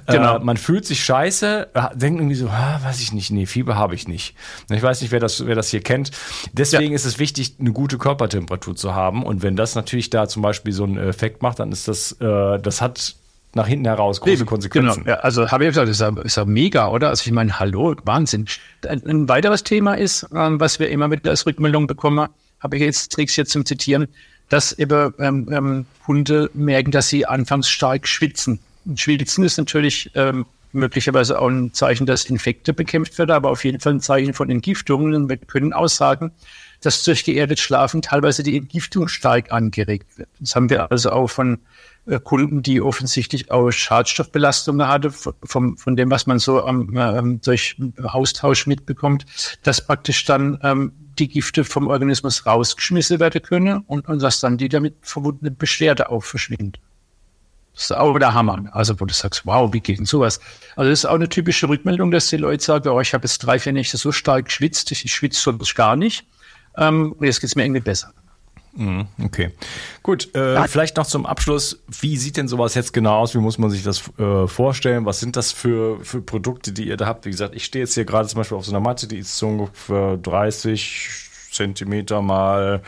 Genau. 0.07 0.37
Äh, 0.37 0.39
man 0.39 0.57
fühlt 0.57 0.85
sich 0.85 1.03
scheiße, 1.03 1.69
denkt 1.95 2.19
irgendwie 2.19 2.35
so, 2.35 2.49
ah, 2.49 2.79
weiß 2.83 2.99
ich 2.99 3.13
nicht, 3.13 3.31
nee, 3.31 3.45
Fieber 3.45 3.75
habe 3.75 3.95
ich 3.95 4.07
nicht. 4.07 4.35
Ich 4.69 4.83
weiß 4.83 5.01
nicht, 5.01 5.11
wer 5.11 5.19
das, 5.19 5.45
wer 5.45 5.55
das 5.55 5.69
hier 5.69 5.81
kennt. 5.81 6.11
Deswegen 6.53 6.91
ja. 6.91 6.95
ist 6.95 7.05
es 7.05 7.17
wichtig, 7.17 7.55
eine 7.59 7.71
gute 7.71 7.97
Körpertemperatur 7.97 8.75
zu 8.75 8.93
haben. 8.93 9.23
Und 9.23 9.41
wenn 9.41 9.55
das 9.55 9.75
natürlich 9.75 10.09
da 10.09 10.27
zum 10.27 10.41
Beispiel 10.41 10.73
so 10.73 10.83
einen 10.83 10.97
Effekt 10.97 11.41
macht, 11.41 11.59
dann 11.59 11.71
ist 11.71 11.87
das, 11.87 12.13
äh, 12.19 12.59
das 12.59 12.81
hat 12.81 13.15
nach 13.55 13.67
hinten 13.67 13.85
heraus 13.85 14.21
große 14.21 14.45
Konsequenzen. 14.45 15.05
Genau. 15.05 15.15
Ja, 15.15 15.21
also 15.21 15.49
habe 15.49 15.63
ich 15.63 15.69
gesagt, 15.69 15.87
das 15.87 15.95
ist, 15.95 16.01
ja, 16.01 16.21
ist 16.21 16.37
ja 16.37 16.45
mega, 16.45 16.89
oder? 16.89 17.09
Also 17.09 17.25
ich 17.25 17.31
meine, 17.31 17.59
hallo, 17.59 17.95
Wahnsinn. 18.03 18.45
Ein, 18.87 19.03
ein 19.07 19.29
weiteres 19.29 19.63
Thema 19.63 19.95
ist, 19.95 20.27
ähm, 20.35 20.59
was 20.59 20.79
wir 20.79 20.89
immer 20.89 21.07
mit 21.07 21.27
als 21.27 21.45
Rückmeldung 21.45 21.87
bekommen, 21.87 22.27
habe 22.59 22.75
ich 22.75 22.83
jetzt 22.83 23.11
Tricks 23.11 23.35
jetzt 23.37 23.51
zum 23.51 23.65
Zitieren, 23.65 24.07
dass 24.49 24.73
eben 24.73 25.13
ähm, 25.19 25.47
ähm, 25.51 25.85
Hunde 26.07 26.49
merken, 26.53 26.91
dass 26.91 27.09
sie 27.09 27.25
anfangs 27.25 27.69
stark 27.69 28.07
schwitzen. 28.07 28.59
Und 28.85 28.99
Schwitzen 28.99 29.43
ist 29.43 29.57
natürlich 29.57 30.11
ähm, 30.15 30.45
möglicherweise 30.71 31.39
auch 31.39 31.49
ein 31.49 31.73
Zeichen, 31.73 32.05
dass 32.05 32.25
Infekte 32.25 32.73
bekämpft 32.73 33.17
werden, 33.17 33.31
aber 33.31 33.49
auf 33.49 33.63
jeden 33.63 33.79
Fall 33.79 33.93
ein 33.93 34.01
Zeichen 34.01 34.33
von 34.33 34.49
Entgiftungen. 34.49 35.13
Und 35.13 35.29
wir 35.29 35.37
können 35.37 35.73
aussagen, 35.73 36.31
dass 36.81 37.03
durch 37.03 37.23
geerdet 37.23 37.59
Schlafen 37.59 38.01
teilweise 38.01 38.43
die 38.43 38.57
Entgiftung 38.57 39.07
stark 39.07 39.51
angeregt 39.51 40.17
wird. 40.17 40.29
Das 40.39 40.55
haben 40.55 40.69
wir 40.69 40.91
also 40.91 41.11
auch 41.11 41.29
von 41.29 41.59
äh, 42.05 42.19
Kunden, 42.19 42.63
die 42.63 42.81
offensichtlich 42.81 43.51
auch 43.51 43.71
Schadstoffbelastungen 43.71 44.87
hatte, 44.87 45.11
vom, 45.11 45.77
von 45.77 45.95
dem, 45.95 46.09
was 46.09 46.25
man 46.25 46.39
so 46.39 46.65
ähm, 46.65 47.41
durch 47.43 47.75
Austausch 48.01 48.65
mitbekommt, 48.67 49.25
dass 49.63 49.85
praktisch 49.85 50.25
dann 50.25 50.59
ähm, 50.63 50.93
die 51.19 51.27
Gifte 51.27 51.63
vom 51.63 51.87
Organismus 51.87 52.45
rausgeschmissen 52.45 53.19
werden 53.19 53.41
können 53.41 53.83
und, 53.87 54.07
und 54.07 54.21
dass 54.21 54.39
dann 54.39 54.57
die 54.57 54.69
damit 54.69 54.95
verbundene 55.01 55.51
Beschwerde 55.51 56.09
auch 56.09 56.23
verschwindet. 56.23 56.79
Das 57.73 57.83
ist 57.85 57.91
auch 57.91 58.17
der 58.19 58.33
Hammer. 58.33 58.65
Also, 58.71 58.99
wo 58.99 59.05
du 59.05 59.13
sagst, 59.13 59.45
wow, 59.45 59.71
wie 59.71 59.79
geht 59.79 59.99
denn 59.99 60.05
sowas? 60.05 60.39
Also, 60.75 60.89
das 60.89 60.99
ist 60.99 61.05
auch 61.05 61.15
eine 61.15 61.29
typische 61.29 61.69
Rückmeldung, 61.69 62.11
dass 62.11 62.27
die 62.27 62.37
Leute 62.37 62.63
sagen, 62.63 62.89
oh, 62.89 62.99
ich 62.99 63.13
habe 63.13 63.23
jetzt 63.23 63.39
drei, 63.39 63.59
vier 63.59 63.71
Nächte 63.71 63.97
so 63.97 64.11
stark 64.11 64.45
geschwitzt, 64.45 64.91
ich 64.91 65.13
schwitze 65.13 65.41
sonst 65.41 65.75
gar 65.75 65.95
nicht. 65.95 66.25
Ähm, 66.77 67.13
und 67.13 67.25
jetzt 67.25 67.39
geht 67.39 67.49
es 67.49 67.55
mir 67.55 67.63
irgendwie 67.63 67.81
besser. 67.81 68.13
Mhm, 68.73 69.07
okay, 69.23 69.51
gut. 70.03 70.33
Äh, 70.35 70.67
vielleicht 70.67 70.97
noch 70.97 71.07
zum 71.07 71.25
Abschluss. 71.25 71.81
Wie 71.87 72.17
sieht 72.17 72.37
denn 72.37 72.47
sowas 72.47 72.75
jetzt 72.75 72.93
genau 72.93 73.17
aus? 73.17 73.33
Wie 73.33 73.39
muss 73.39 73.57
man 73.57 73.69
sich 73.69 73.83
das 73.83 74.03
äh, 74.17 74.47
vorstellen? 74.47 75.05
Was 75.05 75.19
sind 75.19 75.35
das 75.35 75.51
für, 75.51 76.03
für 76.03 76.21
Produkte, 76.21 76.71
die 76.71 76.87
ihr 76.87 76.97
da 76.97 77.07
habt? 77.07 77.25
Wie 77.25 77.31
gesagt, 77.31 77.55
ich 77.55 77.65
stehe 77.65 77.83
jetzt 77.83 77.95
hier 77.95 78.05
gerade 78.05 78.27
zum 78.27 78.37
Beispiel 78.37 78.57
auf 78.57 78.65
so 78.65 78.71
einer 78.71 78.79
Matte, 78.79 79.07
die 79.07 79.17
ist 79.17 79.37
so 79.37 79.47
ungefähr 79.47 80.17
30 80.17 81.09
Zentimeter 81.51 82.21
mal 82.21 82.81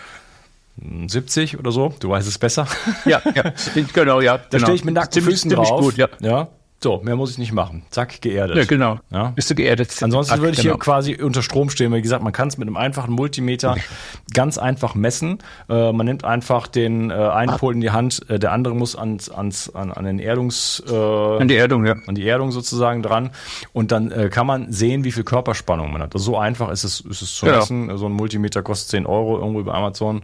70 1.08 1.60
oder 1.60 1.72
so. 1.72 1.94
Du 2.00 2.10
weißt 2.10 2.28
es 2.28 2.38
besser. 2.38 2.68
Ja, 3.06 3.22
ja 3.36 3.54
genau, 3.94 4.22
ja. 4.22 4.38
Da 4.38 4.44
genau. 4.50 4.66
stehe 4.66 4.76
ich 4.76 4.86
mit 4.86 4.96
nackten 4.96 5.22
Füßen 5.22 5.52
drauf. 5.52 5.82
Gut, 5.82 5.98
ja. 5.98 6.08
ja. 6.20 6.48
So, 6.84 7.00
mehr 7.04 7.16
muss 7.16 7.30
ich 7.30 7.38
nicht 7.38 7.52
machen. 7.54 7.84
Zack, 7.92 8.22
geerdet. 8.22 8.58
Ja, 8.58 8.66
genau. 8.66 8.98
Ja. 9.12 9.28
Bist 9.36 9.52
du 9.52 9.56
geerdet. 9.56 9.96
Ansonsten 10.02 10.32
Zack, 10.32 10.42
würde 10.42 10.54
ich 10.54 10.62
genau. 10.64 10.74
hier 10.74 10.80
quasi 10.80 11.14
unter 11.16 11.44
Strom 11.44 11.70
stehen. 11.70 11.94
Wie 11.94 12.02
gesagt, 12.02 12.24
man 12.24 12.34
kann 12.34 12.48
es 12.48 12.58
mit 12.58 12.68
einem 12.68 12.76
einfachen 12.76 13.14
Multimeter 13.14 13.76
ganz 14.34 14.58
einfach 14.58 14.96
messen. 14.96 15.38
Äh, 15.70 15.92
man 15.92 16.08
nimmt 16.08 16.26
einfach 16.26 16.66
den 16.66 17.12
äh, 17.12 17.14
einen 17.14 17.56
Pol 17.58 17.76
in 17.76 17.82
die 17.82 17.92
Hand, 17.92 18.28
äh, 18.30 18.40
der 18.40 18.52
andere 18.52 18.74
muss 18.76 18.96
ans, 18.96 19.30
ans, 19.30 19.70
an, 19.76 19.92
an 19.92 20.06
den 20.06 20.18
Erdungs... 20.18 20.82
Äh, 20.90 20.96
An 20.96 21.48
die 21.48 21.56
Erdung, 21.56 21.86
ja. 21.86 21.96
an 22.08 22.16
die 22.16 22.28
Erdung 22.28 22.52
sozusagen 22.52 23.04
dran 23.04 23.30
und 23.74 23.92
dann 23.92 24.12
äh, 24.12 24.30
kann 24.30 24.48
man 24.48 24.72
sehen, 24.72 25.04
wie 25.04 25.12
viel 25.12 25.24
Körperspannung 25.24 25.92
man 25.94 26.02
hat. 26.02 26.16
Also 26.16 26.32
so 26.32 26.38
einfach 26.40 26.70
ist 26.72 26.84
es, 26.84 27.02
ist 27.02 27.22
es 27.22 27.36
zu 27.36 27.46
Genau. 27.46 27.60
messen. 27.60 27.96
So 27.98 28.08
ein 28.08 28.12
Multimeter 28.12 28.64
kostet 28.64 28.90
10 28.90 29.06
Euro 29.06 29.38
irgendwo 29.38 29.60
über 29.60 29.76
Amazon. 29.76 30.24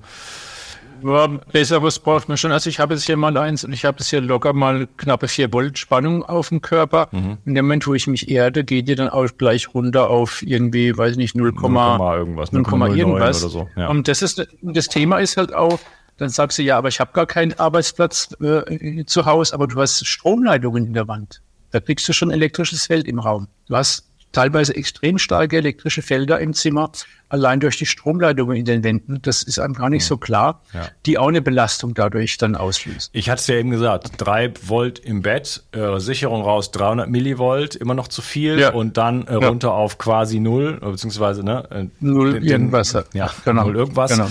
Ja, 1.03 1.27
besser 1.51 1.83
was 1.83 1.99
braucht 1.99 2.27
man 2.27 2.37
schon. 2.37 2.51
Also 2.51 2.69
ich 2.69 2.79
habe 2.79 2.93
jetzt 2.93 3.05
hier 3.05 3.17
mal 3.17 3.37
eins 3.37 3.63
und 3.63 3.73
ich 3.73 3.85
habe 3.85 3.99
jetzt 3.99 4.09
hier 4.09 4.21
locker 4.21 4.53
mal 4.53 4.87
knappe 4.97 5.27
4 5.27 5.51
Volt 5.53 5.77
Spannung 5.77 6.23
auf 6.23 6.49
dem 6.49 6.61
Körper. 6.61 7.09
Mhm. 7.11 7.37
In 7.45 7.55
dem 7.55 7.65
Moment, 7.65 7.87
wo 7.87 7.93
ich 7.93 8.07
mich 8.07 8.29
erde, 8.29 8.63
geht 8.63 8.87
die 8.87 8.95
dann 8.95 9.09
auch 9.09 9.27
gleich 9.37 9.73
runter 9.73 10.09
auf 10.09 10.41
irgendwie, 10.41 10.97
weiß 10.97 11.11
ich 11.11 11.17
nicht, 11.17 11.35
0, 11.35 11.53
0, 11.53 12.17
irgendwas, 12.17 12.51
0, 12.51 12.63
0,09 12.63 12.95
irgendwas. 12.95 13.43
oder 13.43 13.51
so, 13.51 13.69
ja. 13.75 13.87
Und 13.89 14.07
das 14.07 14.21
ist 14.21 14.47
das 14.61 14.87
Thema 14.87 15.19
ist 15.19 15.37
halt 15.37 15.53
auch, 15.53 15.79
dann 16.17 16.29
sagst 16.29 16.57
du, 16.57 16.63
ja, 16.63 16.77
aber 16.77 16.87
ich 16.87 16.99
habe 16.99 17.11
gar 17.13 17.25
keinen 17.25 17.57
Arbeitsplatz 17.59 18.35
äh, 18.41 19.05
zu 19.05 19.25
Hause, 19.25 19.53
aber 19.53 19.67
du 19.67 19.79
hast 19.79 20.05
Stromleitungen 20.05 20.85
in 20.87 20.93
der 20.93 21.07
Wand. 21.07 21.41
Da 21.71 21.79
kriegst 21.79 22.07
du 22.07 22.13
schon 22.13 22.31
elektrisches 22.31 22.85
Feld 22.85 23.07
im 23.07 23.19
Raum. 23.19 23.47
Du 23.67 23.75
hast 23.75 24.06
teilweise 24.31 24.75
extrem 24.75 25.17
starke 25.17 25.57
elektrische 25.57 26.01
Felder 26.01 26.39
im 26.39 26.53
Zimmer, 26.53 26.91
allein 27.29 27.59
durch 27.59 27.77
die 27.77 27.85
Stromleitungen 27.85 28.55
in 28.55 28.65
den 28.65 28.83
Wänden. 28.83 29.19
Das 29.21 29.41
ist 29.43 29.57
einem 29.59 29.73
gar 29.73 29.89
nicht 29.89 30.05
so 30.05 30.17
klar, 30.17 30.61
Ja. 30.73 30.87
die 31.05 31.17
auch 31.17 31.27
eine 31.29 31.41
Belastung 31.41 31.93
dadurch 31.93 32.37
dann 32.37 32.55
auslöst. 32.55 33.09
Ich 33.13 33.29
hatte 33.29 33.39
es 33.41 33.47
ja 33.47 33.55
eben 33.55 33.69
gesagt, 33.71 34.11
3 34.17 34.53
Volt 34.63 34.99
im 34.99 35.21
Bett, 35.21 35.63
äh, 35.71 35.99
Sicherung 35.99 36.41
raus 36.43 36.71
300 36.71 37.09
Millivolt, 37.09 37.75
immer 37.75 37.93
noch 37.95 38.07
zu 38.07 38.21
viel 38.21 38.59
Ja. 38.59 38.73
und 38.73 38.97
dann 38.97 39.25
äh, 39.27 39.39
Ja. 39.39 39.47
runter 39.49 39.73
auf 39.73 39.97
quasi 39.97 40.39
null, 40.39 40.79
beziehungsweise 40.81 41.43
ne, 41.43 41.67
äh, 41.71 41.85
Null 41.99 42.33
den- 42.33 42.43
den- 42.43 42.51
irgendwas. 42.51 42.93
Ja, 43.13 43.31
Genau. 43.45 43.63
null 43.65 43.75
irgendwas. 43.75 44.11
Genau. 44.11 44.27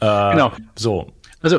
Äh, 0.00 0.32
Genau. 0.34 0.52
So, 0.76 1.12
Also 1.40 1.58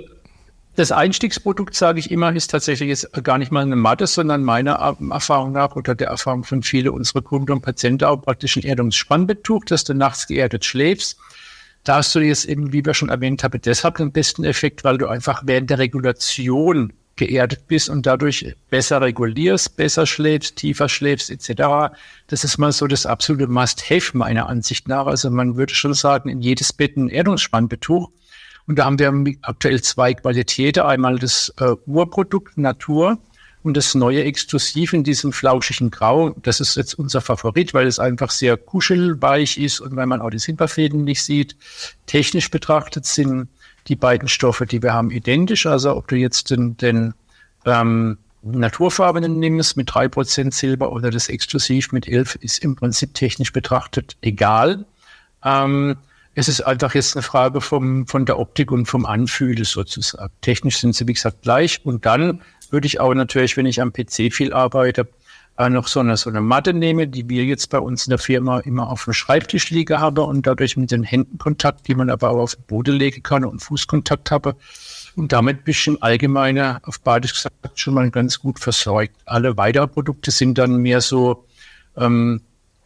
das 0.79 0.93
Einstiegsprodukt, 0.93 1.75
sage 1.75 1.99
ich 1.99 2.09
immer, 2.09 2.33
ist 2.33 2.51
tatsächlich 2.51 2.87
jetzt 2.87 3.11
gar 3.23 3.37
nicht 3.37 3.51
mal 3.51 3.61
eine 3.63 3.75
Matte, 3.75 4.07
sondern 4.07 4.43
meiner 4.45 4.75
Er- 4.75 4.97
Erfahrung 5.11 5.51
nach 5.51 5.75
oder 5.75 5.93
der 5.93 6.07
Erfahrung 6.07 6.45
von 6.45 6.63
vielen 6.63 6.89
unserer 6.89 7.21
Kunden 7.21 7.51
und 7.51 7.61
Patienten 7.61 8.05
auch 8.05 8.21
praktisch 8.21 8.55
ein 8.55 8.63
Erdungsspannbetuch, 8.63 9.65
dass 9.65 9.83
du 9.83 9.93
nachts 9.93 10.25
geerdet 10.25 10.63
schläfst. 10.63 11.17
Da 11.83 11.97
hast 11.97 12.15
du 12.15 12.19
jetzt 12.19 12.45
eben, 12.45 12.71
wie 12.71 12.85
wir 12.85 12.93
schon 12.93 13.09
erwähnt 13.09 13.43
haben, 13.43 13.59
deshalb 13.61 13.97
den 13.97 14.13
besten 14.13 14.45
Effekt, 14.45 14.85
weil 14.85 14.97
du 14.97 15.07
einfach 15.07 15.43
während 15.45 15.69
der 15.69 15.79
Regulation 15.79 16.93
geerdet 17.17 17.67
bist 17.67 17.89
und 17.89 18.05
dadurch 18.05 18.55
besser 18.69 19.01
regulierst, 19.01 19.75
besser 19.75 20.05
schläfst, 20.05 20.55
tiefer 20.55 20.87
schläfst 20.87 21.29
etc. 21.29 21.93
Das 22.27 22.45
ist 22.45 22.57
mal 22.57 22.71
so 22.71 22.87
das 22.87 23.05
absolute 23.05 23.47
Must-Have 23.47 24.17
meiner 24.17 24.47
Ansicht 24.47 24.87
nach. 24.87 25.07
Also 25.07 25.29
man 25.29 25.57
würde 25.57 25.75
schon 25.75 25.93
sagen, 25.93 26.29
in 26.29 26.41
jedes 26.41 26.71
Bett 26.71 26.95
ein 26.95 27.09
Erdungsspannbetuch. 27.09 28.09
Und 28.69 28.77
da 28.77 28.86
haben 28.86 28.99
wir 28.99 29.36
aktuell 29.41 29.82
zwei 29.82 30.13
Qualitäten. 30.13 30.82
Einmal 30.82 31.17
das 31.17 31.51
äh, 31.58 31.71
Urprodukt 31.88 32.55
Natur 32.55 33.17
und 33.63 33.75
das 33.75 33.95
neue 33.95 34.23
Exklusiv 34.23 34.93
in 34.93 35.03
diesem 35.03 35.34
flauschigen 35.34 35.89
Grau. 35.89 36.36
Das 36.43 36.60
ist 36.60 36.77
jetzt 36.77 36.93
unser 36.93 37.19
Favorit, 37.19 37.73
weil 37.73 37.88
es 37.88 37.97
einfach 37.97 38.29
sehr 38.29 38.58
kuschelweich 38.58 39.58
ist 39.58 39.79
und 39.79 39.95
weil 39.95 40.05
man 40.05 40.21
auch 40.21 40.29
die 40.29 40.38
Silberfäden 40.38 41.03
nicht 41.03 41.23
sieht. 41.23 41.55
Technisch 42.05 42.51
betrachtet 42.51 43.08
sind 43.08 43.47
die 43.88 43.95
beiden 43.95 44.27
Stoffe, 44.27 44.67
die 44.67 44.84
wir 44.84 44.93
haben, 44.93 45.10
identisch. 45.10 45.65
Also 45.65 45.95
ob 45.95 46.08
du 46.08 46.15
jetzt 46.15 46.51
den, 46.51 46.77
den 46.77 47.15
ähm, 47.65 48.19
naturfarbenen 48.43 49.39
nimmst 49.39 49.77
mit 49.77 49.95
drei 49.95 50.08
Prozent 50.08 50.53
Silber 50.53 50.91
oder 50.91 51.10
das 51.10 51.27
Exklusiv 51.27 51.91
mit 51.91 52.08
11, 52.08 52.36
ist 52.36 52.63
im 52.63 52.75
Prinzip 52.75 53.15
technisch 53.15 53.51
betrachtet 53.51 54.15
egal. 54.21 54.86
Ähm, 55.43 55.97
es 56.39 56.47
ist 56.47 56.62
einfach 56.62 56.95
jetzt 56.95 57.17
eine 57.17 57.21
Frage 57.21 57.60
vom, 57.60 58.08
von 58.08 58.25
der 58.25 58.39
Optik 58.39 58.71
und 58.71 58.86
vom 58.86 59.06
Anfühlen 59.06 59.65
sozusagen. 59.65 60.32
Technisch 60.39 60.78
sind 60.78 60.95
sie, 60.95 61.06
wie 61.06 61.13
gesagt, 61.13 61.41
gleich. 61.41 61.86
Und 61.86 62.06
dann 62.06 62.41
würde 62.69 62.88
ich 62.88 63.02
auch 63.02 63.13
natürlich, 63.13 63.58
wenn 63.58 63.65
ich 63.65 63.82
am 63.82 63.91
PC 63.91 64.32
viel 64.32 64.54
arbeite, 64.54 65.10
äh, 65.58 65.69
noch 65.69 65.88
so 65.88 65.99
eine, 65.99 66.15
so 66.15 66.30
eine 66.30 66.39
Matte 66.39 66.71
nehmen, 66.73 67.12
die 67.12 67.28
wir 67.28 67.43
jetzt 67.43 67.69
bei 67.69 67.80
uns 67.80 68.08
in 68.08 68.12
der 68.12 68.19
Firma 68.19 68.60
immer 68.60 68.89
auf 68.89 69.04
dem 69.04 69.12
Schreibtisch 69.12 69.69
liegen 69.69 69.99
haben 69.99 70.23
und 70.23 70.47
dadurch 70.47 70.78
mit 70.78 70.91
den 70.91 71.04
Händen 71.04 71.39
Kontakt, 71.39 71.89
die 71.89 71.95
man 71.95 72.10
aber 72.10 72.30
auch 72.30 72.39
auf 72.39 72.56
den 72.56 72.63
Boden 72.67 72.95
legen 72.95 73.21
kann 73.21 73.43
und 73.43 73.60
Fußkontakt 73.60 74.32
habe. 74.32 74.56
Und 75.17 75.34
damit 75.34 75.65
bin 75.65 75.73
ich 75.73 75.88
im 75.88 76.02
Allgemeinen 76.02 76.78
auf 76.84 77.02
beides 77.02 77.34
gesagt 77.34 77.78
schon 77.78 77.95
mal 77.95 78.10
ganz 78.12 78.39
gut 78.39 78.60
versorgt. 78.60 79.17
Alle 79.25 79.58
weiteren 79.58 79.91
Produkte 79.91 80.32
sind 80.32 80.58
dann 80.58 80.78
mehr 80.78 81.02
so, 81.02 81.45
ähm, 81.97 82.39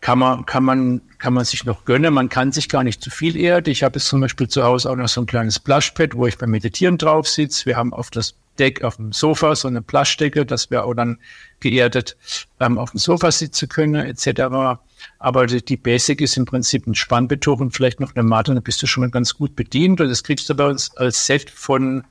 kann 0.04 0.20
man, 0.20 0.46
kann 0.46 0.66
man, 0.66 1.02
kann 1.18 1.34
man 1.34 1.46
sich 1.46 1.64
noch 1.64 1.86
gönnen. 1.86 2.14
Man 2.14 2.28
kann 2.28 2.52
sich 2.52 2.68
gar 2.68 2.84
nicht 2.84 3.02
zu 3.02 3.10
viel 3.10 3.38
erden. 3.38 3.70
Ich 3.70 3.84
habe 3.84 3.96
jetzt 3.96 4.08
zum 4.10 4.20
Beispiel 4.20 4.50
zu 4.50 4.62
Hause 4.62 4.92
auch 4.92 4.98
noch 4.98 5.08
so 5.08 5.22
ein 5.22 5.28
kleines 5.28 5.60
Plushpad, 5.60 6.16
wo 6.16 6.28
ich 6.28 6.38
beim 6.38 6.52
Meditieren 6.52 6.98
drauf 6.98 7.26
sitze. 7.26 7.66
Wir 7.68 7.78
haben 7.78 7.94
auf 7.94 8.10
das 8.10 8.36
Deck, 8.60 8.84
auf 8.84 8.98
dem 8.98 9.14
Sofa 9.14 9.56
so 9.56 9.70
eine 9.70 9.82
Pluschdecke, 9.82 10.46
dass 10.46 10.70
wir 10.70 10.84
auch 10.84 10.94
dann 10.94 11.20
geerdet 11.62 12.18
ähm, 12.60 12.78
auf 12.78 12.92
dem 12.92 12.98
Sofa 12.98 13.32
sitzen 13.32 13.70
können, 13.70 14.06
etc. 14.06 14.78
Aber 15.20 15.46
die, 15.46 15.64
die 15.64 15.78
Basic 15.78 16.20
ist 16.20 16.36
im 16.36 16.44
Prinzip 16.44 16.86
ein 16.86 16.96
Spannbetuch 16.96 17.62
und 17.62 17.72
vielleicht 17.72 18.02
noch 18.02 18.14
eine 18.14 18.24
Matte, 18.24 18.54
dann 18.54 18.62
bist 18.62 18.84
du 18.84 18.88
schon 18.88 19.06
mal 19.06 19.10
ganz 19.10 19.36
gut 19.36 19.56
bedient. 19.56 20.02
Und 20.02 20.10
das 20.10 20.26
kriegst 20.26 20.50
du 20.50 20.54
bei 20.54 20.66
uns 20.66 20.94
als 20.98 21.26
Set 21.26 21.50
von, 21.50 22.04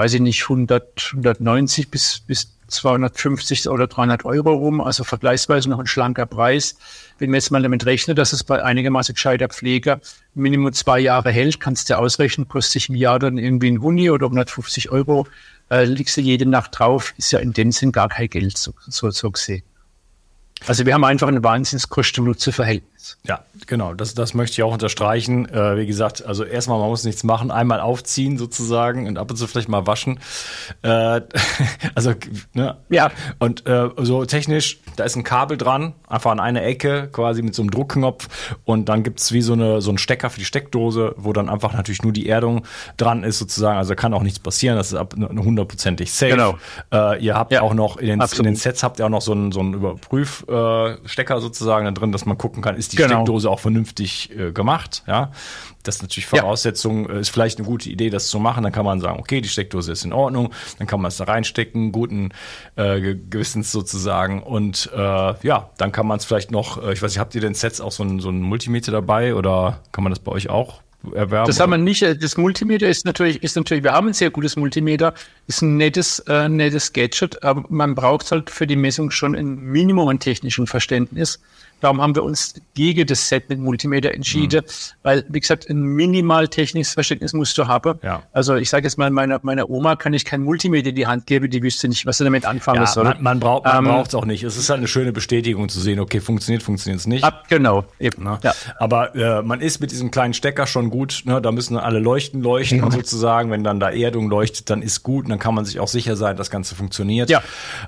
weiß 0.00 0.14
ich 0.14 0.20
nicht, 0.22 0.44
100, 0.44 1.10
190 1.12 1.90
bis, 1.90 2.20
bis 2.20 2.56
250 2.68 3.68
oder 3.68 3.86
300 3.86 4.24
Euro 4.24 4.54
rum, 4.54 4.80
also 4.80 5.04
vergleichsweise 5.04 5.68
noch 5.68 5.78
ein 5.78 5.86
schlanker 5.86 6.24
Preis. 6.24 6.76
Wenn 7.18 7.28
man 7.28 7.34
jetzt 7.34 7.50
mal 7.50 7.60
damit 7.60 7.84
rechnet, 7.84 8.16
dass 8.16 8.32
es 8.32 8.42
bei 8.42 8.64
einigermaßen 8.64 9.14
gescheiter 9.14 9.50
Pflege 9.50 10.00
Minimum 10.32 10.72
zwei 10.72 11.00
Jahre 11.00 11.30
hält, 11.30 11.60
kannst 11.60 11.90
du 11.90 11.98
ausrechnen, 11.98 12.48
kostet 12.48 12.72
sich 12.72 12.88
im 12.88 12.94
Jahr 12.94 13.18
dann 13.18 13.36
irgendwie 13.36 13.70
ein 13.70 13.82
Huni 13.82 14.08
oder 14.08 14.24
150 14.24 14.90
Euro, 14.90 15.26
äh, 15.70 15.84
liegst 15.84 16.16
du 16.16 16.22
jede 16.22 16.46
Nacht 16.46 16.78
drauf, 16.78 17.12
ist 17.18 17.30
ja 17.32 17.38
in 17.40 17.52
dem 17.52 17.70
Sinn 17.70 17.92
gar 17.92 18.08
kein 18.08 18.30
Geld, 18.30 18.56
so, 18.56 18.72
so, 18.88 19.10
so 19.10 19.30
gesehen. 19.30 19.64
Also 20.66 20.86
wir 20.86 20.94
haben 20.94 21.04
einfach 21.04 21.28
ein 21.28 21.44
wahnsinns 21.44 21.90
Kosten-Nutzen-Verhältnis. 23.00 23.18
Ja, 23.26 23.40
genau, 23.66 23.94
das, 23.94 24.14
das 24.14 24.34
möchte 24.34 24.54
ich 24.54 24.62
auch 24.62 24.72
unterstreichen. 24.72 25.48
Äh, 25.48 25.76
wie 25.78 25.86
gesagt, 25.86 26.24
also 26.24 26.44
erstmal, 26.44 26.78
man 26.78 26.88
muss 26.88 27.04
nichts 27.04 27.24
machen, 27.24 27.50
einmal 27.50 27.80
aufziehen 27.80 28.38
sozusagen 28.38 29.06
und 29.06 29.18
ab 29.18 29.30
und 29.30 29.36
zu 29.36 29.46
vielleicht 29.46 29.68
mal 29.68 29.86
waschen. 29.86 30.20
Äh, 30.82 31.20
also, 31.94 32.14
ne? 32.54 32.76
Ja. 32.88 33.10
Und 33.38 33.66
äh, 33.66 33.88
so 33.98 34.24
technisch, 34.24 34.80
da 34.96 35.04
ist 35.04 35.16
ein 35.16 35.24
Kabel 35.24 35.56
dran, 35.56 35.94
einfach 36.08 36.30
an 36.30 36.40
einer 36.40 36.62
Ecke, 36.62 37.08
quasi 37.12 37.42
mit 37.42 37.54
so 37.54 37.62
einem 37.62 37.70
Druckknopf 37.70 38.28
und 38.64 38.88
dann 38.88 39.02
gibt's 39.02 39.32
wie 39.32 39.42
so, 39.42 39.52
eine, 39.54 39.80
so 39.80 39.90
ein 39.90 39.98
Stecker 39.98 40.30
für 40.30 40.38
die 40.38 40.44
Steckdose, 40.44 41.14
wo 41.16 41.32
dann 41.32 41.48
einfach 41.48 41.72
natürlich 41.72 42.02
nur 42.02 42.12
die 42.12 42.28
Erdung 42.28 42.66
dran 42.96 43.24
ist 43.24 43.38
sozusagen. 43.38 43.78
Also 43.78 43.94
kann 43.94 44.14
auch 44.14 44.22
nichts 44.22 44.38
passieren, 44.38 44.76
das 44.76 44.88
ist 44.88 44.94
ab- 44.98 45.14
hundertprozentig 45.16 46.12
safe. 46.12 46.32
Genau. 46.32 46.58
Äh, 46.92 47.22
ihr 47.24 47.34
habt 47.34 47.52
Ja, 47.52 47.62
auch 47.62 47.74
noch 47.74 47.96
in 47.96 48.06
den, 48.06 48.20
in 48.20 48.44
den 48.44 48.56
Sets 48.56 48.82
habt 48.82 48.98
ihr 48.98 49.06
auch 49.06 49.10
noch 49.10 49.22
so 49.22 49.32
einen, 49.32 49.52
so 49.52 49.60
einen 49.60 49.74
Überprüfstecker 49.74 51.36
äh, 51.36 51.40
sozusagen 51.40 51.84
da 51.86 51.90
drin, 51.92 52.12
dass 52.12 52.26
man 52.26 52.38
gucken 52.38 52.62
kann, 52.62 52.76
ist 52.76 52.89
die 52.92 52.96
Genau. 52.96 53.16
Steckdose 53.16 53.48
auch 53.50 53.60
vernünftig 53.60 54.30
äh, 54.36 54.52
gemacht. 54.52 55.02
Ja, 55.06 55.32
das 55.82 55.96
ist 55.96 56.02
natürlich 56.02 56.26
Voraussetzung, 56.26 57.08
äh, 57.08 57.20
ist 57.20 57.30
vielleicht 57.30 57.58
eine 57.58 57.66
gute 57.66 57.88
Idee, 57.90 58.10
das 58.10 58.28
zu 58.28 58.38
machen. 58.38 58.62
Dann 58.62 58.72
kann 58.72 58.84
man 58.84 59.00
sagen, 59.00 59.18
okay, 59.18 59.40
die 59.40 59.48
Steckdose 59.48 59.92
ist 59.92 60.04
in 60.04 60.12
Ordnung, 60.12 60.52
dann 60.78 60.86
kann 60.86 61.00
man 61.00 61.08
es 61.08 61.16
da 61.16 61.24
reinstecken, 61.24 61.92
guten 61.92 62.30
äh, 62.76 63.00
Ge- 63.00 63.18
Gewissens 63.30 63.72
sozusagen. 63.72 64.42
Und 64.42 64.90
äh, 64.94 64.98
ja, 64.98 65.70
dann 65.78 65.92
kann 65.92 66.06
man 66.06 66.18
es 66.18 66.24
vielleicht 66.24 66.50
noch, 66.50 66.82
äh, 66.82 66.92
ich 66.92 67.02
weiß 67.02 67.12
nicht, 67.12 67.18
habt 67.18 67.34
ihr 67.34 67.40
denn 67.40 67.54
Sets 67.54 67.80
auch 67.80 67.92
so 67.92 68.02
ein, 68.02 68.20
so 68.20 68.30
ein 68.30 68.40
Multimeter 68.42 68.92
dabei 68.92 69.34
oder 69.34 69.80
kann 69.92 70.04
man 70.04 70.10
das 70.12 70.18
bei 70.18 70.32
euch 70.32 70.50
auch 70.50 70.82
erwerben? 71.14 71.46
Das 71.46 71.60
haben 71.60 71.70
wir 71.70 71.78
nicht. 71.78 72.02
äh, 72.02 72.14
Das 72.14 72.36
Multimeter 72.36 72.86
ist 72.86 73.06
natürlich, 73.06 73.42
ist 73.42 73.56
natürlich, 73.56 73.82
wir 73.82 73.92
haben 73.92 74.08
ein 74.08 74.12
sehr 74.12 74.28
gutes 74.30 74.56
Multimeter, 74.56 75.14
ist 75.46 75.62
ein 75.62 75.78
nettes, 75.78 76.18
äh, 76.20 76.48
nettes 76.48 76.92
Gadget, 76.92 77.42
aber 77.42 77.64
man 77.70 77.94
braucht 77.94 78.30
halt 78.32 78.50
für 78.50 78.66
die 78.66 78.76
Messung 78.76 79.10
schon 79.10 79.34
ein 79.34 79.56
Minimum 79.56 80.08
an 80.08 80.18
technischem 80.18 80.66
Verständnis. 80.66 81.40
Darum 81.80 82.00
haben 82.00 82.14
wir 82.14 82.22
uns 82.22 82.54
gegen 82.74 83.06
das 83.06 83.28
Set 83.28 83.48
mit 83.48 83.58
Multimeter 83.58 84.12
entschieden, 84.12 84.62
weil, 85.02 85.24
wie 85.28 85.40
gesagt, 85.40 85.68
ein 85.68 85.80
minimal 85.80 86.48
technisches 86.48 86.94
Verständnis 86.94 87.32
musst 87.32 87.56
du 87.58 87.66
haben. 87.66 87.98
Ja. 88.02 88.22
Also 88.32 88.56
ich 88.56 88.70
sage 88.70 88.84
jetzt 88.84 88.98
mal, 88.98 89.10
meiner, 89.10 89.40
meiner 89.42 89.68
Oma 89.70 89.96
kann 89.96 90.12
ich 90.12 90.24
kein 90.24 90.42
Multimeter 90.42 90.90
in 90.90 90.94
die 90.94 91.06
Hand 91.06 91.26
geben, 91.26 91.50
die 91.50 91.62
wüsste 91.62 91.88
nicht, 91.88 92.06
was 92.06 92.18
sie 92.18 92.24
damit 92.24 92.44
anfangen 92.44 92.80
ja, 92.80 92.86
soll. 92.86 93.04
man, 93.04 93.22
man 93.22 93.40
braucht 93.40 93.64
man 93.64 93.86
Ähm, 93.86 94.04
es 94.06 94.14
auch 94.14 94.24
nicht. 94.24 94.42
Es 94.42 94.56
ist 94.56 94.70
halt 94.70 94.78
eine 94.78 94.88
schöne 94.88 95.12
Bestätigung 95.12 95.68
zu 95.68 95.80
sehen, 95.80 96.00
okay, 96.00 96.20
funktioniert, 96.20 96.62
funktioniert 96.62 97.00
es 97.00 97.06
nicht. 97.06 97.24
Ab, 97.24 97.44
genau, 97.48 97.84
eben. 97.98 98.24
Ne? 98.24 98.38
Ja. 98.42 98.54
Aber 98.78 99.14
äh, 99.14 99.42
man 99.42 99.60
ist 99.60 99.80
mit 99.80 99.90
diesem 99.90 100.10
kleinen 100.10 100.34
Stecker 100.34 100.66
schon 100.66 100.90
gut, 100.90 101.22
ne? 101.24 101.40
da 101.40 101.52
müssen 101.52 101.76
alle 101.76 101.98
leuchten 101.98 102.42
leuchten 102.42 102.90
sozusagen. 102.90 103.50
Wenn 103.50 103.64
dann 103.64 103.80
da 103.80 103.90
Erdung 103.90 104.28
leuchtet, 104.28 104.70
dann 104.70 104.82
ist 104.82 105.02
gut 105.02 105.24
und 105.24 105.30
dann 105.30 105.38
kann 105.38 105.54
man 105.54 105.64
sich 105.64 105.80
auch 105.80 105.88
sicher 105.88 106.16
sein, 106.16 106.36
das 106.36 106.50
Ganze 106.50 106.74
funktioniert. 106.74 107.30
Ja. 107.30 107.42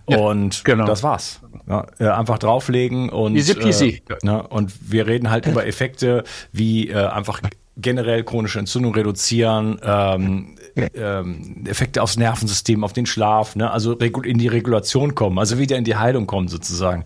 Ja, 0.08 0.18
Und 0.18 0.64
genau. 0.64 0.86
das 0.86 1.02
war's. 1.02 1.40
Ja, 1.68 1.86
äh, 1.98 2.08
einfach 2.08 2.38
drauflegen 2.38 3.08
und, 3.08 3.36
Easy 3.36 3.54
peasy. 3.54 3.81
Äh, 3.82 4.00
ne? 4.22 4.46
und 4.48 4.72
wir 4.92 5.06
reden 5.06 5.30
halt 5.30 5.46
über 5.46 5.66
Effekte 5.72 6.24
wie 6.52 6.88
äh, 6.88 7.06
einfach 7.06 7.40
generell 7.76 8.22
chronische 8.22 8.58
Entzündung 8.58 8.94
reduzieren, 8.94 9.80
ähm, 9.82 10.56
ähm, 10.94 11.64
Effekte 11.66 12.02
aufs 12.02 12.16
Nervensystem, 12.18 12.84
auf 12.84 12.92
den 12.92 13.06
Schlaf, 13.06 13.56
ne? 13.56 13.70
also 13.70 13.94
in 13.94 14.38
die 14.38 14.48
Regulation 14.48 15.14
kommen, 15.14 15.38
also 15.38 15.58
wieder 15.58 15.78
in 15.78 15.84
die 15.84 15.96
Heilung 15.96 16.26
kommen 16.26 16.48
sozusagen. 16.48 17.04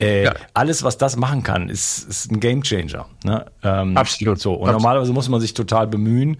Äh, 0.00 0.24
Ja. 0.24 0.34
Alles, 0.54 0.82
was 0.82 0.96
das 0.96 1.16
machen 1.16 1.42
kann, 1.42 1.68
ist, 1.68 2.08
ist 2.08 2.30
ein 2.32 2.40
Gamechanger. 2.40 3.06
Ne? 3.24 3.46
Ähm, 3.62 3.96
Absolut. 3.96 4.40
So. 4.40 4.54
Und 4.54 4.60
Absolut. 4.62 4.82
normalerweise 4.82 5.12
muss 5.12 5.28
man 5.28 5.40
sich 5.40 5.52
total 5.54 5.86
bemühen 5.86 6.38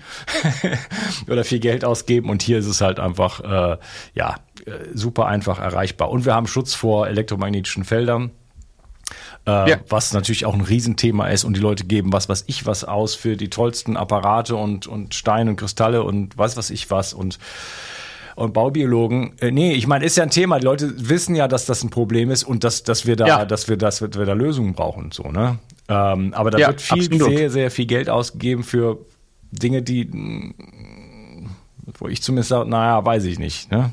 oder 1.29 1.45
viel 1.45 1.59
Geld 1.61 1.85
ausgeben 1.85 2.31
und 2.31 2.43
hier 2.43 2.59
ist 2.59 2.67
es 2.67 2.81
halt 2.81 2.99
einfach 2.99 3.41
äh, 3.41 3.77
ja 4.15 4.37
äh, 4.65 4.71
super 4.95 5.27
einfach 5.27 5.59
erreichbar. 5.61 6.11
Und 6.11 6.25
wir 6.25 6.35
haben 6.35 6.47
Schutz 6.47 6.75
vor 6.75 7.07
elektromagnetischen 7.07 7.85
Feldern. 7.85 8.31
Äh, 9.49 9.71
Ja. 9.71 9.77
Was 9.89 10.13
natürlich 10.13 10.45
auch 10.47 10.55
ein 10.55 10.61
Riesenthema 10.61 11.29
ist 11.29 11.45
und 11.45 11.57
die 11.57 11.61
Leute 11.61 11.85
geben 11.85 12.13
was 12.13 12.29
was 12.29 12.45
ich 12.47 12.67
was 12.67 12.85
aus 12.85 13.15
für 13.15 13.37
die 13.37 13.49
tollsten 13.49 13.97
Apparate 13.97 14.55
und, 14.57 14.87
und 14.87 15.15
Steine 15.15 15.51
und 15.51 15.57
Kristalle 15.57 16.03
und 16.03 16.37
weiß 16.37 16.57
was 16.57 16.71
ich 16.71 16.91
was 16.91 17.15
und 17.15 17.39
und 18.37 18.53
Baubiologen, 18.53 19.33
äh, 19.41 19.51
nee, 19.51 19.73
ich 19.73 19.89
meine, 19.89 20.05
ist 20.05 20.17
ja 20.17 20.23
ein 20.23 20.31
Thema. 20.31 20.61
Die 20.61 20.65
Leute 20.65 21.09
wissen 21.09 21.35
ja, 21.35 21.49
dass 21.49 21.67
das 21.67 21.83
ein 21.83 21.91
Problem 21.91 22.31
ist 22.31 22.45
und 22.45 22.63
dass, 22.63 22.85
dass 22.85 23.05
wir 23.05 23.17
da, 23.17 23.27
Ja. 23.27 23.45
dass 23.45 23.69
wir, 23.69 23.77
dass 23.77 24.01
wir 24.01 24.07
da 24.11 24.33
Lösungen 24.33 24.75
brauchen 24.75 25.07
und 25.07 25.15
so, 25.15 25.25
ne? 25.25 25.59
Ähm, 25.89 26.33
aber 26.35 26.53
da 26.53 26.59
Ja, 26.59 26.69
wird 26.69 26.81
viel, 26.81 27.07
absolut. 27.13 27.37
sehr, 27.37 27.51
sehr 27.51 27.71
viel 27.73 27.87
Geld 27.87 28.09
ausgegeben 28.09 28.63
für 28.63 28.99
Dinge, 29.51 29.83
die, 29.83 30.05
mh, 30.05 30.55
wo 31.99 32.07
ich 32.07 32.23
zumindest 32.23 32.51
sage, 32.51 32.71
naja, 32.71 33.05
weiß 33.05 33.25
ich 33.25 33.41
nicht, 33.41 33.73
ne? 33.73 33.93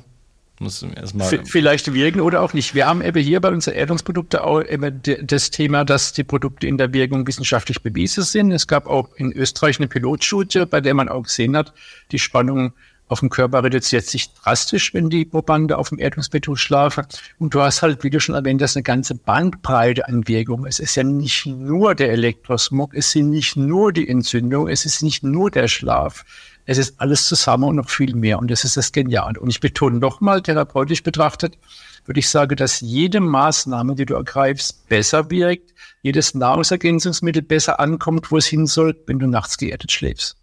Muss 0.60 0.82
erstmal. 0.84 1.28
Vielleicht 1.45 1.93
wirken 1.93 2.22
oder 2.22 2.41
auch 2.41 2.53
nicht. 2.53 2.74
Wir 2.76 2.86
haben 2.88 3.01
eben 3.01 3.22
hier 3.22 3.41
bei 3.41 3.49
unseren 3.49 3.74
Erdungsprodukten 3.74 4.39
auch 4.39 4.64
de- 4.64 5.24
das 5.24 5.51
Thema, 5.51 5.84
dass 5.84 6.14
die 6.14 6.24
Produkte 6.24 6.66
in 6.68 6.78
der 6.78 6.93
Wirkung 6.93 7.28
wissenschaftlich 7.28 7.82
bewiesen 7.82 8.24
sind. 8.24 8.51
Es 8.51 8.66
gab 8.66 8.88
auch 8.88 9.10
in 9.18 9.34
Österreich 9.34 9.80
eine 9.80 9.89
Pilotstudie, 9.89 10.66
bei 10.66 10.80
der 10.80 10.93
man 10.93 11.10
auch 11.10 11.24
gesehen 11.24 11.58
hat, 11.58 11.74
die 12.12 12.20
Spannung 12.20 12.72
auf 13.08 13.20
dem 13.20 13.30
Körper 13.30 13.64
reduziert 13.64 14.06
sich 14.06 14.34
drastisch, 14.34 14.93
wenn 14.93 15.10
die 15.12 15.26
Probande 15.26 15.78
auf 15.78 15.89
dem 15.89 15.99
Erdungsbeton 15.99 16.56
schlafen. 16.58 17.06
Und 17.38 17.53
du 17.53 17.62
hast 17.62 17.82
halt, 17.82 18.03
wie 18.03 18.10
du 18.10 18.20
schon 18.20 18.34
erwähnt 18.34 18.62
hast, 18.64 18.76
eine 18.76 18.84
ganze 18.84 19.14
Bandbreite 19.14 20.08
an 20.08 20.28
Wirkung. 20.28 20.66
Es 20.66 20.80
ist 20.80 20.95
ja 20.95 21.03
nicht 21.03 21.45
nur 21.45 21.93
der 21.93 22.12
Elektrosmog, 22.12 22.95
es 22.95 23.12
sind 23.12 23.30
nicht 23.30 23.58
nur 23.58 23.93
die 23.93 24.08
Entzündung, 24.10 24.68
es 24.70 24.86
ist 24.86 25.03
nicht 25.03 25.22
nur 25.22 25.51
der 25.51 25.68
Schlaf. 25.68 26.26
Es 26.66 26.78
ist 26.78 26.99
alles 26.99 27.28
zusammen 27.28 27.66
und 27.66 27.76
noch 27.76 27.89
viel 27.89 28.16
mehr. 28.16 28.39
Und 28.39 28.49
das 28.49 28.63
ist 28.63 28.78
das 28.78 28.91
Geniale. 28.91 29.39
Und 29.39 29.49
ich 29.49 29.59
betone 29.59 29.97
nochmal, 29.99 30.41
therapeutisch 30.41 31.03
betrachtet, 31.03 31.57
würde 32.05 32.20
ich 32.20 32.30
sagen, 32.30 32.55
dass 32.55 32.82
jede 32.82 33.20
Maßnahme, 33.20 33.95
die 33.95 34.05
du 34.05 34.16
ergreifst, 34.16 34.88
besser 34.89 35.30
wirkt, 35.30 35.74
jedes 36.01 36.34
Nahrungsergänzungsmittel 36.36 37.41
besser 37.41 37.80
ankommt, 37.80 38.32
wo 38.32 38.38
es 38.38 38.45
hin 38.45 38.68
soll, 38.68 38.95
wenn 39.07 39.20
du 39.20 39.28
nachts 39.28 39.57
geerdet 39.57 39.91
schläfst. 39.91 40.38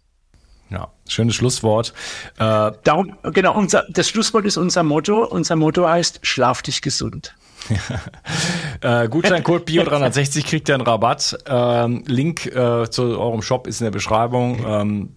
ja, 0.69 0.91
schönes 1.07 1.35
Schlusswort. 1.35 1.93
Äh, 2.37 2.71
Darum, 2.83 3.15
genau, 3.33 3.55
unser, 3.55 3.85
das 3.89 4.09
Schlusswort 4.09 4.45
ist 4.45 4.57
unser 4.57 4.83
Motto. 4.83 5.25
Unser 5.25 5.55
Motto 5.55 5.87
heißt, 5.87 6.19
schlaf 6.23 6.61
dich 6.61 6.81
gesund. 6.81 7.35
Äh, 8.81 9.07
Gutscheincode 9.07 9.65
Bio360 9.65 10.45
kriegt 10.45 10.67
ihr 10.67 10.75
einen 10.75 10.83
Rabatt. 10.83 11.37
Ähm, 11.47 12.03
Link 12.05 12.45
äh, 12.47 12.89
zu 12.89 13.17
eurem 13.17 13.41
Shop 13.41 13.65
ist 13.65 13.79
in 13.79 13.85
der 13.85 13.91
Beschreibung. 13.91 14.61
Ähm, 14.67 15.15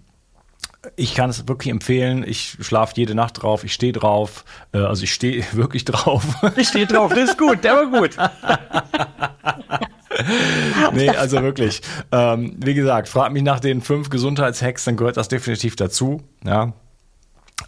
ich 0.97 1.15
kann 1.15 1.31
es 1.31 1.49
wirklich 1.49 1.71
empfehlen. 1.71 2.25
Ich 2.27 2.57
schlafe 2.61 2.95
jede 2.97 3.15
Nacht 3.15 3.43
drauf. 3.43 3.65
Ich 3.65 3.73
stehe 3.73 3.93
drauf. 3.93 4.45
Äh, 4.73 4.79
also 4.79 5.03
ich 5.03 5.13
stehe 5.13 5.45
wirklich 5.53 5.85
drauf. 5.85 6.25
Ich 6.57 6.69
stehe 6.69 6.87
drauf, 6.87 7.13
das 7.13 7.31
ist 7.31 7.39
gut, 7.39 7.65
der 7.65 7.75
war 7.75 7.87
gut. 7.87 8.17
nee, 10.93 11.09
also 11.09 11.43
wirklich. 11.43 11.83
Ähm, 12.13 12.57
wie 12.59 12.75
gesagt, 12.75 13.09
frag 13.09 13.33
mich 13.33 13.43
nach 13.43 13.61
den 13.61 13.83
fünf 13.83 14.11
Gesundheitshacks, 14.11 14.85
dann 14.85 14.97
gehört 14.97 15.17
das 15.17 15.29
definitiv 15.29 15.77
dazu. 15.77 16.23
Ja. 16.45 16.73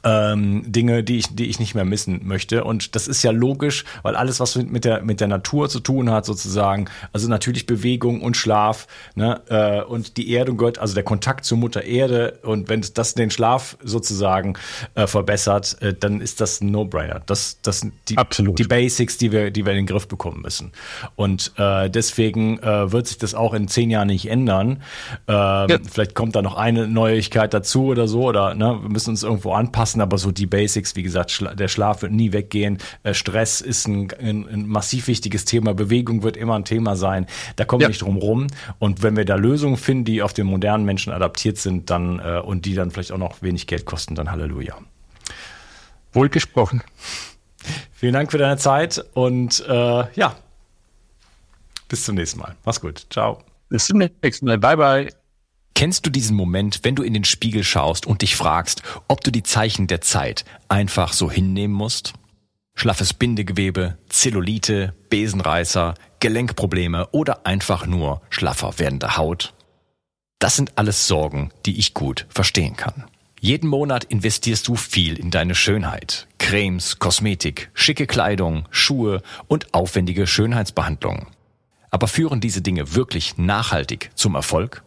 Ähm, 0.05 0.70
Dinge, 0.70 1.03
die 1.03 1.16
ich, 1.16 1.34
die 1.34 1.47
ich 1.47 1.59
nicht 1.59 1.74
mehr 1.74 1.84
missen 1.84 2.20
möchte. 2.24 2.62
Und 2.62 2.95
das 2.95 3.09
ist 3.09 3.22
ja 3.22 3.30
logisch, 3.30 3.84
weil 4.03 4.14
alles, 4.16 4.39
was 4.39 4.55
mit 4.55 4.84
der, 4.84 5.03
mit 5.03 5.20
der 5.20 5.28
Natur 5.28 5.68
zu 5.68 5.80
tun 5.80 6.11
hat, 6.11 6.24
sozusagen, 6.24 6.89
also 7.12 7.26
natürlich 7.28 7.66
Bewegung 7.66 8.20
und 8.20 8.36
Schlaf, 8.36 8.86
ne, 9.16 9.41
äh, 9.49 9.82
und 9.82 10.16
die 10.16 10.32
Erdung 10.34 10.59
gehört, 10.59 10.78
also 10.78 10.95
der 10.95 11.03
Kontakt 11.03 11.47
zur 11.47 11.59
Mutter 11.59 11.82
Erde, 11.82 12.39
und 12.43 12.68
wenn 12.68 12.84
das 12.95 13.14
den 13.14 13.30
Schlaf 13.30 13.76
sozusagen 13.82 14.55
äh, 14.95 15.07
verbessert, 15.07 15.78
äh, 15.80 15.95
dann 15.95 16.20
ist 16.20 16.41
das 16.43 16.61
ein 16.61 16.70
No-Brainer. 16.70 17.22
Das, 17.26 17.59
das 17.62 17.80
sind 17.80 17.95
die, 18.09 18.18
Absolut. 18.18 18.59
die 18.59 18.64
Basics, 18.64 19.16
die 19.16 19.32
wir, 19.32 19.51
die 19.51 19.64
wir 19.64 19.72
in 19.72 19.78
den 19.78 19.86
Griff 19.86 20.07
bekommen 20.07 20.43
müssen. 20.43 20.70
Und 21.16 21.53
äh, 21.57 21.91
deswegen 21.91 22.59
äh, 22.61 22.93
wird 22.93 23.09
sich 23.09 23.18
das 23.18 23.34
auch 23.34 23.53
in 23.55 23.68
zehn 23.68 23.91
Jahren 23.91 24.09
nicht 24.09 24.30
ändern. 24.30 24.82
Ähm, 25.26 25.80
Vielleicht 25.91 26.14
kommt 26.14 26.36
da 26.36 26.43
noch 26.43 26.57
eine 26.57 26.86
Neuigkeit 26.86 27.53
dazu 27.53 27.86
oder 27.86 28.07
so, 28.07 28.24
oder 28.24 28.55
ne, 28.55 28.78
wir 28.82 28.91
müssen 28.91 29.11
uns 29.11 29.22
irgendwo 29.22 29.55
anpassen, 29.55 29.78
aber 30.01 30.18
so 30.18 30.31
die 30.33 30.47
Basics, 30.47 30.97
wie 30.97 31.03
gesagt, 31.03 31.31
schla 31.31 31.55
der 31.55 31.68
Schlaf 31.68 32.03
wird 32.03 32.12
nie 32.12 32.33
weggehen. 32.33 32.79
Äh, 33.03 33.14
Stress 33.14 33.61
ist 33.61 33.87
ein, 33.87 34.09
ein, 34.20 34.49
ein 34.49 34.66
massiv 34.66 35.07
wichtiges 35.07 35.45
Thema. 35.45 35.74
Bewegung 35.74 36.22
wird 36.22 36.37
immer 36.37 36.57
ein 36.57 36.64
Thema 36.64 36.97
sein. 36.97 37.26
Da 37.57 37.64
kommen 37.64 37.81
wir 37.81 37.85
Ja. 37.85 37.89
nicht 37.89 38.03
drum 38.03 38.16
rum. 38.16 38.47
Und 38.79 39.03
wenn 39.03 39.16
wir 39.16 39.24
da 39.24 39.37
Lösungen 39.37 39.76
finden, 39.76 40.05
die 40.05 40.22
auf 40.22 40.33
den 40.33 40.47
modernen 40.47 40.85
Menschen 40.85 41.12
adaptiert 41.12 41.59
sind, 41.59 41.91
dann 41.91 42.18
äh, 42.18 42.41
und 42.41 42.64
die 42.66 42.74
dann 42.74 42.91
vielleicht 42.91 43.12
auch 43.12 43.18
noch 43.18 43.41
wenig 43.43 43.66
Geld 43.66 43.85
kosten, 43.85 44.14
dann 44.14 44.31
Halleluja. 44.31 44.76
Wohl 46.12 46.29
gesprochen. 46.29 46.83
Vielen 47.93 48.14
Dank 48.14 48.31
für 48.31 48.39
deine 48.39 48.57
Zeit 48.57 49.05
und 49.14 49.64
äh, 49.68 49.72
ja, 50.14 50.37
bis 51.89 52.05
zum 52.05 52.14
nächsten 52.16 52.41
Mal. 52.41 52.55
Mach's 52.64 52.81
gut. 52.81 53.07
Ciao. 53.11 53.43
Bis 53.68 53.87
zum 53.87 53.99
nächsten 53.99 54.47
Mal. 54.47 54.59
Bye, 54.59 54.76
bye. 54.76 55.18
Kennst 55.79 56.05
du 56.05 56.11
diesen 56.11 56.37
Moment, 56.37 56.81
wenn 56.83 56.97
du 56.97 57.05
in 57.05 57.14
den 57.14 57.22
Spiegel 57.22 57.62
schaust 57.62 58.05
und 58.05 58.22
dich 58.22 58.35
fragst, 58.35 58.83
ob 59.07 59.22
du 59.22 59.31
die 59.31 59.45
Zeichen 59.45 59.87
der 59.87 60.01
Zeit 60.01 60.45
einfach 60.66 61.12
so 61.12 61.31
hinnehmen 61.31 61.72
musst? 61.72 62.14
Schlaffes 62.74 63.14
Bindegewebe, 63.14 63.97
Zellulite, 64.09 64.93
Besenreißer, 65.09 65.95
Gelenkprobleme 66.18 67.07
oder 67.12 67.47
einfach 67.47 67.87
nur 67.87 68.22
schlaffer 68.29 68.81
werdende 68.81 69.16
Haut? 69.16 69.55
Das 70.41 70.57
sind 70.57 70.72
alles 70.74 71.07
Sorgen, 71.07 71.53
die 71.64 71.79
ich 71.79 71.95
gut 71.95 72.26
verstehen 72.29 72.74
kann. 72.74 73.05
Jeden 73.39 73.70
Monat 73.70 74.03
investierst 74.03 74.66
du 74.66 74.74
viel 74.74 75.16
in 75.16 75.31
deine 75.31 75.55
Schönheit. 75.55 76.26
Cremes, 76.39 76.99
Kosmetik, 76.99 77.70
schicke 77.72 78.09
Kleidung, 78.09 78.66
Schuhe 78.72 79.22
und 79.47 79.72
aufwendige 79.74 80.26
Schönheitsbehandlungen. 80.26 81.29
Aber 81.93 82.09
führen 82.09 82.41
diese 82.41 82.62
Dinge 82.62 82.97
wirklich 82.97 83.39
nachhaltig 83.39 84.11
zum 84.16 84.35
Erfolg? 84.35 84.83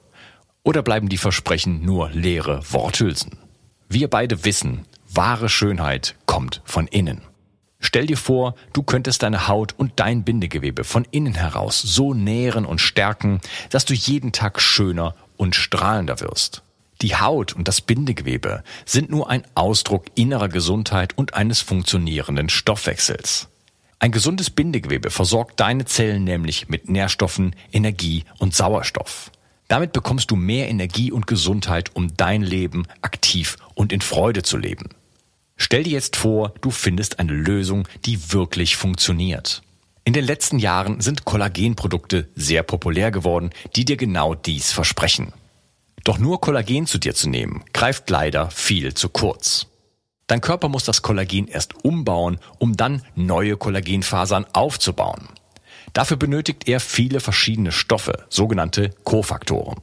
Oder 0.64 0.84
bleiben 0.84 1.10
die 1.10 1.18
Versprechen 1.18 1.84
nur 1.84 2.12
leere 2.12 2.62
Worthülsen? 2.72 3.38
Wir 3.90 4.10
beide 4.10 4.46
wissen, 4.46 4.86
wahre 5.10 5.50
Schönheit 5.50 6.16
kommt 6.26 6.62
von 6.66 6.88
innen. 6.88 7.22
Stell 7.80 8.06
dir 8.06 8.18
vor, 8.18 8.54
du 8.74 8.84
könntest 8.84 9.24
deine 9.24 9.48
Haut 9.48 9.74
und 9.76 9.94
dein 9.96 10.24
Bindegewebe 10.24 10.84
von 10.84 11.08
innen 11.10 11.34
heraus 11.34 11.82
so 11.82 12.14
nähren 12.14 12.66
und 12.66 12.80
stärken, 12.80 13.42
dass 13.72 13.86
du 13.86 13.96
jeden 13.96 14.32
Tag 14.32 14.62
schöner 14.62 15.16
und 15.36 15.56
strahlender 15.56 16.20
wirst. 16.20 16.62
Die 17.02 17.16
Haut 17.16 17.54
und 17.54 17.68
das 17.68 17.82
Bindegewebe 17.82 18.64
sind 18.86 19.10
nur 19.10 19.32
ein 19.32 19.44
Ausdruck 19.56 20.06
innerer 20.14 20.50
Gesundheit 20.50 21.18
und 21.18 21.34
eines 21.34 21.60
funktionierenden 21.62 22.50
Stoffwechsels. 22.50 23.48
Ein 23.98 24.12
gesundes 24.12 24.52
Bindegewebe 24.52 25.10
versorgt 25.10 25.60
deine 25.60 25.86
Zellen 25.86 26.24
nämlich 26.24 26.70
mit 26.70 26.88
Nährstoffen, 26.88 27.56
Energie 27.72 28.26
und 28.38 28.54
Sauerstoff. 28.54 29.32
Damit 29.72 29.94
bekommst 29.94 30.30
du 30.30 30.36
mehr 30.36 30.68
Energie 30.68 31.14
und 31.14 31.28
Gesundheit, 31.28 31.96
um 31.96 32.18
dein 32.18 32.42
Leben 32.42 32.88
aktiv 33.02 33.56
und 33.74 33.94
in 33.94 34.02
Freude 34.02 34.44
zu 34.44 34.58
leben. 34.58 34.90
Stell 35.56 35.84
dir 35.84 35.94
jetzt 35.94 36.18
vor, 36.18 36.54
du 36.60 36.72
findest 36.72 37.20
eine 37.20 37.32
Lösung, 37.32 37.88
die 38.04 38.34
wirklich 38.34 38.76
funktioniert. 38.76 39.62
In 40.04 40.12
den 40.12 40.26
letzten 40.26 40.60
Jahren 40.60 41.00
sind 41.00 41.24
Kollagenprodukte 41.24 42.28
sehr 42.36 42.64
populär 42.64 43.12
geworden, 43.12 43.52
die 43.78 43.86
dir 43.86 43.96
genau 43.96 44.36
dies 44.36 44.74
versprechen. 44.74 45.32
Doch 46.04 46.18
nur 46.18 46.42
Kollagen 46.42 46.86
zu 46.86 46.98
dir 46.98 47.16
zu 47.16 47.30
nehmen, 47.30 47.64
greift 47.72 48.10
leider 48.10 48.52
viel 48.52 48.94
zu 48.94 49.08
kurz. 49.08 49.68
Dein 50.28 50.42
Körper 50.42 50.68
muss 50.68 50.84
das 50.84 51.02
Kollagen 51.02 51.48
erst 51.48 51.86
umbauen, 51.86 52.40
um 52.60 52.76
dann 52.76 53.04
neue 53.16 53.56
Kollagenfasern 53.56 54.48
aufzubauen. 54.52 55.30
Dafür 55.94 56.18
benötigt 56.18 56.68
er 56.68 56.80
viele 56.80 57.20
verschiedene 57.20 57.72
Stoffe, 57.72 58.26
sogenannte 58.30 58.92
Kofaktoren. 59.04 59.80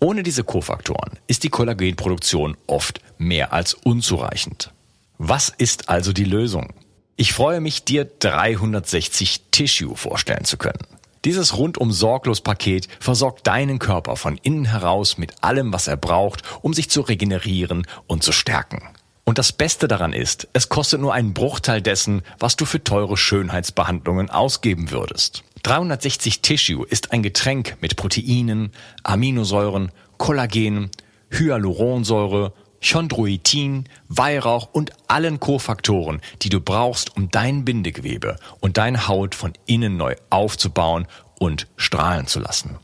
Ohne 0.00 0.22
diese 0.22 0.44
Kofaktoren 0.44 1.18
ist 1.26 1.44
die 1.44 1.50
Kollagenproduktion 1.50 2.56
oft 2.66 3.00
mehr 3.18 3.52
als 3.52 3.74
unzureichend. 3.74 4.72
Was 5.18 5.48
ist 5.50 5.88
also 5.88 6.12
die 6.12 6.24
Lösung? 6.24 6.72
Ich 7.16 7.32
freue 7.32 7.60
mich, 7.60 7.84
dir 7.84 8.04
360 8.04 9.50
Tissue 9.50 9.96
vorstellen 9.96 10.44
zu 10.44 10.56
können. 10.56 10.86
Dieses 11.24 11.56
rundum 11.58 11.90
sorglos 11.90 12.40
Paket 12.40 12.86
versorgt 13.00 13.46
deinen 13.46 13.80
Körper 13.80 14.14
von 14.14 14.38
innen 14.38 14.66
heraus 14.66 15.18
mit 15.18 15.42
allem, 15.42 15.72
was 15.72 15.88
er 15.88 15.96
braucht, 15.96 16.42
um 16.62 16.72
sich 16.72 16.90
zu 16.90 17.00
regenerieren 17.00 17.86
und 18.06 18.22
zu 18.22 18.30
stärken. 18.30 18.82
Und 19.28 19.36
das 19.36 19.52
Beste 19.52 19.88
daran 19.88 20.14
ist, 20.14 20.48
es 20.54 20.70
kostet 20.70 21.02
nur 21.02 21.12
einen 21.12 21.34
Bruchteil 21.34 21.82
dessen, 21.82 22.22
was 22.38 22.56
du 22.56 22.64
für 22.64 22.82
teure 22.82 23.18
Schönheitsbehandlungen 23.18 24.30
ausgeben 24.30 24.90
würdest. 24.90 25.44
360 25.64 26.40
Tissue 26.40 26.86
ist 26.86 27.12
ein 27.12 27.22
Getränk 27.22 27.76
mit 27.82 27.96
Proteinen, 27.96 28.72
Aminosäuren, 29.02 29.92
Kollagen, 30.16 30.90
Hyaluronsäure, 31.30 32.54
Chondroitin, 32.82 33.84
Weihrauch 34.08 34.70
und 34.72 34.92
allen 35.08 35.40
Kofaktoren, 35.40 36.22
die 36.40 36.48
du 36.48 36.62
brauchst, 36.62 37.14
um 37.14 37.30
dein 37.30 37.66
Bindegewebe 37.66 38.38
und 38.60 38.78
deine 38.78 39.08
Haut 39.08 39.34
von 39.34 39.52
innen 39.66 39.98
neu 39.98 40.14
aufzubauen 40.30 41.06
und 41.38 41.66
strahlen 41.76 42.28
zu 42.28 42.40
lassen. 42.40 42.78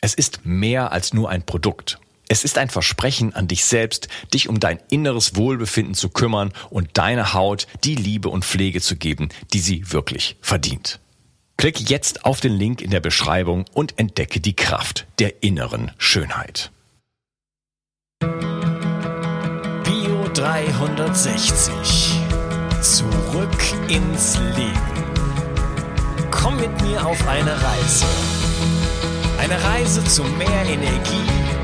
Es 0.00 0.14
ist 0.14 0.44
mehr 0.44 0.90
als 0.90 1.14
nur 1.14 1.30
ein 1.30 1.44
Produkt. 1.44 2.00
Es 2.34 2.42
ist 2.42 2.58
ein 2.58 2.68
Versprechen 2.68 3.32
an 3.32 3.46
dich 3.46 3.64
selbst, 3.64 4.08
dich 4.32 4.48
um 4.48 4.58
dein 4.58 4.80
inneres 4.90 5.36
Wohlbefinden 5.36 5.94
zu 5.94 6.08
kümmern 6.08 6.52
und 6.68 6.98
deiner 6.98 7.32
Haut 7.32 7.68
die 7.84 7.94
Liebe 7.94 8.28
und 8.28 8.44
Pflege 8.44 8.80
zu 8.80 8.96
geben, 8.96 9.28
die 9.52 9.60
sie 9.60 9.92
wirklich 9.92 10.36
verdient. 10.40 10.98
Klicke 11.58 11.84
jetzt 11.84 12.24
auf 12.24 12.40
den 12.40 12.54
Link 12.54 12.80
in 12.80 12.90
der 12.90 12.98
Beschreibung 12.98 13.66
und 13.72 14.00
entdecke 14.00 14.40
die 14.40 14.56
Kraft 14.56 15.06
der 15.20 15.44
inneren 15.44 15.92
Schönheit. 15.96 16.72
Bio 19.84 20.28
360. 20.34 22.18
Zurück 22.80 23.62
ins 23.86 24.38
Leben. 24.56 25.04
Komm 26.32 26.56
mit 26.56 26.82
mir 26.82 27.06
auf 27.06 27.28
eine 27.28 27.52
Reise. 27.52 28.06
Eine 29.38 29.62
Reise 29.62 30.02
zu 30.02 30.24
mehr 30.24 30.64
Energie 30.66 31.63